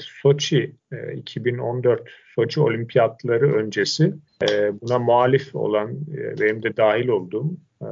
Soçi 0.00 0.74
e, 0.92 1.14
2014 1.14 2.08
Soçi 2.34 2.60
Olimpiyatları 2.60 3.54
öncesi 3.54 4.14
e, 4.50 4.80
buna 4.80 4.98
muhalif 4.98 5.54
olan 5.54 5.90
e, 5.90 6.40
benim 6.40 6.62
de 6.62 6.76
dahil 6.76 7.08
olduğum 7.08 7.50
e, 7.82 7.86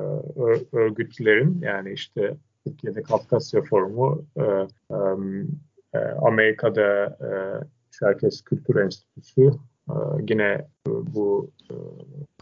örgütlerin 0.72 1.60
yani 1.62 1.92
işte 1.92 2.36
Türkiye'de 2.66 3.02
Kafkasya 3.02 3.62
Forumu, 3.62 4.26
Amerika'da 6.22 7.04
e, 8.00 8.10
Kültür 8.44 8.76
Enstitüsü, 8.76 9.50
yine 10.28 10.66
bu 10.86 11.50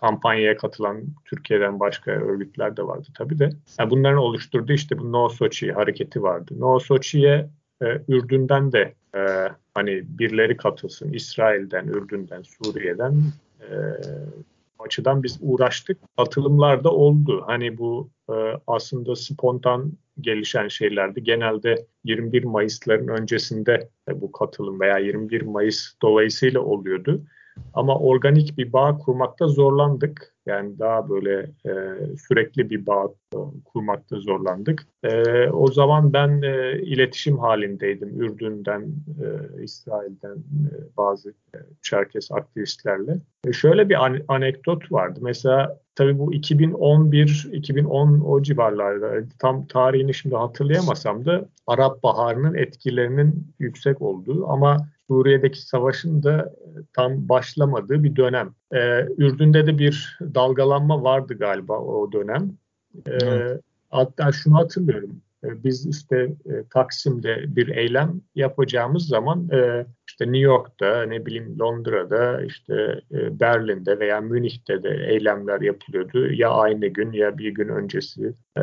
kampanyaya 0.00 0.56
katılan 0.56 1.02
Türkiye'den 1.24 1.80
başka 1.80 2.10
örgütler 2.10 2.76
de 2.76 2.82
vardı 2.82 3.08
tabii 3.18 3.38
de. 3.38 3.50
Yani 3.78 3.90
bunların 3.90 4.18
oluşturduğu 4.18 4.72
işte 4.72 4.98
bu 4.98 5.12
No 5.12 5.28
Soçi 5.28 5.72
hareketi 5.72 6.22
vardı. 6.22 6.54
No 6.58 6.78
Soçi'ye 6.78 7.48
e, 7.82 8.02
Ürdün'den 8.08 8.72
de 8.72 8.94
e, 9.14 9.48
hani 9.74 10.02
birileri 10.18 10.56
katılsın. 10.56 11.12
İsrail'den, 11.12 11.86
Ürdün'den, 11.86 12.42
Suriye'den 12.42 13.14
e, 13.60 13.70
açıdan 14.78 15.22
biz 15.22 15.38
uğraştık. 15.40 15.98
Katılımlar 16.16 16.84
da 16.84 16.90
oldu. 16.90 17.42
Hani 17.46 17.78
bu 17.78 18.10
e, 18.30 18.34
aslında 18.66 19.16
spontan 19.16 19.92
gelişen 20.20 20.68
şeylerdi. 20.68 21.22
Genelde 21.22 21.86
21 22.04 22.44
Mayıs'ların 22.44 23.08
öncesinde 23.08 23.88
e, 24.08 24.20
bu 24.20 24.32
katılım 24.32 24.80
veya 24.80 24.98
21 24.98 25.42
Mayıs 25.42 25.92
dolayısıyla 26.02 26.60
oluyordu. 26.60 27.22
Ama 27.74 27.98
organik 27.98 28.58
bir 28.58 28.72
bağ 28.72 28.98
kurmakta 28.98 29.48
zorlandık. 29.48 30.31
Yani 30.46 30.78
daha 30.78 31.08
böyle 31.08 31.40
e, 31.66 31.72
sürekli 32.16 32.70
bir 32.70 32.86
bağ 32.86 33.08
kurmakta 33.64 34.16
zorlandık. 34.16 34.86
E, 35.02 35.48
o 35.48 35.72
zaman 35.72 36.12
ben 36.12 36.42
e, 36.42 36.82
iletişim 36.82 37.38
halindeydim 37.38 38.20
Ürdün'den, 38.20 38.82
e, 39.22 39.62
İsrail'den 39.62 40.36
e, 40.36 40.72
bazı 40.96 41.30
e, 41.30 41.58
Çerkes 41.82 42.32
aktivistlerle. 42.32 43.16
E, 43.46 43.52
şöyle 43.52 43.88
bir 43.88 44.04
an- 44.04 44.22
anekdot 44.28 44.92
vardı. 44.92 45.20
Mesela 45.22 45.78
tabii 45.94 46.18
bu 46.18 46.34
2011-2010 46.34 48.22
o 48.22 48.42
civarlarda 48.42 49.28
tam 49.38 49.66
tarihini 49.66 50.14
şimdi 50.14 50.36
hatırlayamasam 50.36 51.24
da 51.26 51.48
Arap 51.66 52.02
Baharı'nın 52.02 52.54
etkilerinin 52.54 53.54
yüksek 53.58 54.02
olduğu 54.02 54.48
ama 54.48 54.88
Suriye'deki 55.08 55.62
savaşın 55.62 56.22
da 56.22 56.38
e, 56.40 56.68
tam 56.92 57.28
başlamadığı 57.28 58.04
bir 58.04 58.16
dönem. 58.16 58.54
Ee, 58.72 59.06
Ürdün'de 59.18 59.66
de 59.66 59.78
bir 59.78 60.18
dalgalanma 60.34 61.02
vardı 61.02 61.38
galiba 61.38 61.78
o 61.78 62.12
dönem. 62.12 62.52
Ee, 63.08 63.58
Hatta 63.92 64.32
şunu 64.32 64.58
hatırlıyorum. 64.58 65.22
Ee, 65.44 65.64
biz 65.64 65.86
işte 65.86 66.16
e, 66.46 66.52
Taksim'de 66.70 67.56
bir 67.56 67.68
eylem 67.68 68.20
yapacağımız 68.34 69.06
zaman 69.06 69.48
e, 69.52 69.86
işte 70.08 70.24
New 70.24 70.38
York'ta, 70.38 71.02
ne 71.02 71.26
bileyim 71.26 71.58
Londra'da, 71.58 72.42
işte 72.42 73.00
e, 73.12 73.40
Berlin'de 73.40 73.98
veya 73.98 74.20
Münih'te 74.20 74.82
de 74.82 75.06
eylemler 75.08 75.60
yapılıyordu. 75.60 76.32
Ya 76.32 76.50
aynı 76.50 76.86
gün 76.86 77.12
ya 77.12 77.38
bir 77.38 77.50
gün 77.50 77.68
öncesi 77.68 78.34
e, 78.56 78.62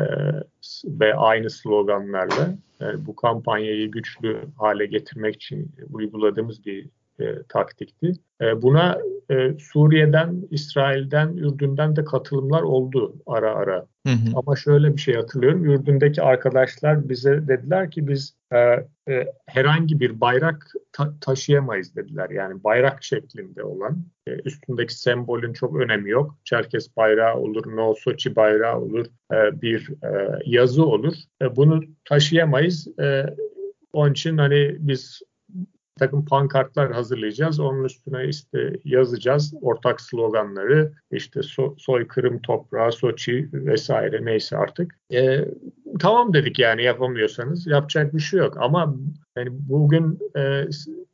ve 0.84 1.14
aynı 1.14 1.50
sloganlarla. 1.50 2.54
Yani 2.80 3.06
bu 3.06 3.16
kampanyayı 3.16 3.90
güçlü 3.90 4.36
hale 4.58 4.86
getirmek 4.86 5.34
için 5.34 5.70
uyguladığımız 5.92 6.66
bir 6.66 6.88
e, 7.20 7.42
taktikti. 7.48 8.12
E, 8.40 8.62
buna 8.62 8.98
e, 9.30 9.58
Suriye'den, 9.58 10.42
İsrail'den, 10.50 11.36
Ürdün'den 11.36 11.96
de 11.96 12.04
katılımlar 12.04 12.62
oldu 12.62 13.14
ara 13.26 13.54
ara. 13.54 13.86
Hı 14.06 14.12
hı. 14.12 14.30
Ama 14.34 14.56
şöyle 14.56 14.96
bir 14.96 15.00
şey 15.00 15.14
hatırlıyorum. 15.14 15.64
Ürdün'deki 15.64 16.22
arkadaşlar 16.22 17.08
bize 17.08 17.48
dediler 17.48 17.90
ki 17.90 18.08
biz 18.08 18.36
e, 18.52 18.58
e, 19.08 19.32
herhangi 19.46 20.00
bir 20.00 20.20
bayrak 20.20 20.72
ta- 20.92 21.14
taşıyamayız 21.20 21.96
dediler. 21.96 22.30
Yani 22.30 22.64
bayrak 22.64 23.04
şeklinde 23.04 23.64
olan 23.64 24.04
e, 24.26 24.30
üstündeki 24.44 24.94
sembolün 24.94 25.52
çok 25.52 25.76
önemi 25.76 26.10
yok. 26.10 26.38
Çerkes 26.44 26.96
bayrağı 26.96 27.36
olur, 27.36 27.76
No 27.76 27.94
Soçi 27.94 28.36
bayrağı 28.36 28.80
olur, 28.80 29.06
e, 29.32 29.62
bir 29.62 29.88
e, 30.04 30.38
yazı 30.46 30.84
olur. 30.86 31.14
E, 31.42 31.56
bunu 31.56 31.80
taşıyamayız. 32.04 32.98
E, 33.00 33.26
onun 33.92 34.12
için 34.12 34.38
hani 34.38 34.76
biz 34.78 35.22
takım 36.00 36.24
pankartlar 36.24 36.92
hazırlayacağız. 36.92 37.60
Onun 37.60 37.84
üstüne 37.84 38.28
işte 38.28 38.72
yazacağız 38.84 39.54
ortak 39.62 40.00
sloganları. 40.00 40.92
İşte 41.10 41.42
so, 41.42 41.74
soykırım 41.78 42.42
toprağı, 42.42 42.92
Soçi 42.92 43.48
vesaire 43.52 44.24
neyse 44.24 44.56
artık. 44.56 44.98
E, 45.12 45.44
tamam 45.98 46.34
dedik 46.34 46.58
yani 46.58 46.82
yapamıyorsanız 46.82 47.66
yapacak 47.66 48.14
bir 48.14 48.20
şey 48.20 48.40
yok. 48.40 48.56
Ama 48.60 48.96
yani 49.36 49.48
bugün 49.52 50.18
e, 50.36 50.64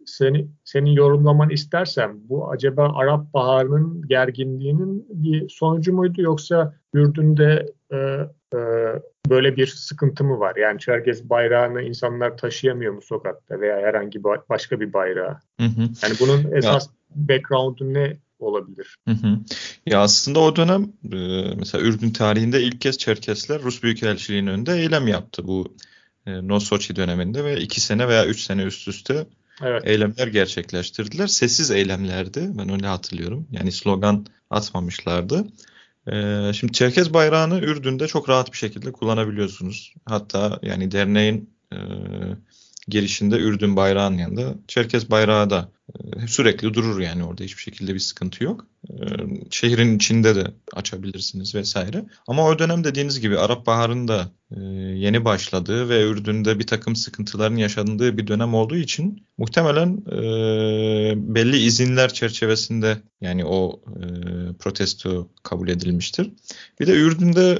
seni 0.06 0.48
senin 0.64 0.90
yorumlaman 0.90 1.50
istersem 1.50 2.16
bu 2.28 2.50
acaba 2.50 2.92
Arap 2.94 3.34
Baharı'nın 3.34 4.08
gerginliğinin 4.08 5.06
bir 5.10 5.48
sonucu 5.48 5.92
muydu 5.92 6.22
yoksa 6.22 6.74
Ürdün'de 6.96 7.66
e, 7.92 7.96
e, 8.56 8.60
böyle 9.30 9.56
bir 9.56 9.66
sıkıntı 9.66 10.24
mı 10.24 10.38
var? 10.38 10.56
Yani 10.56 10.80
Çerkez 10.80 11.30
bayrağını 11.30 11.82
insanlar 11.82 12.36
taşıyamıyor 12.36 12.92
mu 12.92 13.02
sokakta 13.02 13.60
veya 13.60 13.76
herhangi 13.76 14.18
bir 14.18 14.30
başka 14.48 14.80
bir 14.80 14.92
bayrağı? 14.92 15.40
Hı 15.60 15.66
hı. 15.66 15.80
Yani 16.02 16.14
bunun 16.20 16.56
esas 16.56 16.86
ya. 16.86 16.92
background'u 17.28 17.94
ne 17.94 18.16
olabilir? 18.38 18.96
Hı 19.08 19.14
hı. 19.14 19.38
Ya 19.86 20.00
aslında 20.00 20.40
o 20.40 20.56
dönem 20.56 20.92
e, 21.12 21.18
mesela 21.56 21.84
Ürdün 21.84 22.10
tarihinde 22.10 22.62
ilk 22.62 22.80
kez 22.80 22.98
Çerkesler 22.98 23.62
Rus 23.62 23.82
Büyükelçiliği'nin 23.82 24.50
önünde 24.50 24.72
eylem 24.72 25.08
yaptı 25.08 25.46
bu 25.46 25.76
e, 26.26 26.48
No 26.48 26.60
Soçi 26.60 26.96
döneminde 26.96 27.44
ve 27.44 27.60
iki 27.60 27.80
sene 27.80 28.08
veya 28.08 28.26
üç 28.26 28.40
sene 28.40 28.62
üst 28.62 28.88
üste 28.88 29.26
evet. 29.62 29.82
eylemler 29.86 30.26
gerçekleştirdiler. 30.26 31.26
Sessiz 31.26 31.70
eylemlerdi. 31.70 32.50
Ben 32.58 32.72
öyle 32.72 32.86
hatırlıyorum. 32.86 33.46
Yani 33.50 33.72
slogan 33.72 34.26
atmamışlardı. 34.50 35.46
Ee, 36.12 36.52
şimdi 36.54 36.72
Çerkez 36.72 37.14
bayrağını 37.14 37.60
Ürdün'de 37.60 38.06
çok 38.06 38.28
rahat 38.28 38.52
bir 38.52 38.56
şekilde 38.56 38.92
kullanabiliyorsunuz. 38.92 39.94
Hatta 40.04 40.58
yani 40.62 40.90
derneğin 40.90 41.50
e, 41.72 41.78
girişinde 42.88 43.36
Ürdün 43.36 43.76
bayrağının 43.76 44.18
yanında 44.18 44.54
Çerkez 44.68 45.10
bayrağı 45.10 45.50
da 45.50 45.68
e, 45.94 46.26
sürekli 46.26 46.74
durur 46.74 47.00
yani 47.00 47.24
orada 47.24 47.44
hiçbir 47.44 47.62
şekilde 47.62 47.94
bir 47.94 47.98
sıkıntı 47.98 48.44
yok. 48.44 48.66
E, 48.90 48.94
şehrin 49.50 49.96
içinde 49.96 50.34
de 50.36 50.46
açabilirsiniz 50.72 51.54
vesaire. 51.54 52.04
Ama 52.26 52.44
o 52.46 52.58
dönem 52.58 52.84
dediğiniz 52.84 53.20
gibi 53.20 53.38
Arap 53.38 53.66
Baharı'nın 53.66 54.08
da 54.08 54.30
e, 54.56 54.60
yeni 54.96 55.24
başladığı 55.24 55.88
ve 55.88 56.02
Ürdün'de 56.02 56.58
bir 56.58 56.66
takım 56.66 56.96
sıkıntıların 56.96 57.56
yaşandığı 57.56 58.18
bir 58.18 58.26
dönem 58.26 58.54
olduğu 58.54 58.76
için 58.76 59.26
muhtemelen 59.38 60.06
belli 61.34 61.56
izinler 61.56 62.12
çerçevesinde 62.12 62.98
yani 63.20 63.44
o 63.44 63.80
protesto 64.58 65.28
kabul 65.42 65.68
edilmiştir. 65.68 66.30
Bir 66.80 66.86
de 66.86 66.92
Ürdün'de 66.92 67.58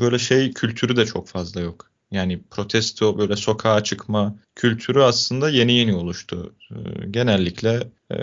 böyle 0.00 0.18
şey 0.18 0.52
kültürü 0.52 0.96
de 0.96 1.06
çok 1.06 1.28
fazla 1.28 1.60
yok. 1.60 1.90
Yani 2.10 2.40
protesto 2.50 3.18
böyle 3.18 3.36
sokağa 3.36 3.82
çıkma 3.82 4.34
kültürü 4.54 5.00
aslında 5.00 5.50
yeni 5.50 5.72
yeni 5.72 5.94
oluştu. 5.94 6.54
Ee, 6.70 7.06
genellikle 7.10 7.82
e, 8.10 8.16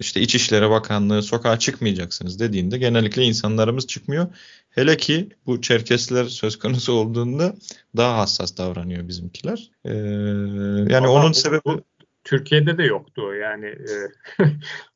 işte 0.00 0.20
İçişleri 0.20 0.70
Bakanlığı 0.70 1.22
sokağa 1.22 1.58
çıkmayacaksınız 1.58 2.40
dediğinde 2.40 2.78
genellikle 2.78 3.22
insanlarımız 3.22 3.86
çıkmıyor. 3.86 4.26
Hele 4.70 4.96
ki 4.96 5.28
bu 5.46 5.60
Çerkesler 5.60 6.24
söz 6.24 6.58
konusu 6.58 6.92
olduğunda 6.92 7.54
daha 7.96 8.18
hassas 8.18 8.58
davranıyor 8.58 9.08
bizimkiler. 9.08 9.70
Ee, 9.84 9.92
yani 10.92 11.06
Ama 11.06 11.12
onun 11.12 11.32
sebebi 11.32 11.82
Türkiye'de 12.24 12.78
de 12.78 12.82
yoktu 12.82 13.34
yani. 13.34 13.66
E, 13.66 13.94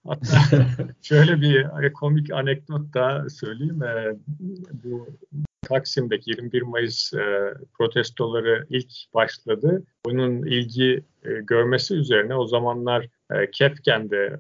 hatta 0.07 0.67
şöyle 1.03 1.41
bir 1.41 1.93
komik 1.93 2.33
anekdot 2.33 2.95
da 2.95 3.31
söyleyeyim. 3.31 3.83
E, 3.83 4.17
bu 4.85 5.09
Taksim'deki 5.63 6.31
21 6.31 6.63
Mayıs 6.63 7.13
e, 7.15 7.55
protestoları 7.79 8.67
ilk 8.71 8.91
başladı. 9.15 9.83
Bunun 10.05 10.43
ilgi 10.43 11.05
e, 11.25 11.29
görmesi 11.43 11.95
üzerine 11.95 12.35
o 12.35 12.47
zamanlar 12.47 13.09
e, 13.35 13.51
Kefken'de 13.51 14.39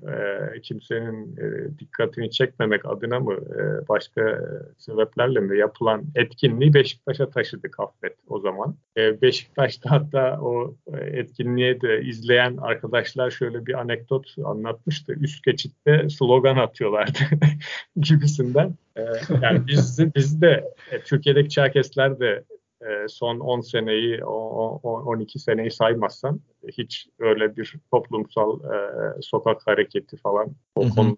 e, 0.56 0.60
kimsenin 0.60 1.36
e, 1.36 1.78
dikkatini 1.78 2.30
çekmemek 2.30 2.86
adına 2.86 3.20
mı 3.20 3.34
e, 3.34 3.88
başka 3.88 4.40
sebeplerle 4.78 5.40
mi 5.40 5.58
yapılan 5.58 6.04
etkinliği 6.14 6.74
Beşiktaş'a 6.74 7.30
taşıdı 7.30 7.70
Kaffet 7.70 8.16
o 8.28 8.40
zaman. 8.40 8.76
Beşiktaş'ta 8.96 9.90
hatta 9.90 10.38
o 10.40 10.74
etkinliğe 11.00 11.80
de 11.80 12.02
izleyen 12.02 12.56
arkadaşlar 12.56 13.30
şöyle 13.30 13.66
bir 13.66 13.74
anekdot 13.74 14.34
anlatmıştı. 14.44 15.12
Üst 15.12 15.44
geçitte 15.44 16.08
slogan 16.08 16.56
atıyorlardı 16.56 17.18
gibisinden. 18.00 18.74
Yani 19.42 19.66
biz, 19.66 20.14
biz 20.14 20.42
de 20.42 20.64
Türkiye'deki 21.04 21.48
Çerkesler 21.48 22.20
de 22.20 22.44
e, 22.82 23.08
son 23.08 23.38
10 23.38 23.60
seneyi, 23.60 24.24
12 24.24 25.38
seneyi 25.38 25.70
saymazsan 25.70 26.40
hiç 26.78 27.08
öyle 27.18 27.56
bir 27.56 27.74
toplumsal 27.90 28.60
e, 28.60 28.76
sokak 29.20 29.66
hareketi 29.66 30.16
falan 30.16 30.48
o 30.74 30.88
konu 30.88 31.16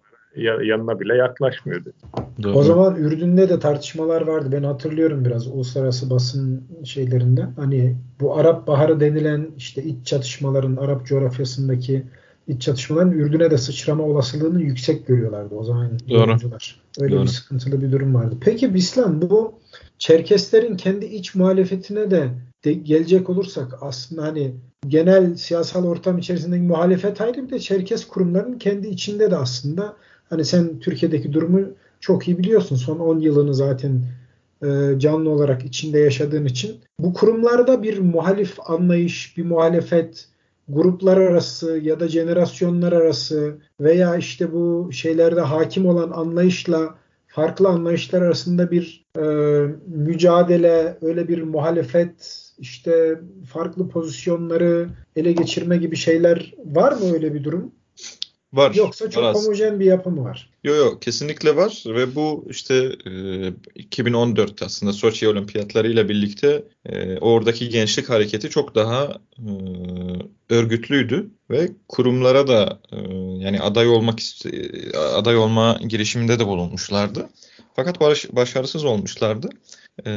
yanına 0.63 0.99
bile 0.99 1.15
yaklaşmıyordu. 1.15 1.93
Doğru. 2.43 2.57
O 2.57 2.63
zaman 2.63 2.95
Ürdün'de 2.95 3.49
de 3.49 3.59
tartışmalar 3.59 4.21
vardı. 4.21 4.49
Ben 4.51 4.63
hatırlıyorum 4.63 5.25
biraz 5.25 5.47
uluslararası 5.47 6.09
basın 6.09 6.67
şeylerinden. 6.85 7.53
Hani 7.55 7.97
bu 8.19 8.37
Arap 8.37 8.67
Baharı 8.67 8.99
denilen 8.99 9.51
işte 9.57 9.83
iç 9.83 10.07
çatışmaların 10.07 10.75
Arap 10.75 11.05
coğrafyasındaki 11.05 12.03
iç 12.47 12.61
çatışmaların 12.61 13.11
Ürdün'e 13.11 13.51
de 13.51 13.57
sıçrama 13.57 14.03
olasılığını 14.03 14.61
yüksek 14.61 15.07
görüyorlardı 15.07 15.55
o 15.55 15.63
zaman 15.63 15.91
yorumcular. 16.07 16.81
Öyle 16.99 17.15
Doğru. 17.15 17.23
bir 17.23 17.27
sıkıntılı 17.27 17.81
bir 17.81 17.91
durum 17.91 18.15
vardı. 18.15 18.35
Peki 18.41 18.73
Bislan 18.73 19.21
bu 19.21 19.53
Çerkeslerin 19.97 20.77
kendi 20.77 21.05
iç 21.05 21.35
muhalefetine 21.35 22.11
de, 22.11 22.29
de 22.65 22.73
gelecek 22.73 23.29
olursak 23.29 23.73
aslında 23.81 24.23
hani 24.23 24.55
genel 24.87 25.35
siyasal 25.35 25.85
ortam 25.85 26.17
içerisindeki 26.17 26.63
muhalefet 26.63 27.21
ayrı 27.21 27.47
bir 27.47 27.49
de 27.49 27.59
Çerkes 27.59 28.07
kurumlarının 28.07 28.57
kendi 28.57 28.87
içinde 28.87 29.31
de 29.31 29.35
aslında 29.35 29.97
hani 30.29 30.45
sen 30.45 30.79
Türkiye'deki 30.79 31.33
durumu 31.33 31.61
çok 31.99 32.27
iyi 32.27 32.37
biliyorsun. 32.37 32.75
Son 32.75 32.99
10 32.99 33.19
yılını 33.19 33.53
zaten 33.53 34.01
e, 34.63 34.99
canlı 34.99 35.29
olarak 35.29 35.65
içinde 35.65 35.99
yaşadığın 35.99 36.45
için. 36.45 36.75
Bu 36.99 37.13
kurumlarda 37.13 37.83
bir 37.83 37.99
muhalif 37.99 38.69
anlayış, 38.69 39.37
bir 39.37 39.45
muhalefet, 39.45 40.27
gruplar 40.69 41.17
arası 41.17 41.79
ya 41.83 41.99
da 41.99 42.07
jenerasyonlar 42.07 42.91
arası 42.91 43.57
veya 43.79 44.15
işte 44.15 44.53
bu 44.53 44.89
şeylerde 44.91 45.41
hakim 45.41 45.85
olan 45.85 46.11
anlayışla 46.11 46.95
farklı 47.27 47.67
anlayışlar 47.67 48.21
arasında 48.21 48.71
bir 48.71 49.05
e, 49.17 49.21
mücadele, 49.87 50.97
öyle 51.01 51.27
bir 51.27 51.41
muhalefet, 51.41 52.49
işte 52.57 53.19
farklı 53.45 53.89
pozisyonları 53.89 54.89
ele 55.15 55.31
geçirme 55.31 55.77
gibi 55.77 55.95
şeyler 55.95 56.53
var 56.65 56.91
mı 56.91 57.13
öyle 57.13 57.33
bir 57.33 57.43
durum? 57.43 57.71
Var. 58.53 58.73
Yoksa 58.73 59.09
çok 59.09 59.23
var 59.23 59.35
homojen 59.35 59.79
bir 59.79 59.85
yapı 59.85 60.11
mı 60.11 60.23
var? 60.23 60.49
Yok 60.63 60.77
yok 60.77 61.01
kesinlikle 61.01 61.55
var 61.55 61.83
ve 61.87 62.15
bu 62.15 62.45
işte 62.49 62.95
e, 63.05 63.47
2014 63.75 64.61
aslında 64.63 64.93
Soçi 64.93 65.27
Olimpiyatları 65.27 65.91
ile 65.91 66.09
birlikte 66.09 66.63
e, 66.85 67.17
oradaki 67.17 67.69
gençlik 67.69 68.09
hareketi 68.09 68.49
çok 68.49 68.75
daha 68.75 69.17
e, 69.37 69.49
örgütlüydü 70.49 71.29
ve 71.49 71.71
kurumlara 71.87 72.47
da 72.47 72.79
e, 72.91 72.97
yani 73.37 73.61
aday 73.61 73.89
olmak 73.89 74.19
aday 75.15 75.37
olma 75.37 75.79
girişiminde 75.87 76.39
de 76.39 76.47
bulunmuşlardı. 76.47 77.29
Fakat 77.75 77.99
baş, 77.99 78.27
başarısız 78.31 78.85
olmuşlardı. 78.85 79.49
E, 80.05 80.11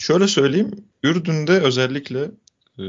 şöyle 0.00 0.28
söyleyeyim, 0.28 0.70
Ürdün'de 1.02 1.52
özellikle 1.52 2.30
e, 2.78 2.84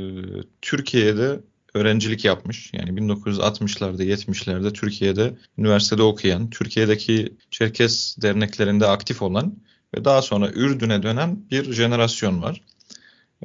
Türkiye'de 0.61 1.39
öğrencilik 1.73 2.25
yapmış. 2.25 2.71
Yani 2.73 2.89
1960'larda 2.89 4.03
70'lerde 4.03 4.73
Türkiye'de 4.73 5.33
üniversitede 5.57 6.03
okuyan, 6.03 6.49
Türkiye'deki 6.49 7.33
Çerkes 7.51 8.17
derneklerinde 8.21 8.87
aktif 8.87 9.21
olan 9.21 9.55
ve 9.95 10.05
daha 10.05 10.21
sonra 10.21 10.49
Ürdün'e 10.51 11.03
dönen 11.03 11.39
bir 11.51 11.73
jenerasyon 11.73 12.41
var. 12.41 12.61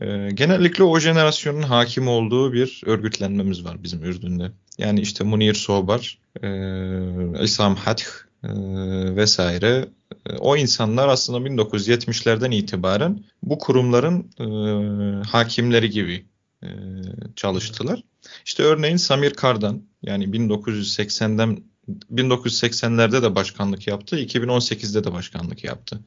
E, 0.01 0.31
genellikle 0.35 0.85
o 0.85 0.99
jenerasyonun 0.99 1.63
hakim 1.63 2.09
olduğu 2.09 2.53
bir 2.53 2.83
örgütlenmemiz 2.87 3.65
var 3.65 3.83
bizim 3.83 4.05
Ürdün'de. 4.05 4.53
Yani 4.79 5.01
işte 5.01 5.25
Munir 5.25 5.55
Sobar, 5.55 6.19
e, 6.43 7.45
İslam 7.45 7.77
Hath 7.77 8.27
e, 8.45 8.49
vesaire. 9.17 9.89
E, 10.27 10.33
o 10.37 10.57
insanlar 10.57 11.09
aslında 11.09 11.49
1970'lerden 11.49 12.51
itibaren 12.51 13.25
bu 13.43 13.59
kurumların 13.59 14.31
e, 14.41 14.47
hakimleri 15.27 15.91
gibi 15.91 16.27
e, 16.63 16.69
çalıştılar. 17.37 18.03
İşte 18.45 18.63
örneğin 18.63 18.97
Samir 18.97 19.35
Kardan 19.35 19.83
yani 20.03 20.25
1980'den 20.25 21.59
1980'lerde 22.15 23.23
de 23.23 23.35
başkanlık 23.35 23.87
yaptı, 23.87 24.19
2018'de 24.19 25.05
de 25.05 25.13
başkanlık 25.13 25.65
yaptı. 25.65 26.01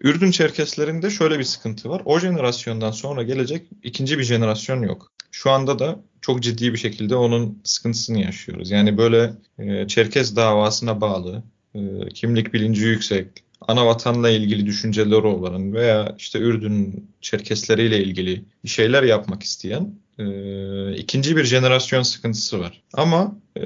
Ürdün 0.00 0.30
Çerkeslerinde 0.30 1.10
şöyle 1.10 1.38
bir 1.38 1.44
sıkıntı 1.44 1.88
var. 1.88 2.02
O 2.04 2.20
jenerasyondan 2.20 2.90
sonra 2.90 3.22
gelecek 3.22 3.66
ikinci 3.82 4.18
bir 4.18 4.24
jenerasyon 4.24 4.82
yok. 4.82 5.12
Şu 5.30 5.50
anda 5.50 5.78
da 5.78 6.00
çok 6.20 6.42
ciddi 6.42 6.72
bir 6.72 6.78
şekilde 6.78 7.16
onun 7.16 7.60
sıkıntısını 7.64 8.20
yaşıyoruz. 8.20 8.70
Yani 8.70 8.98
böyle 8.98 9.32
e, 9.58 9.86
Çerkes 9.86 10.36
davasına 10.36 11.00
bağlı, 11.00 11.42
e, 11.74 11.80
kimlik 12.14 12.54
bilinci 12.54 12.84
yüksek, 12.84 13.26
ana 13.60 13.86
vatanla 13.86 14.30
ilgili 14.30 14.66
düşünceleri 14.66 15.26
olan 15.26 15.74
veya 15.74 16.14
işte 16.18 16.38
Ürdün 16.38 17.08
Çerkesleriyle 17.20 18.04
ilgili 18.04 18.44
bir 18.64 18.68
şeyler 18.68 19.02
yapmak 19.02 19.42
isteyen 19.42 19.94
e, 20.18 20.96
ikinci 20.96 21.36
bir 21.36 21.44
jenerasyon 21.44 22.02
sıkıntısı 22.02 22.60
var. 22.60 22.82
Ama 22.92 23.36
e, 23.56 23.62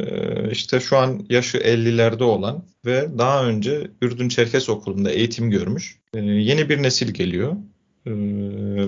işte 0.50 0.80
şu 0.80 0.96
an 0.96 1.26
yaşı 1.28 1.59
50'lerde 1.59 2.22
olan 2.22 2.64
ve 2.86 3.09
daha 3.18 3.44
önce 3.44 3.90
Ürdün 4.03 4.28
Çerkes 4.28 4.68
Okulu'nda 4.68 5.11
eğitim 5.11 5.50
görmüş 5.50 5.98
e, 6.14 6.20
yeni 6.20 6.68
bir 6.68 6.82
nesil 6.82 7.11
geliyor. 7.11 7.53
E, 8.07 8.12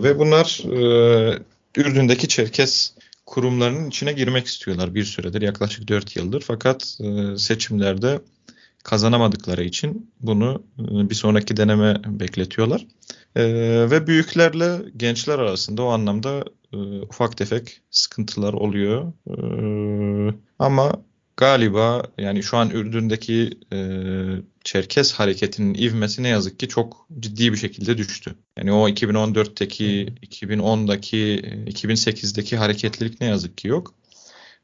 ve 0.03 0.19
bunlar 0.19 0.61
e, 0.65 1.39
Ürdün'deki 1.77 2.29
Çerkes 2.29 2.95
kurumlarının 3.27 3.89
içine 3.89 4.13
girmek 4.13 4.47
istiyorlar 4.47 4.95
bir 4.95 5.05
süredir 5.05 5.43
yaklaşık 5.43 5.89
4 5.89 6.17
yıldır 6.17 6.41
fakat 6.41 6.99
seçimlerde 7.37 8.21
kazanamadıkları 8.85 9.65
için 9.65 10.11
bunu 10.21 10.63
bir 10.79 11.15
sonraki 11.15 11.57
deneme 11.57 12.01
bekletiyorlar. 12.07 12.87
E, 13.37 13.45
ve 13.91 14.07
büyüklerle 14.07 14.79
gençler 14.97 15.39
arasında 15.39 15.83
o 15.83 15.87
anlamda 15.87 16.45
e, 16.73 16.77
ufak 17.01 17.37
tefek 17.37 17.81
sıkıntılar 17.91 18.53
oluyor. 18.53 19.13
ama 20.59 20.93
galiba 21.37 22.03
yani 22.19 22.43
şu 22.43 22.57
an 22.57 22.71
Ürdün'deki 22.71 23.51
Çerkes 24.65 25.13
hareketinin 25.13 25.75
ivmesi 25.75 26.23
ne 26.23 26.29
yazık 26.29 26.59
ki 26.59 26.69
çok 26.69 27.07
ciddi 27.21 27.53
bir 27.53 27.57
şekilde 27.57 27.99
düştü. 27.99 28.35
Yani 28.59 28.73
o 28.73 28.89
2014'teki, 28.89 30.15
2010'daki, 30.23 31.41
2008'deki 31.67 32.57
hareketlilik 32.57 33.21
ne 33.21 33.27
yazık 33.27 33.59
ki 33.59 33.69
yok. 33.69 33.95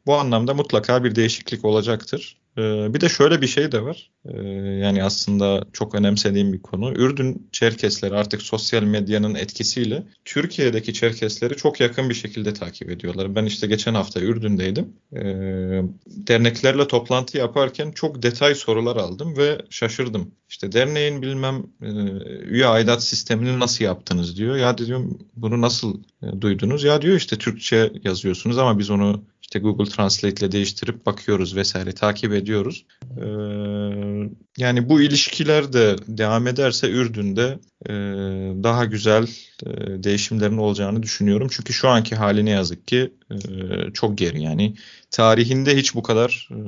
Bu 0.06 0.14
anlamda 0.14 0.54
mutlaka 0.54 1.04
bir 1.04 1.14
değişiklik 1.14 1.64
olacaktır. 1.64 2.36
Ee, 2.58 2.94
bir 2.94 3.00
de 3.00 3.08
şöyle 3.08 3.42
bir 3.42 3.46
şey 3.46 3.72
de 3.72 3.82
var. 3.82 4.10
Ee, 4.24 4.42
yani 4.56 5.04
aslında 5.04 5.64
çok 5.72 5.94
önemsediğim 5.94 6.52
bir 6.52 6.62
konu. 6.62 6.92
Ürdün 6.92 7.48
Çerkesleri 7.52 8.14
artık 8.14 8.42
sosyal 8.42 8.82
medyanın 8.82 9.34
etkisiyle 9.34 10.02
Türkiye'deki 10.24 10.94
Çerkesleri 10.94 11.56
çok 11.56 11.80
yakın 11.80 12.08
bir 12.08 12.14
şekilde 12.14 12.54
takip 12.54 12.90
ediyorlar. 12.90 13.34
Ben 13.34 13.44
işte 13.44 13.66
geçen 13.66 13.94
hafta 13.94 14.20
Ürdün'deydim. 14.20 14.92
Ee, 15.16 15.82
derneklerle 16.06 16.88
toplantı 16.88 17.38
yaparken 17.38 17.90
çok 17.90 18.22
detay 18.22 18.54
sorular 18.54 18.96
aldım 18.96 19.36
ve 19.36 19.58
şaşırdım. 19.70 20.30
İşte 20.48 20.72
derneğin 20.72 21.22
bilmem 21.22 21.62
e, 21.82 21.88
üye 22.44 22.66
aidat 22.66 23.02
sistemini 23.04 23.58
nasıl 23.58 23.84
yaptınız 23.84 24.36
diyor. 24.36 24.56
Ya 24.56 24.78
diyorum 24.78 25.18
bunu 25.36 25.60
nasıl 25.60 26.00
e, 26.22 26.40
duydunuz? 26.40 26.84
Ya 26.84 27.02
diyor 27.02 27.16
işte 27.16 27.38
Türkçe 27.38 27.92
yazıyorsunuz 28.04 28.58
ama 28.58 28.78
biz 28.78 28.90
onu 28.90 29.24
işte 29.42 29.58
Google 29.58 29.90
Translate 29.90 30.46
ile 30.46 30.52
değiştirip 30.52 31.06
bakıyoruz 31.06 31.56
vesaire 31.56 31.92
takip 31.92 32.32
ediyoruz. 32.32 32.84
Ee, 33.02 33.24
yani 34.58 34.88
bu 34.88 35.02
ilişkiler 35.02 35.72
de 35.72 35.96
devam 36.06 36.46
ederse 36.46 36.90
Ürdün'de 36.90 37.58
e, 37.86 37.92
daha 38.62 38.84
güzel 38.84 39.28
e, 39.66 40.02
değişimlerin 40.02 40.56
olacağını 40.56 41.02
düşünüyorum. 41.02 41.48
Çünkü 41.50 41.72
şu 41.72 41.88
anki 41.88 42.16
hali 42.16 42.44
ne 42.44 42.50
yazık 42.50 42.88
ki 42.88 43.14
e, 43.30 43.36
çok 43.94 44.18
geri. 44.18 44.42
Yani 44.42 44.74
tarihinde 45.10 45.76
hiç 45.76 45.94
bu 45.94 46.02
kadar 46.02 46.48
e, 46.52 46.60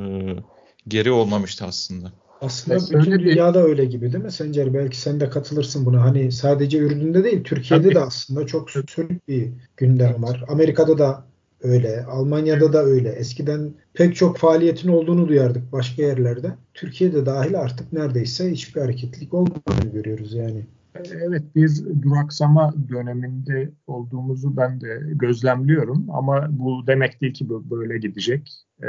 geri 0.89 1.11
olmamıştı 1.11 1.65
aslında. 1.65 2.13
Aslında 2.41 2.75
Mesela 2.75 3.01
bütün 3.01 3.19
dünyada 3.19 3.63
öyle 3.63 3.85
gibi 3.85 4.13
değil 4.13 4.25
mi 4.25 4.33
Sencer? 4.33 4.75
Belki 4.75 4.97
sen 5.01 5.21
de 5.21 5.31
katılırsın 5.31 5.87
buna. 5.87 6.03
Hani 6.05 6.33
sadece 6.33 6.79
Ürdün'de 6.79 7.25
değil, 7.25 7.45
Türkiye'de 7.45 7.85
Tabii. 7.85 7.95
de 7.95 8.01
aslında 8.01 8.47
çok 8.47 8.71
sönük 8.71 9.29
bir 9.29 9.49
gündem 9.77 10.23
var. 10.23 10.45
Amerika'da 10.49 10.99
da 10.99 11.32
öyle. 11.63 12.05
Almanya'da 12.05 12.73
da 12.73 12.85
öyle. 12.85 13.09
Eskiden 13.09 13.73
pek 13.95 14.17
çok 14.17 14.39
faaliyetin 14.39 14.89
olduğunu 14.89 15.29
duyardık 15.29 15.73
başka 15.73 16.03
yerlerde. 16.03 16.53
Türkiye'de 16.75 17.27
dahil 17.27 17.61
artık 17.61 17.93
neredeyse 17.93 18.51
hiçbir 18.51 18.81
hareketlilik 18.81 19.35
olmadığını 19.35 19.93
görüyoruz 19.93 20.35
yani. 20.35 20.67
Evet 21.13 21.43
bir 21.57 21.71
duraksama 22.03 22.75
döneminde 22.89 23.71
olduğumuzu 23.87 24.57
ben 24.57 24.81
de 24.81 25.01
gözlemliyorum 25.07 26.07
ama 26.11 26.49
bu 26.51 26.87
demek 26.87 27.21
değil 27.21 27.35
ki 27.35 27.47
böyle 27.49 27.99
gidecek. 27.99 28.53
Ee, 28.83 28.87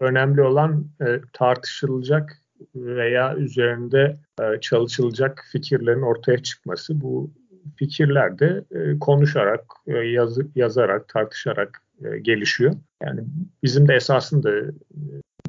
önemli 0.00 0.42
olan 0.42 0.86
e, 1.00 1.20
tartışılacak 1.32 2.42
veya 2.74 3.36
üzerinde 3.36 4.18
e, 4.40 4.60
çalışılacak 4.60 5.44
fikirlerin 5.52 6.02
ortaya 6.02 6.42
çıkması. 6.42 7.00
Bu 7.00 7.30
fikirler 7.76 8.38
de 8.38 8.64
e, 8.70 8.98
konuşarak, 8.98 9.64
e, 9.86 9.92
yazı, 9.92 10.46
yazarak, 10.54 11.08
tartışarak 11.08 11.82
e, 12.04 12.18
gelişiyor. 12.18 12.74
Yani 13.02 13.20
bizim 13.62 13.88
de 13.88 13.94
esasında 13.94 14.50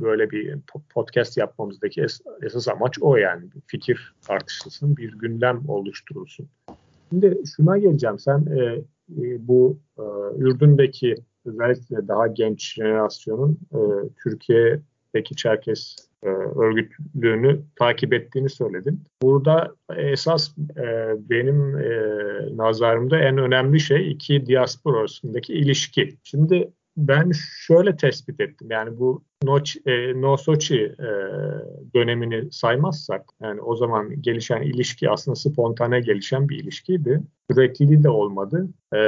böyle 0.01 0.31
bir 0.31 0.57
podcast 0.89 1.37
yapmamızdaki 1.37 2.01
es, 2.01 2.21
esas 2.41 2.67
amaç 2.67 2.97
o 3.01 3.15
yani. 3.15 3.45
Fikir 3.67 4.13
tartışılsın, 4.21 4.97
bir 4.97 5.13
gündem 5.13 5.69
oluşturulsun. 5.69 6.49
Şimdi 7.09 7.41
şuna 7.55 7.77
geleceğim. 7.77 8.19
Sen 8.19 8.39
e, 8.39 8.83
bu 9.47 9.79
e, 9.97 10.03
Ürdün'deki 10.37 11.15
özellikle 11.45 12.07
daha 12.07 12.27
genç 12.27 12.73
jenerasyonun 12.73 13.59
e, 13.73 13.79
Türkiye'deki 15.13 15.35
Çerkes 15.35 15.95
e, 16.23 16.27
örgütlüğünü 16.29 17.61
takip 17.75 18.13
ettiğini 18.13 18.49
söyledin. 18.49 19.03
Burada 19.21 19.75
esas 19.95 20.57
e, 20.77 21.15
benim 21.29 21.77
e, 21.77 22.57
nazarımda 22.57 23.19
en 23.19 23.37
önemli 23.37 23.79
şey 23.79 24.11
iki 24.11 24.45
diaspora 24.45 24.97
arasındaki 24.99 25.53
ilişki. 25.53 26.17
Şimdi 26.23 26.71
ben 26.97 27.31
şöyle 27.67 27.95
tespit 27.95 28.39
ettim. 28.39 28.67
Yani 28.71 28.99
bu 28.99 29.23
No, 29.43 29.57
e, 29.85 30.21
no 30.21 30.37
Sochi 30.37 30.95
e, 30.99 31.09
dönemini 31.95 32.51
saymazsak 32.51 33.25
yani 33.41 33.61
o 33.61 33.75
zaman 33.75 34.21
gelişen 34.21 34.61
ilişki 34.61 35.09
aslında 35.09 35.35
spontane 35.35 35.99
gelişen 35.99 36.49
bir 36.49 36.63
ilişkiydi. 36.63 37.21
Sürekliliği 37.51 38.03
de 38.03 38.09
olmadı. 38.09 38.67
E, 38.95 38.99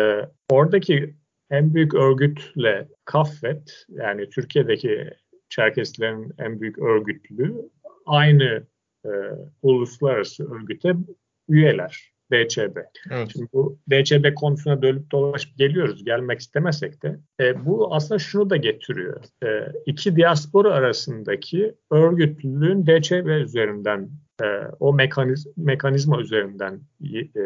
oradaki 0.50 1.16
en 1.50 1.74
büyük 1.74 1.94
örgütle 1.94 2.88
Kaffet 3.06 3.86
yani 3.90 4.30
Türkiye'deki 4.30 5.10
Çerkeslerin 5.52 6.34
en 6.38 6.62
büyük 6.62 6.80
örgütlüğü 6.80 7.70
aynı 8.06 8.64
e, 9.06 9.10
uluslararası 9.62 10.54
örgüte 10.54 10.94
üyeler. 11.50 12.12
DÇB. 12.32 12.78
Evet. 13.12 13.30
Şimdi 13.34 13.48
bu 13.54 13.80
DÇB 13.92 14.34
konusuna 14.36 14.82
dönüp 14.82 15.12
dolaşıp 15.12 15.58
geliyoruz. 15.58 16.04
Gelmek 16.04 16.40
istemesek 16.40 17.04
de. 17.04 17.20
E, 17.40 17.66
bu 17.66 17.96
aslında 17.96 18.20
şunu 18.20 18.50
da 18.50 18.58
getiriyor. 18.58 19.24
E, 19.44 19.48
iki 19.86 20.16
diaspora 20.16 20.74
arasındaki 20.74 21.76
örgütlülüğün 21.92 22.86
DÇB 22.86 23.28
üzerinden 23.28 24.10
e, 24.44 24.46
o 24.80 24.94
mekaniz, 24.94 25.48
mekanizma 25.58 26.22
üzerinden 26.22 26.82
e, 27.14 27.42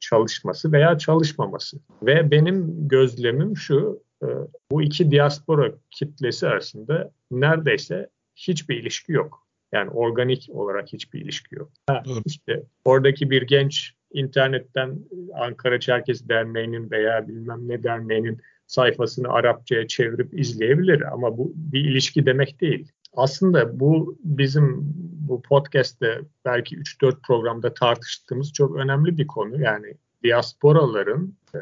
çalışması 0.00 0.72
veya 0.72 0.98
çalışmaması. 0.98 1.78
Ve 2.02 2.30
benim 2.30 2.88
gözlemim 2.88 3.56
şu, 3.56 4.02
e, 4.22 4.26
bu 4.70 4.82
iki 4.82 5.10
diaspora 5.10 5.72
kitlesi 5.90 6.48
arasında 6.48 7.12
neredeyse 7.30 8.10
hiçbir 8.36 8.76
ilişki 8.76 9.12
yok. 9.12 9.46
Yani 9.72 9.90
organik 9.90 10.48
olarak 10.52 10.92
hiçbir 10.92 11.20
ilişki 11.20 11.54
yok. 11.54 11.72
Ha, 11.86 12.02
işte 12.26 12.62
oradaki 12.84 13.30
bir 13.30 13.42
genç 13.42 13.94
internetten 14.12 14.98
Ankara 15.34 15.80
Çerkes 15.80 16.28
Derneği'nin 16.28 16.90
veya 16.90 17.28
bilmem 17.28 17.68
ne 17.68 17.82
derneğinin 17.82 18.40
sayfasını 18.66 19.28
Arapçaya 19.28 19.86
çevirip 19.86 20.38
izleyebilir 20.38 21.12
ama 21.12 21.38
bu 21.38 21.52
bir 21.54 21.80
ilişki 21.80 22.26
demek 22.26 22.60
değil. 22.60 22.92
Aslında 23.12 23.80
bu 23.80 24.18
bizim 24.24 24.80
bu 25.28 25.42
podcast'te 25.42 26.20
belki 26.44 26.76
3-4 26.76 27.16
programda 27.26 27.74
tartıştığımız 27.74 28.52
çok 28.52 28.76
önemli 28.76 29.18
bir 29.18 29.26
konu. 29.26 29.62
Yani 29.62 29.94
diasporaların 30.24 31.34
e, 31.54 31.58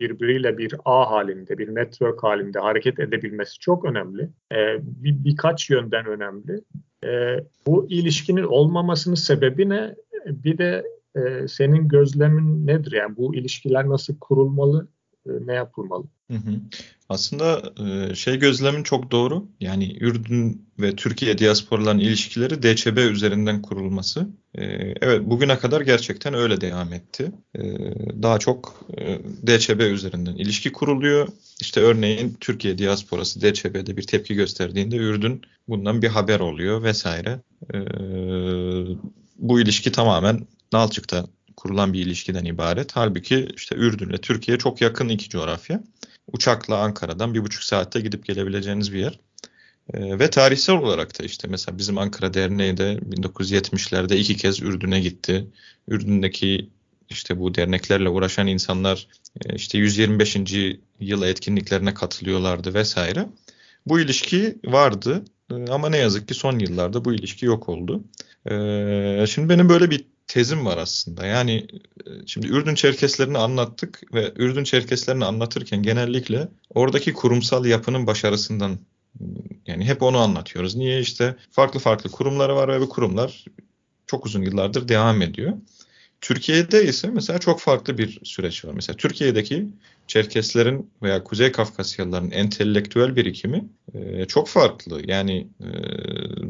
birbiriyle 0.00 0.58
bir 0.58 0.74
ağ 0.84 1.10
halinde, 1.10 1.58
bir 1.58 1.74
network 1.74 2.22
halinde 2.22 2.58
hareket 2.58 3.00
edebilmesi 3.00 3.58
çok 3.58 3.84
önemli. 3.84 4.22
E, 4.52 4.56
bir, 4.80 5.24
birkaç 5.24 5.70
yönden 5.70 6.06
önemli. 6.06 6.60
E, 7.04 7.40
bu 7.66 7.86
ilişkinin 7.90 8.44
olmamasının 8.44 9.14
sebebi 9.14 9.68
ne? 9.68 9.94
Bir 10.26 10.58
de 10.58 10.84
e, 11.16 11.48
senin 11.48 11.88
gözlemin 11.88 12.66
nedir? 12.66 12.92
Yani 12.92 13.16
bu 13.16 13.34
ilişkiler 13.34 13.88
nasıl 13.88 14.18
kurulmalı, 14.18 14.88
ne 15.46 15.54
yapılmalı? 15.54 16.04
Hı 16.30 16.36
hı. 16.36 16.60
Aslında 17.08 17.72
e, 17.86 18.14
şey 18.14 18.38
gözlemin 18.38 18.82
çok 18.82 19.10
doğru. 19.10 19.48
Yani 19.60 19.96
Ürdün 20.00 20.68
ve 20.78 20.96
Türkiye 20.96 21.38
diasporaların 21.38 21.98
ilişkileri 21.98 22.62
DÇB 22.62 22.96
üzerinden 22.96 23.62
kurulması. 23.62 24.28
E, 24.54 24.64
evet 25.00 25.20
bugüne 25.24 25.58
kadar 25.58 25.80
gerçekten 25.80 26.34
öyle 26.34 26.60
devam 26.60 26.92
etti. 26.92 27.32
E, 27.54 27.62
daha 28.22 28.38
çok 28.38 28.88
DÇB 29.46 29.80
üzerinden 29.80 30.34
ilişki 30.34 30.72
kuruluyor. 30.72 31.28
İşte 31.60 31.80
örneğin 31.80 32.36
Türkiye 32.40 32.78
diasporası 32.78 33.40
DÇB'de 33.40 33.96
bir 33.96 34.06
tepki 34.06 34.34
gösterdiğinde 34.34 34.96
Ürdün 34.96 35.42
bundan 35.68 36.02
bir 36.02 36.08
haber 36.08 36.40
oluyor 36.40 36.82
vesaire. 36.82 37.40
Bu 39.38 39.60
ilişki 39.60 39.92
tamamen 39.92 40.46
Nalçık'ta 40.72 41.26
kurulan 41.66 41.92
bir 41.92 42.06
ilişkiden 42.06 42.44
ibaret. 42.44 42.96
Halbuki 42.96 43.48
işte 43.56 43.76
Ürdün 43.76 44.08
ile 44.08 44.18
Türkiye 44.18 44.58
çok 44.58 44.80
yakın 44.80 45.08
iki 45.08 45.28
coğrafya. 45.28 45.82
Uçakla 46.32 46.78
Ankara'dan 46.78 47.34
bir 47.34 47.44
buçuk 47.44 47.62
saatte 47.62 48.00
gidip 48.00 48.24
gelebileceğiniz 48.24 48.92
bir 48.92 48.98
yer. 48.98 49.20
E, 49.94 50.18
ve 50.18 50.30
tarihsel 50.30 50.76
olarak 50.76 51.20
da 51.20 51.24
işte 51.24 51.48
mesela 51.48 51.78
bizim 51.78 51.98
Ankara 51.98 52.34
Derneği 52.34 52.76
de 52.76 52.98
1970'lerde 53.10 54.16
iki 54.16 54.36
kez 54.36 54.62
Ürdün'e 54.62 55.00
gitti. 55.00 55.46
Ürdün'deki 55.88 56.70
işte 57.10 57.40
bu 57.40 57.54
derneklerle 57.54 58.08
uğraşan 58.08 58.46
insanlar 58.46 59.08
e, 59.46 59.54
işte 59.54 59.78
125. 59.78 60.36
yıl 61.00 61.22
etkinliklerine 61.22 61.94
katılıyorlardı 61.94 62.74
vesaire. 62.74 63.26
Bu 63.86 64.00
ilişki 64.00 64.58
vardı 64.64 65.24
e, 65.50 65.54
ama 65.54 65.88
ne 65.88 65.96
yazık 65.96 66.28
ki 66.28 66.34
son 66.34 66.58
yıllarda 66.58 67.04
bu 67.04 67.14
ilişki 67.14 67.46
yok 67.46 67.68
oldu. 67.68 68.04
E, 68.50 69.24
şimdi 69.26 69.48
benim 69.48 69.68
böyle 69.68 69.90
bir 69.90 70.04
tezim 70.26 70.66
var 70.66 70.78
aslında. 70.78 71.26
Yani 71.26 71.66
e, 72.06 72.10
şimdi 72.26 72.46
Ürdün 72.46 72.74
Çerkeslerini 72.74 73.38
anlattık 73.38 74.14
ve 74.14 74.32
Ürdün 74.36 74.64
Çerkeslerini 74.64 75.24
anlatırken 75.24 75.82
genellikle 75.82 76.48
oradaki 76.74 77.12
kurumsal 77.12 77.64
yapının 77.64 78.06
başarısından 78.06 78.78
yani 79.66 79.84
hep 79.84 80.02
onu 80.02 80.18
anlatıyoruz. 80.18 80.76
Niye 80.76 81.00
işte 81.00 81.36
farklı 81.50 81.80
farklı 81.80 82.10
kurumları 82.10 82.56
var 82.56 82.68
ve 82.68 82.80
bu 82.80 82.88
kurumlar 82.88 83.44
çok 84.06 84.26
uzun 84.26 84.42
yıllardır 84.42 84.88
devam 84.88 85.22
ediyor. 85.22 85.52
Türkiye'de 86.20 86.84
ise 86.84 87.10
mesela 87.10 87.38
çok 87.38 87.60
farklı 87.60 87.98
bir 87.98 88.20
süreç 88.24 88.64
var. 88.64 88.72
Mesela 88.74 88.96
Türkiye'deki 88.96 89.68
Çerkeslerin 90.06 90.90
veya 91.02 91.24
Kuzey 91.24 91.52
Kafkasyalıların 91.52 92.30
entelektüel 92.30 93.16
birikimi 93.16 93.64
e, 93.94 94.24
çok 94.24 94.48
farklı. 94.48 95.02
Yani 95.06 95.46
e, 95.60 95.68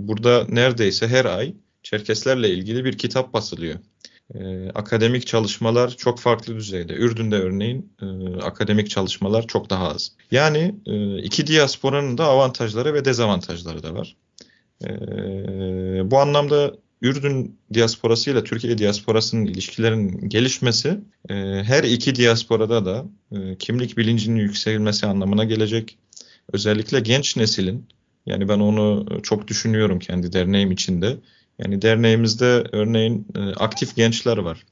burada 0.09 0.47
neredeyse 0.49 1.09
her 1.09 1.25
ay 1.25 1.55
Çerkeslerle 1.91 2.51
ilgili 2.51 2.85
bir 2.85 2.99
kitap 2.99 3.33
basılıyor. 3.33 3.79
E, 4.35 4.71
akademik 4.71 5.27
çalışmalar 5.27 5.91
çok 5.91 6.19
farklı 6.19 6.57
düzeyde. 6.57 6.93
Ürdün'de 6.93 7.37
örneğin 7.37 7.93
e, 8.03 8.07
akademik 8.43 8.91
çalışmalar 8.91 9.47
çok 9.47 9.71
daha 9.71 9.89
az. 9.89 10.13
Yani 10.31 10.75
e, 10.87 11.19
iki 11.19 11.47
diasporanın 11.47 12.19
da 12.19 12.25
avantajları 12.25 12.95
ve 12.95 13.05
dezavantajları 13.05 13.83
da 13.83 13.95
var. 13.95 14.17
E, 14.85 14.91
bu 16.11 16.19
anlamda 16.19 16.75
Ürdün 17.03 17.59
diasporası 17.75 18.31
ile 18.31 18.45
Türkiye 18.45 18.79
diasporasının 18.79 19.47
ilişkilerin 19.47 20.29
gelişmesi 20.29 20.89
e, 21.29 21.35
her 21.65 21.85
iki 21.85 22.15
diasporada 22.15 22.85
da 22.85 23.05
e, 23.33 23.59
kimlik 23.59 23.97
bilincinin 23.97 24.41
yükselmesi 24.41 25.07
anlamına 25.07 25.45
gelecek. 25.45 25.99
Özellikle 26.53 27.01
genç 27.01 27.37
neslin 27.37 27.89
yani 28.27 28.49
ben 28.49 28.59
onu 28.59 29.07
çok 29.23 29.49
düşünüyorum 29.49 29.99
kendi 29.99 30.33
derneğim 30.33 30.73
içinde. 30.73 31.17
Yani 31.59 31.83
derneğimizde 31.83 32.65
örneğin 32.73 33.27
e, 33.37 33.41
aktif 33.41 33.97
gençler 33.97 34.37
var. 34.37 34.67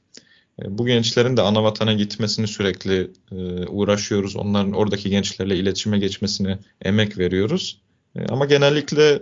E, 0.61 0.77
bu 0.77 0.85
gençlerin 0.85 1.37
de 1.37 1.41
ana 1.41 1.63
vatana 1.63 1.93
gitmesini 1.93 2.47
sürekli 2.47 3.11
e, 3.31 3.35
uğraşıyoruz. 3.67 4.35
Onların 4.35 4.71
oradaki 4.71 5.09
gençlerle 5.09 5.57
iletişime 5.57 5.99
geçmesine 5.99 6.59
emek 6.81 7.17
veriyoruz. 7.17 7.81
Ama 8.29 8.45
genellikle 8.45 9.21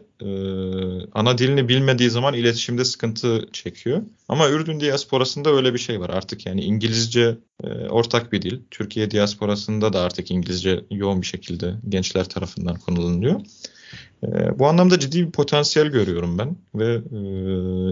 ana 1.14 1.38
dilini 1.38 1.70
bilmediği 1.70 2.10
zaman 2.10 2.34
iletişimde 2.34 2.86
sıkıntı 2.86 3.48
çekiyor. 3.54 4.02
Ama 4.28 4.50
Ürdün 4.50 4.80
diasporasında 4.80 5.50
öyle 5.50 5.74
bir 5.74 5.80
şey 5.80 6.00
var. 6.00 6.10
Artık 6.10 6.46
yani 6.46 6.62
İngilizce 6.62 7.38
ortak 7.90 8.34
bir 8.34 8.42
dil. 8.42 8.60
Türkiye 8.72 9.12
diasporasında 9.12 9.94
da 9.94 10.02
artık 10.02 10.32
İngilizce 10.32 10.86
yoğun 10.92 11.22
bir 11.22 11.28
şekilde 11.28 11.74
gençler 11.90 12.30
tarafından 12.30 12.76
kullanılıyor. 12.76 13.42
E, 14.24 14.60
bu 14.60 14.68
anlamda 14.68 15.00
ciddi 15.00 15.28
bir 15.28 15.32
potansiyel 15.32 15.88
görüyorum 15.88 16.38
ben 16.38 16.56
ve 16.76 16.94
e, 16.96 17.20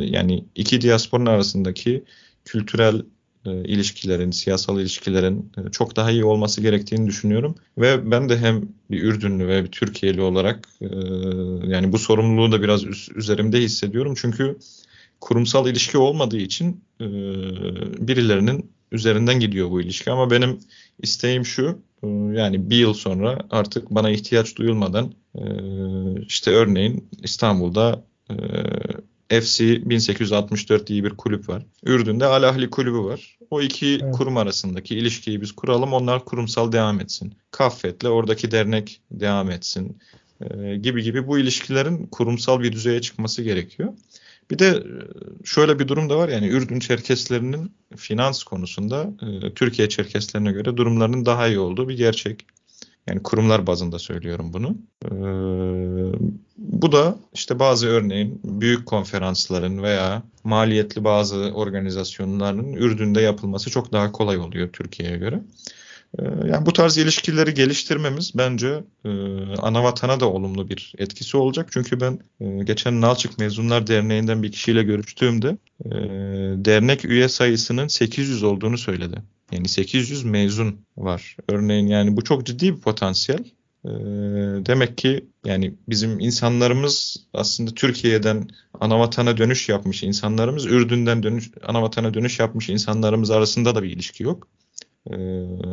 yani 0.05 0.45
iki 0.55 0.81
diasporun 0.81 1.25
arasındaki 1.25 2.03
kültürel 2.45 3.01
e, 3.45 3.51
ilişkilerin, 3.51 4.31
siyasal 4.31 4.79
ilişkilerin 4.79 5.51
e, 5.57 5.71
çok 5.71 5.95
daha 5.95 6.11
iyi 6.11 6.25
olması 6.25 6.61
gerektiğini 6.61 7.07
düşünüyorum. 7.07 7.55
Ve 7.77 8.11
ben 8.11 8.29
de 8.29 8.37
hem 8.37 8.61
bir 8.91 9.03
Ürdünlü 9.03 9.47
ve 9.47 9.63
bir 9.63 9.71
Türkiye'li 9.71 10.21
olarak 10.21 10.69
e, 10.81 10.87
yani 11.67 11.91
bu 11.91 11.99
sorumluluğu 11.99 12.51
da 12.51 12.61
biraz 12.61 12.85
üzerimde 13.15 13.59
hissediyorum. 13.59 14.13
Çünkü 14.17 14.57
kurumsal 15.21 15.67
ilişki 15.67 15.97
olmadığı 15.97 16.37
için 16.37 16.83
e, 17.01 17.05
birilerinin 18.07 18.71
üzerinden 18.91 19.39
gidiyor 19.39 19.71
bu 19.71 19.81
ilişki. 19.81 20.11
Ama 20.11 20.31
benim 20.31 20.59
isteğim 21.01 21.45
şu, 21.45 21.79
e, 22.03 22.07
yani 22.07 22.69
bir 22.69 22.77
yıl 22.77 22.93
sonra 22.93 23.39
artık 23.49 23.89
bana 23.91 24.09
ihtiyaç 24.09 24.55
duyulmadan 24.55 25.13
e, 25.35 25.43
işte 26.27 26.51
örneğin 26.51 27.09
İstanbul'da 27.23 28.03
e, 29.29 29.41
FC 29.41 29.89
1864 29.89 30.87
diye 30.87 31.03
bir 31.03 31.09
kulüp 31.09 31.49
var. 31.49 31.65
Ürdün'de 31.83 32.25
Al 32.25 32.43
Ahli 32.43 32.69
kulübü 32.69 32.99
var. 32.99 33.37
O 33.49 33.61
iki 33.61 33.99
evet. 34.03 34.15
kurum 34.15 34.37
arasındaki 34.37 34.95
ilişkiyi 34.95 35.41
biz 35.41 35.51
kuralım. 35.51 35.93
Onlar 35.93 36.25
kurumsal 36.25 36.71
devam 36.71 36.99
etsin. 36.99 37.33
Kaffet'le 37.51 38.05
oradaki 38.05 38.51
dernek 38.51 39.01
devam 39.11 39.51
etsin. 39.51 39.97
Gibi 40.81 41.03
gibi 41.03 41.27
bu 41.27 41.39
ilişkilerin 41.39 42.07
kurumsal 42.07 42.59
bir 42.59 42.71
düzeye 42.71 43.01
çıkması 43.01 43.41
gerekiyor. 43.43 43.93
Bir 44.51 44.59
de 44.59 44.67
e, 44.67 44.83
şöyle 45.43 45.79
bir 45.79 45.87
durum 45.87 46.09
da 46.09 46.17
var 46.17 46.29
yani 46.29 46.47
Ürdün 46.47 46.79
Çerkeslerinin 46.79 47.71
finans 47.95 48.43
konusunda 48.43 49.09
e, 49.21 49.53
Türkiye 49.53 49.89
Çerkeslerine 49.89 50.51
göre 50.51 50.77
durumlarının 50.77 51.25
daha 51.25 51.47
iyi 51.47 51.59
olduğu 51.59 51.89
bir 51.89 51.97
gerçek. 51.97 52.45
Yani 53.07 53.23
kurumlar 53.23 53.67
bazında 53.67 53.99
söylüyorum 53.99 54.53
bunu. 54.53 54.77
E, 55.05 55.11
bu 56.57 56.91
da 56.91 57.15
işte 57.33 57.59
bazı 57.59 57.87
örneğin 57.87 58.41
büyük 58.43 58.85
konferansların 58.85 59.83
veya 59.83 60.23
maliyetli 60.43 61.03
bazı 61.03 61.37
organizasyonların 61.37 62.73
Ürdün'de 62.73 63.21
yapılması 63.21 63.69
çok 63.69 63.91
daha 63.91 64.11
kolay 64.11 64.37
oluyor 64.37 64.69
Türkiye'ye 64.73 65.17
göre. 65.17 65.41
Ee, 66.19 66.23
yani 66.23 66.65
bu 66.65 66.73
tarz 66.73 66.97
ilişkileri 66.97 67.53
geliştirmemiz 67.53 68.31
bence 68.35 68.83
e, 69.05 69.09
ana 69.57 69.83
vatana 69.83 70.19
da 70.19 70.29
olumlu 70.29 70.69
bir 70.69 70.93
etkisi 70.97 71.37
olacak. 71.37 71.69
Çünkü 71.71 72.01
ben 72.01 72.19
e, 72.39 72.63
geçen 72.63 73.01
Nalçık 73.01 73.39
Mezunlar 73.39 73.87
Derneği'nden 73.87 74.43
bir 74.43 74.51
kişiyle 74.51 74.83
görüştüğümde 74.83 75.57
e, 75.85 75.89
dernek 76.65 77.05
üye 77.05 77.29
sayısının 77.29 77.87
800 77.87 78.43
olduğunu 78.43 78.77
söyledi. 78.77 79.15
Yani 79.51 79.67
800 79.67 80.23
mezun 80.23 80.85
var. 80.97 81.37
Örneğin 81.47 81.87
yani 81.87 82.17
bu 82.17 82.23
çok 82.23 82.45
ciddi 82.45 82.75
bir 82.75 82.81
potansiyel. 82.81 83.43
E, 83.85 83.89
demek 84.65 84.97
ki 84.97 85.25
yani 85.45 85.73
bizim 85.89 86.19
insanlarımız 86.19 87.17
aslında 87.33 87.71
Türkiye'den 87.71 88.47
ana 88.79 88.99
vatana 88.99 89.37
dönüş 89.37 89.69
yapmış 89.69 90.03
insanlarımız, 90.03 90.65
Ürdün'den 90.65 91.23
dönüş, 91.23 91.51
ana 91.63 91.81
vatana 91.81 92.13
dönüş 92.13 92.39
yapmış 92.39 92.69
insanlarımız 92.69 93.31
arasında 93.31 93.75
da 93.75 93.83
bir 93.83 93.89
ilişki 93.89 94.23
yok. 94.23 94.47
Ee, 95.09 95.13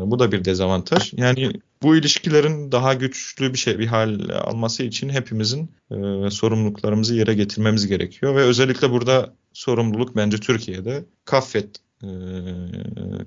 bu 0.06 0.18
da 0.18 0.32
bir 0.32 0.44
dezavantaj. 0.44 1.12
Yani 1.16 1.52
bu 1.82 1.96
ilişkilerin 1.96 2.72
daha 2.72 2.94
güçlü 2.94 3.52
bir 3.52 3.58
şey 3.58 3.78
bir 3.78 3.86
hal 3.86 4.18
alması 4.28 4.82
için 4.82 5.08
hepimizin 5.08 5.70
e, 5.90 6.30
sorumluluklarımızı 6.30 7.14
yere 7.14 7.34
getirmemiz 7.34 7.86
gerekiyor 7.86 8.36
ve 8.36 8.40
özellikle 8.40 8.90
burada 8.90 9.34
sorumluluk 9.52 10.16
bence 10.16 10.36
Türkiye'de 10.36 11.04
Kaffet 11.24 11.76
e, 12.02 12.08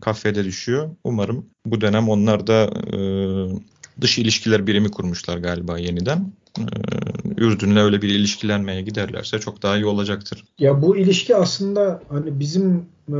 Kaffe'de 0.01 0.45
düşüyor. 0.45 0.89
Umarım 1.03 1.45
bu 1.65 1.81
dönem 1.81 2.09
onlar 2.09 2.47
da 2.47 2.63
e, 2.93 2.99
dış 4.01 4.19
ilişkiler 4.19 4.67
birimi 4.67 4.91
kurmuşlar 4.91 5.37
galiba 5.37 5.77
yeniden. 5.77 6.33
E, 6.59 6.65
Ürdün'le 7.41 7.75
öyle 7.75 8.01
bir 8.01 8.09
ilişkilenmeye 8.09 8.81
giderlerse 8.81 9.39
çok 9.39 9.63
daha 9.63 9.75
iyi 9.75 9.85
olacaktır. 9.85 10.43
Ya 10.59 10.81
bu 10.81 10.97
ilişki 10.97 11.35
aslında 11.35 12.01
hani 12.09 12.39
bizim 12.39 12.85
e, 13.09 13.19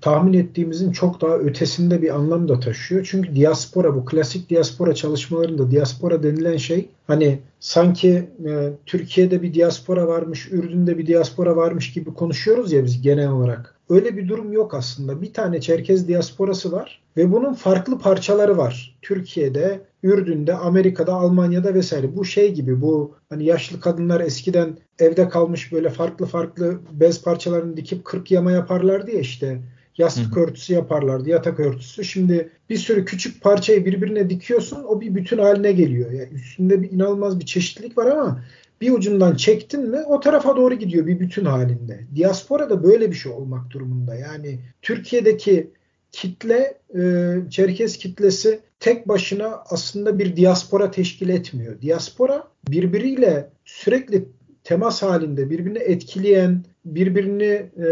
tahmin 0.00 0.32
ettiğimizin 0.32 0.92
çok 0.92 1.20
daha 1.20 1.36
ötesinde 1.36 2.02
bir 2.02 2.14
anlam 2.14 2.48
da 2.48 2.60
taşıyor. 2.60 3.08
Çünkü 3.10 3.36
diaspora 3.36 3.94
bu 3.94 4.04
klasik 4.04 4.50
diaspora 4.50 4.94
çalışmalarında 4.94 5.70
diaspora 5.70 6.22
denilen 6.22 6.56
şey 6.56 6.88
hani 7.06 7.38
sanki 7.60 8.28
e, 8.48 8.72
Türkiye'de 8.86 9.42
bir 9.42 9.54
diaspora 9.54 10.08
varmış, 10.08 10.48
Ürdün'de 10.52 10.98
bir 10.98 11.06
diaspora 11.06 11.56
varmış 11.56 11.92
gibi 11.92 12.14
konuşuyoruz 12.14 12.72
ya 12.72 12.84
biz 12.84 13.02
genel 13.02 13.30
olarak. 13.30 13.77
Öyle 13.90 14.16
bir 14.16 14.28
durum 14.28 14.52
yok 14.52 14.74
aslında. 14.74 15.22
Bir 15.22 15.32
tane 15.32 15.60
Çerkez 15.60 16.08
diasporası 16.08 16.72
var 16.72 17.02
ve 17.16 17.32
bunun 17.32 17.54
farklı 17.54 17.98
parçaları 17.98 18.58
var. 18.58 18.98
Türkiye'de, 19.02 19.80
Ürdün'de, 20.02 20.54
Amerika'da, 20.54 21.14
Almanya'da 21.14 21.74
vesaire. 21.74 22.16
Bu 22.16 22.24
şey 22.24 22.54
gibi 22.54 22.80
bu 22.80 23.14
hani 23.28 23.44
yaşlı 23.44 23.80
kadınlar 23.80 24.20
eskiden 24.20 24.78
evde 24.98 25.28
kalmış 25.28 25.72
böyle 25.72 25.90
farklı 25.90 26.26
farklı 26.26 26.80
bez 26.92 27.22
parçalarını 27.22 27.76
dikip 27.76 28.04
40 28.04 28.30
yama 28.30 28.52
yaparlardı 28.52 29.10
ya 29.10 29.20
işte. 29.20 29.60
Yastık 29.98 30.36
Hı. 30.36 30.40
örtüsü 30.40 30.72
yaparlardı, 30.72 31.28
yatak 31.28 31.60
örtüsü. 31.60 32.04
Şimdi 32.04 32.50
bir 32.70 32.76
sürü 32.76 33.04
küçük 33.04 33.42
parçayı 33.42 33.84
birbirine 33.84 34.30
dikiyorsun, 34.30 34.84
o 34.84 35.00
bir 35.00 35.14
bütün 35.14 35.38
haline 35.38 35.72
geliyor. 35.72 36.12
Yani 36.12 36.28
üstünde 36.32 36.82
bir 36.82 36.90
inanılmaz 36.90 37.40
bir 37.40 37.46
çeşitlilik 37.46 37.98
var 37.98 38.06
ama 38.06 38.40
bir 38.80 38.90
ucundan 38.90 39.34
çektin 39.34 39.90
mi 39.90 39.98
o 40.06 40.20
tarafa 40.20 40.56
doğru 40.56 40.74
gidiyor 40.74 41.06
bir 41.06 41.20
bütün 41.20 41.44
halinde. 41.44 42.00
Diaspora 42.14 42.70
da 42.70 42.82
böyle 42.82 43.10
bir 43.10 43.16
şey 43.16 43.32
olmak 43.32 43.70
durumunda. 43.70 44.14
Yani 44.14 44.58
Türkiye'deki 44.82 45.70
kitle, 46.12 46.78
e, 46.94 47.34
Çerkez 47.50 47.96
kitlesi 47.96 48.60
tek 48.80 49.08
başına 49.08 49.62
aslında 49.70 50.18
bir 50.18 50.36
diaspora 50.36 50.90
teşkil 50.90 51.28
etmiyor. 51.28 51.80
Diaspora 51.82 52.48
birbiriyle 52.68 53.50
sürekli 53.64 54.24
temas 54.64 55.02
halinde, 55.02 55.50
birbirini 55.50 55.78
etkileyen, 55.78 56.64
birbirini 56.84 57.70
e, 57.84 57.88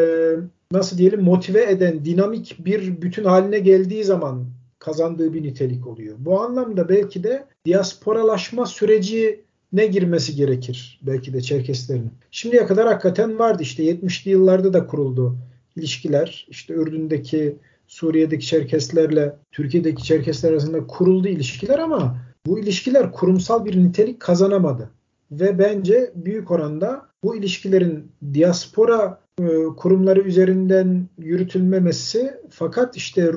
nasıl 0.72 0.98
diyelim 0.98 1.22
motive 1.22 1.70
eden, 1.70 2.04
dinamik 2.04 2.56
bir 2.58 3.02
bütün 3.02 3.24
haline 3.24 3.58
geldiği 3.58 4.04
zaman 4.04 4.46
kazandığı 4.78 5.34
bir 5.34 5.42
nitelik 5.42 5.86
oluyor. 5.86 6.16
Bu 6.18 6.40
anlamda 6.40 6.88
belki 6.88 7.24
de 7.24 7.46
diasporalaşma 7.64 8.66
süreci 8.66 9.45
ne 9.72 9.86
girmesi 9.86 10.36
gerekir 10.36 11.00
belki 11.02 11.32
de 11.32 11.40
Çerkeslerin. 11.40 12.10
Şimdiye 12.30 12.66
kadar 12.66 12.86
hakikaten 12.86 13.38
vardı 13.38 13.62
işte 13.62 13.84
70'li 13.84 14.30
yıllarda 14.30 14.72
da 14.72 14.86
kuruldu 14.86 15.36
ilişkiler. 15.76 16.46
İşte 16.50 16.74
Ürdün'deki 16.74 17.56
Suriye'deki 17.86 18.46
Çerkeslerle 18.46 19.36
Türkiye'deki 19.52 20.02
Çerkesler 20.04 20.52
arasında 20.52 20.86
kuruldu 20.86 21.28
ilişkiler 21.28 21.78
ama 21.78 22.18
bu 22.46 22.58
ilişkiler 22.58 23.12
kurumsal 23.12 23.64
bir 23.64 23.84
nitelik 23.84 24.20
kazanamadı. 24.20 24.90
Ve 25.30 25.58
bence 25.58 26.12
büyük 26.14 26.50
oranda 26.50 27.06
bu 27.24 27.36
ilişkilerin 27.36 28.12
diaspora 28.34 29.20
e, 29.40 29.44
kurumları 29.76 30.20
üzerinden 30.20 31.08
yürütülmemesi 31.18 32.34
fakat 32.50 32.96
işte 32.96 33.32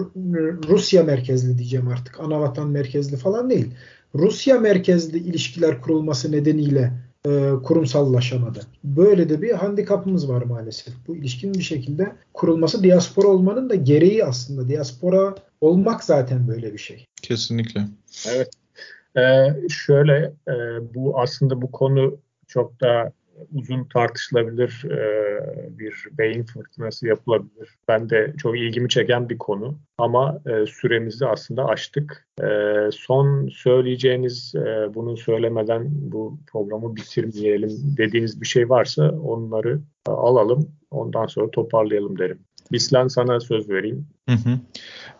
Rusya 0.70 1.04
merkezli 1.04 1.58
diyeceğim 1.58 1.88
artık 1.88 2.20
anavatan 2.20 2.70
merkezli 2.70 3.18
falan 3.18 3.50
değil. 3.50 3.74
Rusya 4.16 4.60
merkezli 4.60 5.18
ilişkiler 5.18 5.82
kurulması 5.82 6.32
nedeniyle 6.32 6.93
e, 7.26 7.51
kurumsallaşamadı. 7.64 8.62
Böyle 8.84 9.30
de 9.30 9.41
bir 9.41 9.51
handikapımız 9.51 10.30
var 10.30 10.41
maalesef. 10.41 10.93
Bu 11.07 11.16
ilişkinin 11.16 11.53
bir 11.53 11.64
şekilde 11.64 12.16
kurulması 12.34 12.84
diaspora 12.84 13.28
olmanın 13.28 13.70
da 13.70 13.76
gereği 13.76 14.26
aslında. 14.26 14.70
Diaspora 14.70 15.36
olmak 15.62 16.03
zaten 16.03 16.47
böyle 16.47 16.74
bir 16.74 16.78
şey. 16.78 17.05
Kesinlikle. 17.22 17.82
Evet. 18.30 18.49
Ee, 19.18 19.68
şöyle 19.70 20.34
e, 20.47 20.53
bu 20.95 21.20
aslında 21.20 21.62
bu 21.62 21.72
konu 21.72 22.18
çok 22.47 22.82
da 22.82 23.14
uzun 23.54 23.84
tartışılabilir 23.84 24.86
e, 24.86 25.00
bir 25.80 26.08
beyin 26.18 26.44
fırtınası 26.44 27.08
yapılabilir. 27.08 27.70
Ben 27.88 28.10
de 28.10 28.34
çok 28.38 28.60
ilgimi 28.60 28.90
çeken 28.90 29.30
bir 29.30 29.38
konu 29.38 29.80
ama 29.98 30.42
e, 30.46 30.66
süremizi 30.66 31.26
aslında 31.26 31.66
aştık. 31.66 32.28
E, 32.42 32.48
son 32.92 33.48
söyleyeceğiniz 33.48 34.56
e, 34.56 34.94
bunu 34.94 35.18
söylemeden 35.18 35.88
bu 35.92 36.40
programı 36.52 36.96
bitirmeyelim 36.96 37.72
dediğiniz 37.98 38.42
bir 38.42 38.48
şey 38.48 38.70
varsa 38.70 39.10
onları 39.10 39.82
e, 40.08 40.12
alalım 40.12 40.72
ondan 40.92 41.26
sonra 41.26 41.52
toparlayalım 41.52 42.20
derim. 42.20 42.40
Bislan 42.72 43.08
sana 43.08 43.40
söz 43.40 43.70
vereyim. 43.70 44.08
Hı 44.30 44.36
hı. 44.36 44.60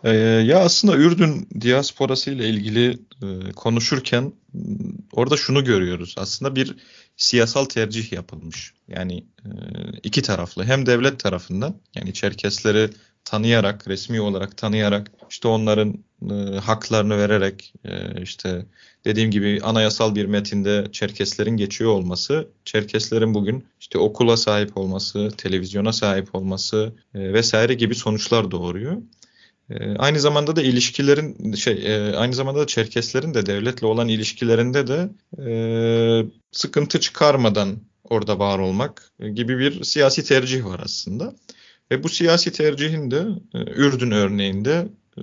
Ee, 0.04 0.10
ya 0.46 0.58
aslında 0.58 0.96
Ürdün 0.96 1.48
diasporası 1.60 2.30
ile 2.30 2.48
ilgili 2.48 2.98
e, 3.22 3.52
konuşurken 3.56 4.32
orada 5.12 5.36
şunu 5.36 5.64
görüyoruz. 5.64 6.14
Aslında 6.18 6.56
bir 6.56 6.76
siyasal 7.20 7.64
tercih 7.64 8.12
yapılmış. 8.12 8.74
Yani 8.88 9.24
e, 9.44 9.48
iki 10.02 10.22
taraflı 10.22 10.64
hem 10.64 10.86
devlet 10.86 11.20
tarafından 11.20 11.74
yani 11.94 12.14
Çerkesleri 12.14 12.90
tanıyarak 13.24 13.88
resmi 13.88 14.20
olarak 14.20 14.56
tanıyarak 14.56 15.10
işte 15.30 15.48
onların 15.48 16.04
e, 16.30 16.34
haklarını 16.58 17.18
vererek 17.18 17.72
e, 17.84 18.22
işte 18.22 18.66
dediğim 19.04 19.30
gibi 19.30 19.60
anayasal 19.62 20.14
bir 20.14 20.24
metinde 20.24 20.86
Çerkeslerin 20.92 21.56
geçiyor 21.56 21.90
olması, 21.90 22.48
Çerkeslerin 22.64 23.34
bugün 23.34 23.64
işte 23.80 23.98
okula 23.98 24.36
sahip 24.36 24.76
olması, 24.76 25.30
televizyona 25.36 25.92
sahip 25.92 26.34
olması 26.34 26.92
vesaire 27.14 27.74
gibi 27.74 27.94
sonuçlar 27.94 28.50
doğuruyor. 28.50 28.96
E, 29.70 29.96
aynı 29.96 30.20
zamanda 30.20 30.56
da 30.56 30.62
ilişkilerin 30.62 31.52
şey 31.52 31.86
e, 31.86 32.16
aynı 32.16 32.34
zamanda 32.34 32.60
da 32.60 32.66
Çerkeslerin 32.66 33.34
de 33.34 33.46
devletle 33.46 33.86
olan 33.86 34.08
ilişkilerinde 34.08 34.86
de 34.86 35.08
e, 35.50 35.52
sıkıntı 36.52 37.00
çıkarmadan 37.00 37.78
orada 38.04 38.38
var 38.38 38.58
olmak 38.58 39.12
gibi 39.34 39.58
bir 39.58 39.84
siyasi 39.84 40.24
tercih 40.24 40.64
var 40.64 40.80
aslında. 40.84 41.34
Ve 41.90 42.02
bu 42.02 42.08
siyasi 42.08 42.52
tercihin 42.52 43.10
de 43.10 43.26
e, 43.54 43.58
Ürdün 43.58 44.10
örneğinde 44.10 44.88
e, 45.18 45.22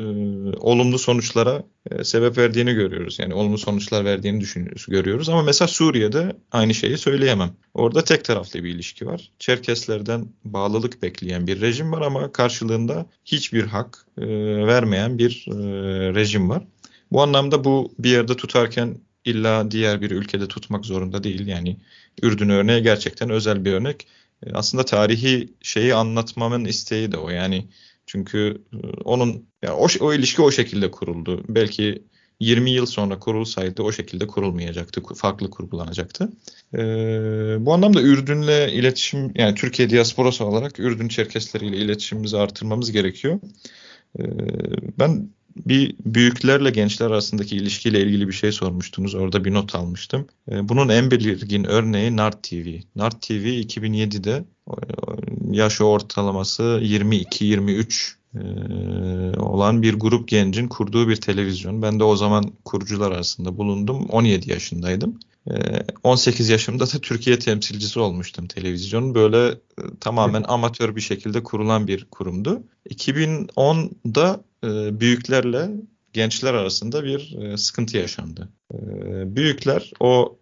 olumlu 0.59 0.99
sonuçlara 0.99 1.63
e, 1.91 2.03
sebep 2.03 2.37
verdiğini 2.37 2.73
görüyoruz. 2.73 3.19
Yani 3.19 3.33
olumlu 3.33 3.57
sonuçlar 3.57 4.05
verdiğini 4.05 4.41
düşünüyoruz, 4.41 4.85
görüyoruz. 4.87 5.29
Ama 5.29 5.41
mesela 5.43 5.67
Suriye'de 5.67 6.35
aynı 6.51 6.73
şeyi 6.73 6.97
söyleyemem. 6.97 7.53
Orada 7.73 8.03
tek 8.03 8.25
taraflı 8.25 8.63
bir 8.63 8.69
ilişki 8.69 9.05
var. 9.05 9.31
Çerkeslerden 9.39 10.25
bağlılık 10.45 11.01
bekleyen 11.01 11.47
bir 11.47 11.61
rejim 11.61 11.91
var 11.91 12.01
ama 12.01 12.31
karşılığında 12.31 13.05
hiçbir 13.25 13.63
hak 13.63 14.05
e, 14.17 14.27
vermeyen 14.67 15.17
bir 15.17 15.45
rejim 16.15 16.49
var. 16.49 16.63
Bu 17.11 17.21
anlamda 17.21 17.63
bu 17.63 17.91
bir 17.99 18.09
yerde 18.09 18.35
tutarken 18.35 18.97
illa 19.25 19.71
diğer 19.71 20.01
bir 20.01 20.11
ülkede 20.11 20.47
tutmak 20.47 20.85
zorunda 20.85 21.23
değil. 21.23 21.47
Yani 21.47 21.77
Ürdün 22.21 22.49
örneği 22.49 22.83
gerçekten 22.83 23.29
özel 23.29 23.65
bir 23.65 23.73
örnek. 23.73 24.07
Aslında 24.53 24.85
tarihi 24.85 25.53
şeyi 25.61 25.95
anlatmamın 25.95 26.65
isteği 26.65 27.11
de 27.11 27.17
o. 27.17 27.29
Yani 27.29 27.67
çünkü 28.07 28.63
e, 28.73 28.77
onun 29.03 29.49
yani 29.61 29.73
o, 29.73 29.87
o 29.99 30.13
ilişki 30.13 30.41
o 30.41 30.51
şekilde 30.51 30.91
kuruldu. 30.91 31.43
Belki 31.49 32.03
20 32.39 32.71
yıl 32.71 32.85
sonra 32.85 33.19
kurulsaydı 33.19 33.81
o 33.83 33.91
şekilde 33.91 34.27
kurulmayacaktı. 34.27 35.01
Farklı 35.15 35.49
kurgulanacaktı. 35.49 36.29
Ee, 36.73 36.77
bu 37.59 37.73
anlamda 37.73 38.01
Ürdün'le 38.01 38.69
iletişim 38.71 39.31
yani 39.35 39.55
Türkiye 39.55 39.89
diasporası 39.89 40.45
olarak 40.45 40.79
Ürdün 40.79 41.07
Çerkesleriyle 41.07 41.77
iletişimimizi 41.77 42.37
artırmamız 42.37 42.91
gerekiyor. 42.91 43.39
Ee, 44.19 44.23
ben 44.99 45.29
bir 45.65 45.95
büyüklerle 46.05 46.69
gençler 46.69 47.05
arasındaki 47.05 47.55
ilişkiyle 47.55 48.01
ilgili 48.01 48.27
bir 48.27 48.33
şey 48.33 48.51
sormuştunuz. 48.51 49.15
Orada 49.15 49.45
bir 49.45 49.53
not 49.53 49.75
almıştım. 49.75 50.27
Ee, 50.51 50.69
bunun 50.69 50.89
en 50.89 51.11
belirgin 51.11 51.63
örneği 51.63 52.15
Nart 52.15 52.43
TV. 52.43 52.79
Nart 52.95 53.21
TV 53.21 53.33
2007'de 53.33 54.43
yaş 55.51 55.81
ortalaması 55.81 56.63
22-23 56.63 58.17
e, 58.35 59.39
olan 59.39 59.81
bir 59.81 59.93
grup 59.93 60.27
gencin 60.27 60.67
kurduğu 60.67 61.07
bir 61.07 61.15
televizyon. 61.15 61.81
Ben 61.81 61.99
de 61.99 62.03
o 62.03 62.15
zaman 62.15 62.51
kurucular 62.65 63.11
arasında 63.11 63.57
bulundum. 63.57 64.05
17 64.09 64.51
yaşındaydım. 64.51 65.19
18 66.03 66.49
ee, 66.49 66.53
yaşımda 66.53 66.85
da 66.85 66.99
Türkiye 67.01 67.39
temsilcisi 67.39 67.99
olmuştum 67.99 68.47
televizyonun. 68.47 69.15
Böyle 69.15 69.47
e, 69.47 69.57
tamamen 69.99 70.43
amatör 70.47 70.95
bir 70.95 71.01
şekilde 71.01 71.43
kurulan 71.43 71.87
bir 71.87 72.05
kurumdu. 72.05 72.63
2010'da 72.89 74.43
e, 74.63 74.99
büyüklerle 74.99 75.69
gençler 76.13 76.53
arasında 76.53 77.03
bir 77.03 77.37
e, 77.41 77.57
sıkıntı 77.57 77.97
yaşandı. 77.97 78.49
Büyükler 79.35 79.91
o 79.99 80.37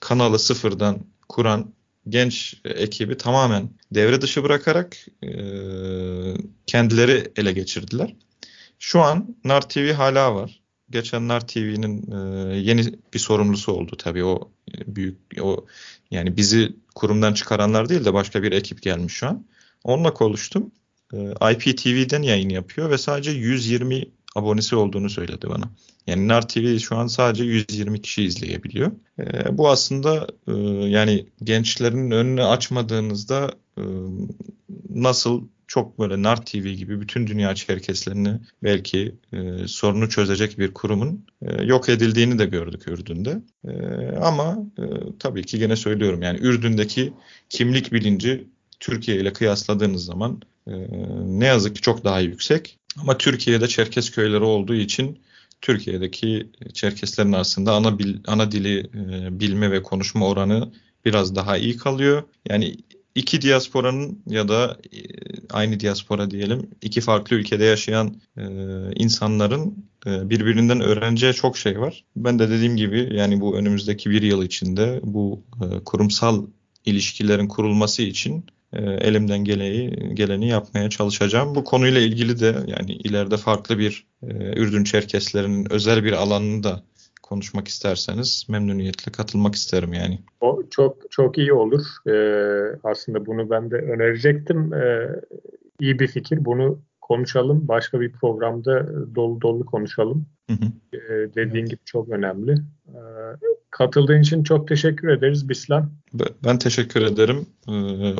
kanalı 0.00 0.38
sıfırdan 0.38 0.98
kuran 1.28 1.74
genç 2.08 2.54
ekibi 2.64 3.16
tamamen 3.16 3.70
devre 3.92 4.20
dışı 4.20 4.42
bırakarak 4.42 4.96
kendileri 6.66 7.32
ele 7.36 7.52
geçirdiler. 7.52 8.16
Şu 8.78 9.00
an 9.00 9.36
Nar 9.44 9.68
TV 9.68 9.92
hala 9.92 10.34
var 10.34 10.64
geçenler 10.90 11.46
TV'nin 11.46 12.12
e, 12.12 12.56
yeni 12.56 12.94
bir 13.14 13.18
sorumlusu 13.18 13.72
oldu 13.72 13.96
tabii 13.98 14.24
o 14.24 14.50
e, 14.74 14.96
büyük 14.96 15.18
o 15.40 15.66
yani 16.10 16.36
bizi 16.36 16.76
kurumdan 16.94 17.32
çıkaranlar 17.34 17.88
değil 17.88 18.04
de 18.04 18.14
başka 18.14 18.42
bir 18.42 18.52
ekip 18.52 18.82
gelmiş 18.82 19.12
şu 19.12 19.26
an. 19.26 19.46
Onunla 19.84 20.14
konuştum. 20.14 20.70
E, 21.14 21.52
IPTV'den 21.52 22.22
yayın 22.22 22.48
yapıyor 22.48 22.90
ve 22.90 22.98
sadece 22.98 23.30
120 23.30 24.04
abonesi 24.36 24.76
olduğunu 24.76 25.10
söyledi 25.10 25.48
bana. 25.48 25.70
Yani 26.06 26.28
Nar 26.28 26.48
TV 26.48 26.78
şu 26.78 26.96
an 26.96 27.06
sadece 27.06 27.44
120 27.44 28.02
kişi 28.02 28.24
izleyebiliyor. 28.24 28.92
E, 29.18 29.58
bu 29.58 29.68
aslında 29.68 30.26
e, 30.48 30.52
yani 30.88 31.26
gençlerin 31.42 32.10
önünü 32.10 32.44
açmadığınızda 32.44 33.50
e, 33.78 33.82
nasıl 34.90 35.42
çok 35.66 35.98
böyle 35.98 36.22
NAR 36.22 36.46
TV 36.46 36.68
gibi 36.68 37.00
bütün 37.00 37.26
dünya 37.26 37.54
çerkeslerini 37.54 38.40
belki 38.62 39.14
e, 39.32 39.68
sorunu 39.68 40.08
çözecek 40.08 40.58
bir 40.58 40.74
kurumun 40.74 41.26
e, 41.42 41.62
yok 41.62 41.88
edildiğini 41.88 42.38
de 42.38 42.46
gördük 42.46 42.88
Ürdün'de. 42.88 43.42
E, 43.64 43.72
ama 44.16 44.58
e, 44.78 44.84
tabii 45.18 45.44
ki 45.44 45.58
gene 45.58 45.76
söylüyorum 45.76 46.22
yani 46.22 46.38
Ürdün'deki 46.38 47.12
kimlik 47.48 47.92
bilinci 47.92 48.48
Türkiye 48.80 49.16
ile 49.16 49.32
kıyasladığınız 49.32 50.04
zaman 50.04 50.42
e, 50.66 50.72
ne 51.24 51.46
yazık 51.46 51.76
ki 51.76 51.80
çok 51.80 52.04
daha 52.04 52.20
yüksek. 52.20 52.78
Ama 52.98 53.18
Türkiye'de 53.18 53.68
Çerkes 53.68 54.10
köyleri 54.10 54.44
olduğu 54.44 54.74
için 54.74 55.18
Türkiye'deki 55.64 56.50
Çerkeslerin 56.72 57.32
arasında 57.32 57.72
ana 57.72 57.98
bil, 57.98 58.16
ana 58.26 58.52
dili 58.52 58.78
e, 58.78 59.40
bilme 59.40 59.70
ve 59.70 59.82
konuşma 59.82 60.28
oranı 60.28 60.72
biraz 61.04 61.36
daha 61.36 61.56
iyi 61.56 61.76
kalıyor. 61.76 62.22
Yani 62.48 62.76
iki 63.14 63.42
diasporanın 63.42 64.22
ya 64.26 64.48
da 64.48 64.78
e, 64.92 64.98
aynı 65.50 65.80
diaspora 65.80 66.30
diyelim 66.30 66.70
iki 66.82 67.00
farklı 67.00 67.36
ülkede 67.36 67.64
yaşayan 67.64 68.20
e, 68.36 68.44
insanların 68.94 69.88
e, 70.06 70.30
birbirinden 70.30 70.80
öğreneceği 70.80 71.32
çok 71.32 71.58
şey 71.58 71.80
var. 71.80 72.04
Ben 72.16 72.38
de 72.38 72.50
dediğim 72.50 72.76
gibi 72.76 73.08
yani 73.12 73.40
bu 73.40 73.56
önümüzdeki 73.56 74.10
bir 74.10 74.22
yıl 74.22 74.42
içinde 74.42 75.00
bu 75.02 75.42
e, 75.62 75.84
kurumsal 75.84 76.46
ilişkilerin 76.84 77.48
kurulması 77.48 78.02
için 78.02 78.44
elimden 78.80 79.44
geleni, 79.44 80.14
geleni 80.14 80.48
yapmaya 80.48 80.90
çalışacağım. 80.90 81.54
Bu 81.54 81.64
konuyla 81.64 82.00
ilgili 82.00 82.40
de 82.40 82.54
yani 82.66 82.92
ileride 82.92 83.36
farklı 83.36 83.78
bir 83.78 84.06
e, 84.22 84.26
Ürdün 84.60 84.84
Çerkeslerinin 84.84 85.72
özel 85.72 86.04
bir 86.04 86.12
alanını 86.12 86.62
da 86.62 86.82
konuşmak 87.22 87.68
isterseniz 87.68 88.46
memnuniyetle 88.48 89.12
katılmak 89.12 89.54
isterim 89.54 89.92
yani. 89.92 90.18
O 90.40 90.62
çok 90.70 91.10
çok 91.10 91.38
iyi 91.38 91.52
olur. 91.52 91.82
Ee, 92.06 92.78
aslında 92.84 93.26
bunu 93.26 93.50
ben 93.50 93.70
de 93.70 93.76
önerecektim. 93.76 94.72
Ee, 94.74 95.08
iyi 95.80 95.98
bir 95.98 96.06
fikir. 96.06 96.44
Bunu 96.44 96.78
konuşalım. 97.00 97.68
Başka 97.68 98.00
bir 98.00 98.12
programda 98.12 98.88
dolu 99.14 99.40
dolu 99.40 99.66
konuşalım. 99.66 100.26
Hı 100.50 100.54
hı. 100.54 100.96
Ee, 100.96 101.34
dediğin 101.34 101.64
evet. 101.64 101.70
gibi 101.70 101.80
çok 101.84 102.08
önemli. 102.08 102.52
Ee, 102.88 102.98
katıldığın 103.74 104.20
için 104.20 104.44
çok 104.44 104.68
teşekkür 104.68 105.08
ederiz 105.08 105.48
Bislan. 105.48 105.90
Ben 106.44 106.58
teşekkür 106.58 107.02
ederim. 107.02 107.46
Ee, 107.68 107.72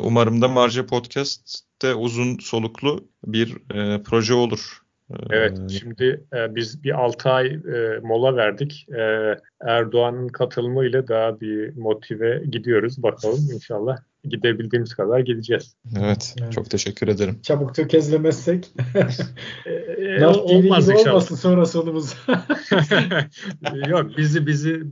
umarım 0.03 0.41
da 0.41 0.47
Marje 0.47 0.85
Podcast'te 0.85 1.93
uzun 1.93 2.37
soluklu 2.37 3.07
bir 3.25 3.57
e, 3.73 4.03
proje 4.03 4.33
olur. 4.33 4.81
Evet, 5.29 5.59
ee, 5.65 5.69
şimdi 5.69 6.25
e, 6.33 6.55
biz 6.55 6.83
bir 6.83 7.03
6 7.03 7.29
ay 7.29 7.47
e, 7.47 7.99
mola 8.03 8.35
verdik. 8.35 8.85
E, 8.89 9.35
Erdoğan'ın 9.61 10.27
katılımıyla 10.27 11.07
daha 11.07 11.39
bir 11.41 11.77
motive 11.77 12.43
gidiyoruz. 12.49 13.03
Bakalım 13.03 13.49
inşallah 13.53 13.97
gidebildiğimiz 14.29 14.93
kadar 14.93 15.19
gideceğiz. 15.19 15.75
Evet, 15.99 16.35
evet. 16.41 16.51
çok 16.51 16.69
teşekkür 16.69 17.07
ederim. 17.07 17.39
Çabuk 17.41 17.75
tökezlemezsek. 17.75 18.73
e, 19.65 19.71
e, 19.71 20.25
olmaz 20.25 20.89
inşallah. 20.89 21.11
Olmasın 21.11 21.35
sonra 21.35 21.65
sonumuz. 21.65 22.13
Yok, 23.89 24.17
bizi 24.17 24.47
bizi 24.47 24.83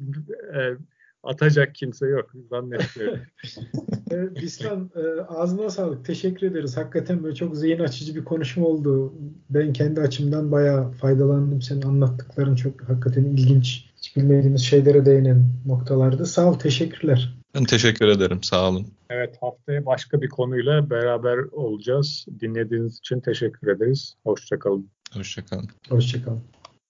e, 0.55 0.59
atacak 1.23 1.75
kimse 1.75 2.07
yok 2.07 2.31
zannetmiyorum. 2.49 3.19
evet, 4.11 4.41
Bislan 4.41 4.91
e, 4.95 5.21
ağzına 5.21 5.69
sağlık. 5.69 6.05
Teşekkür 6.05 6.47
ederiz. 6.47 6.77
Hakikaten 6.77 7.23
böyle 7.23 7.35
çok 7.35 7.55
zihin 7.55 7.79
açıcı 7.79 8.15
bir 8.15 8.23
konuşma 8.23 8.65
oldu. 8.65 9.13
Ben 9.49 9.73
kendi 9.73 10.01
açımdan 10.01 10.51
bayağı 10.51 10.91
faydalandım. 10.91 11.61
Senin 11.61 11.81
anlattıkların 11.81 12.55
çok 12.55 12.81
hakikaten 12.81 13.23
ilginç. 13.23 13.85
Hiç 13.97 14.15
bilmediğimiz 14.15 14.61
şeylere 14.61 15.05
değinen 15.05 15.43
noktalardı. 15.65 16.25
Sağ 16.25 16.49
ol. 16.49 16.53
Teşekkürler. 16.53 17.42
Ben 17.55 17.63
teşekkür 17.63 18.07
ederim. 18.07 18.43
Sağ 18.43 18.69
olun. 18.69 18.87
Evet 19.09 19.37
haftaya 19.41 19.85
başka 19.85 20.21
bir 20.21 20.29
konuyla 20.29 20.89
beraber 20.89 21.37
olacağız. 21.37 22.25
Dinlediğiniz 22.39 22.99
için 22.99 23.19
teşekkür 23.19 23.67
ederiz. 23.67 24.15
Hoşçakalın. 24.23 24.89
Hoşçakalın. 25.13 25.69
Hoşçakalın. 25.89 26.43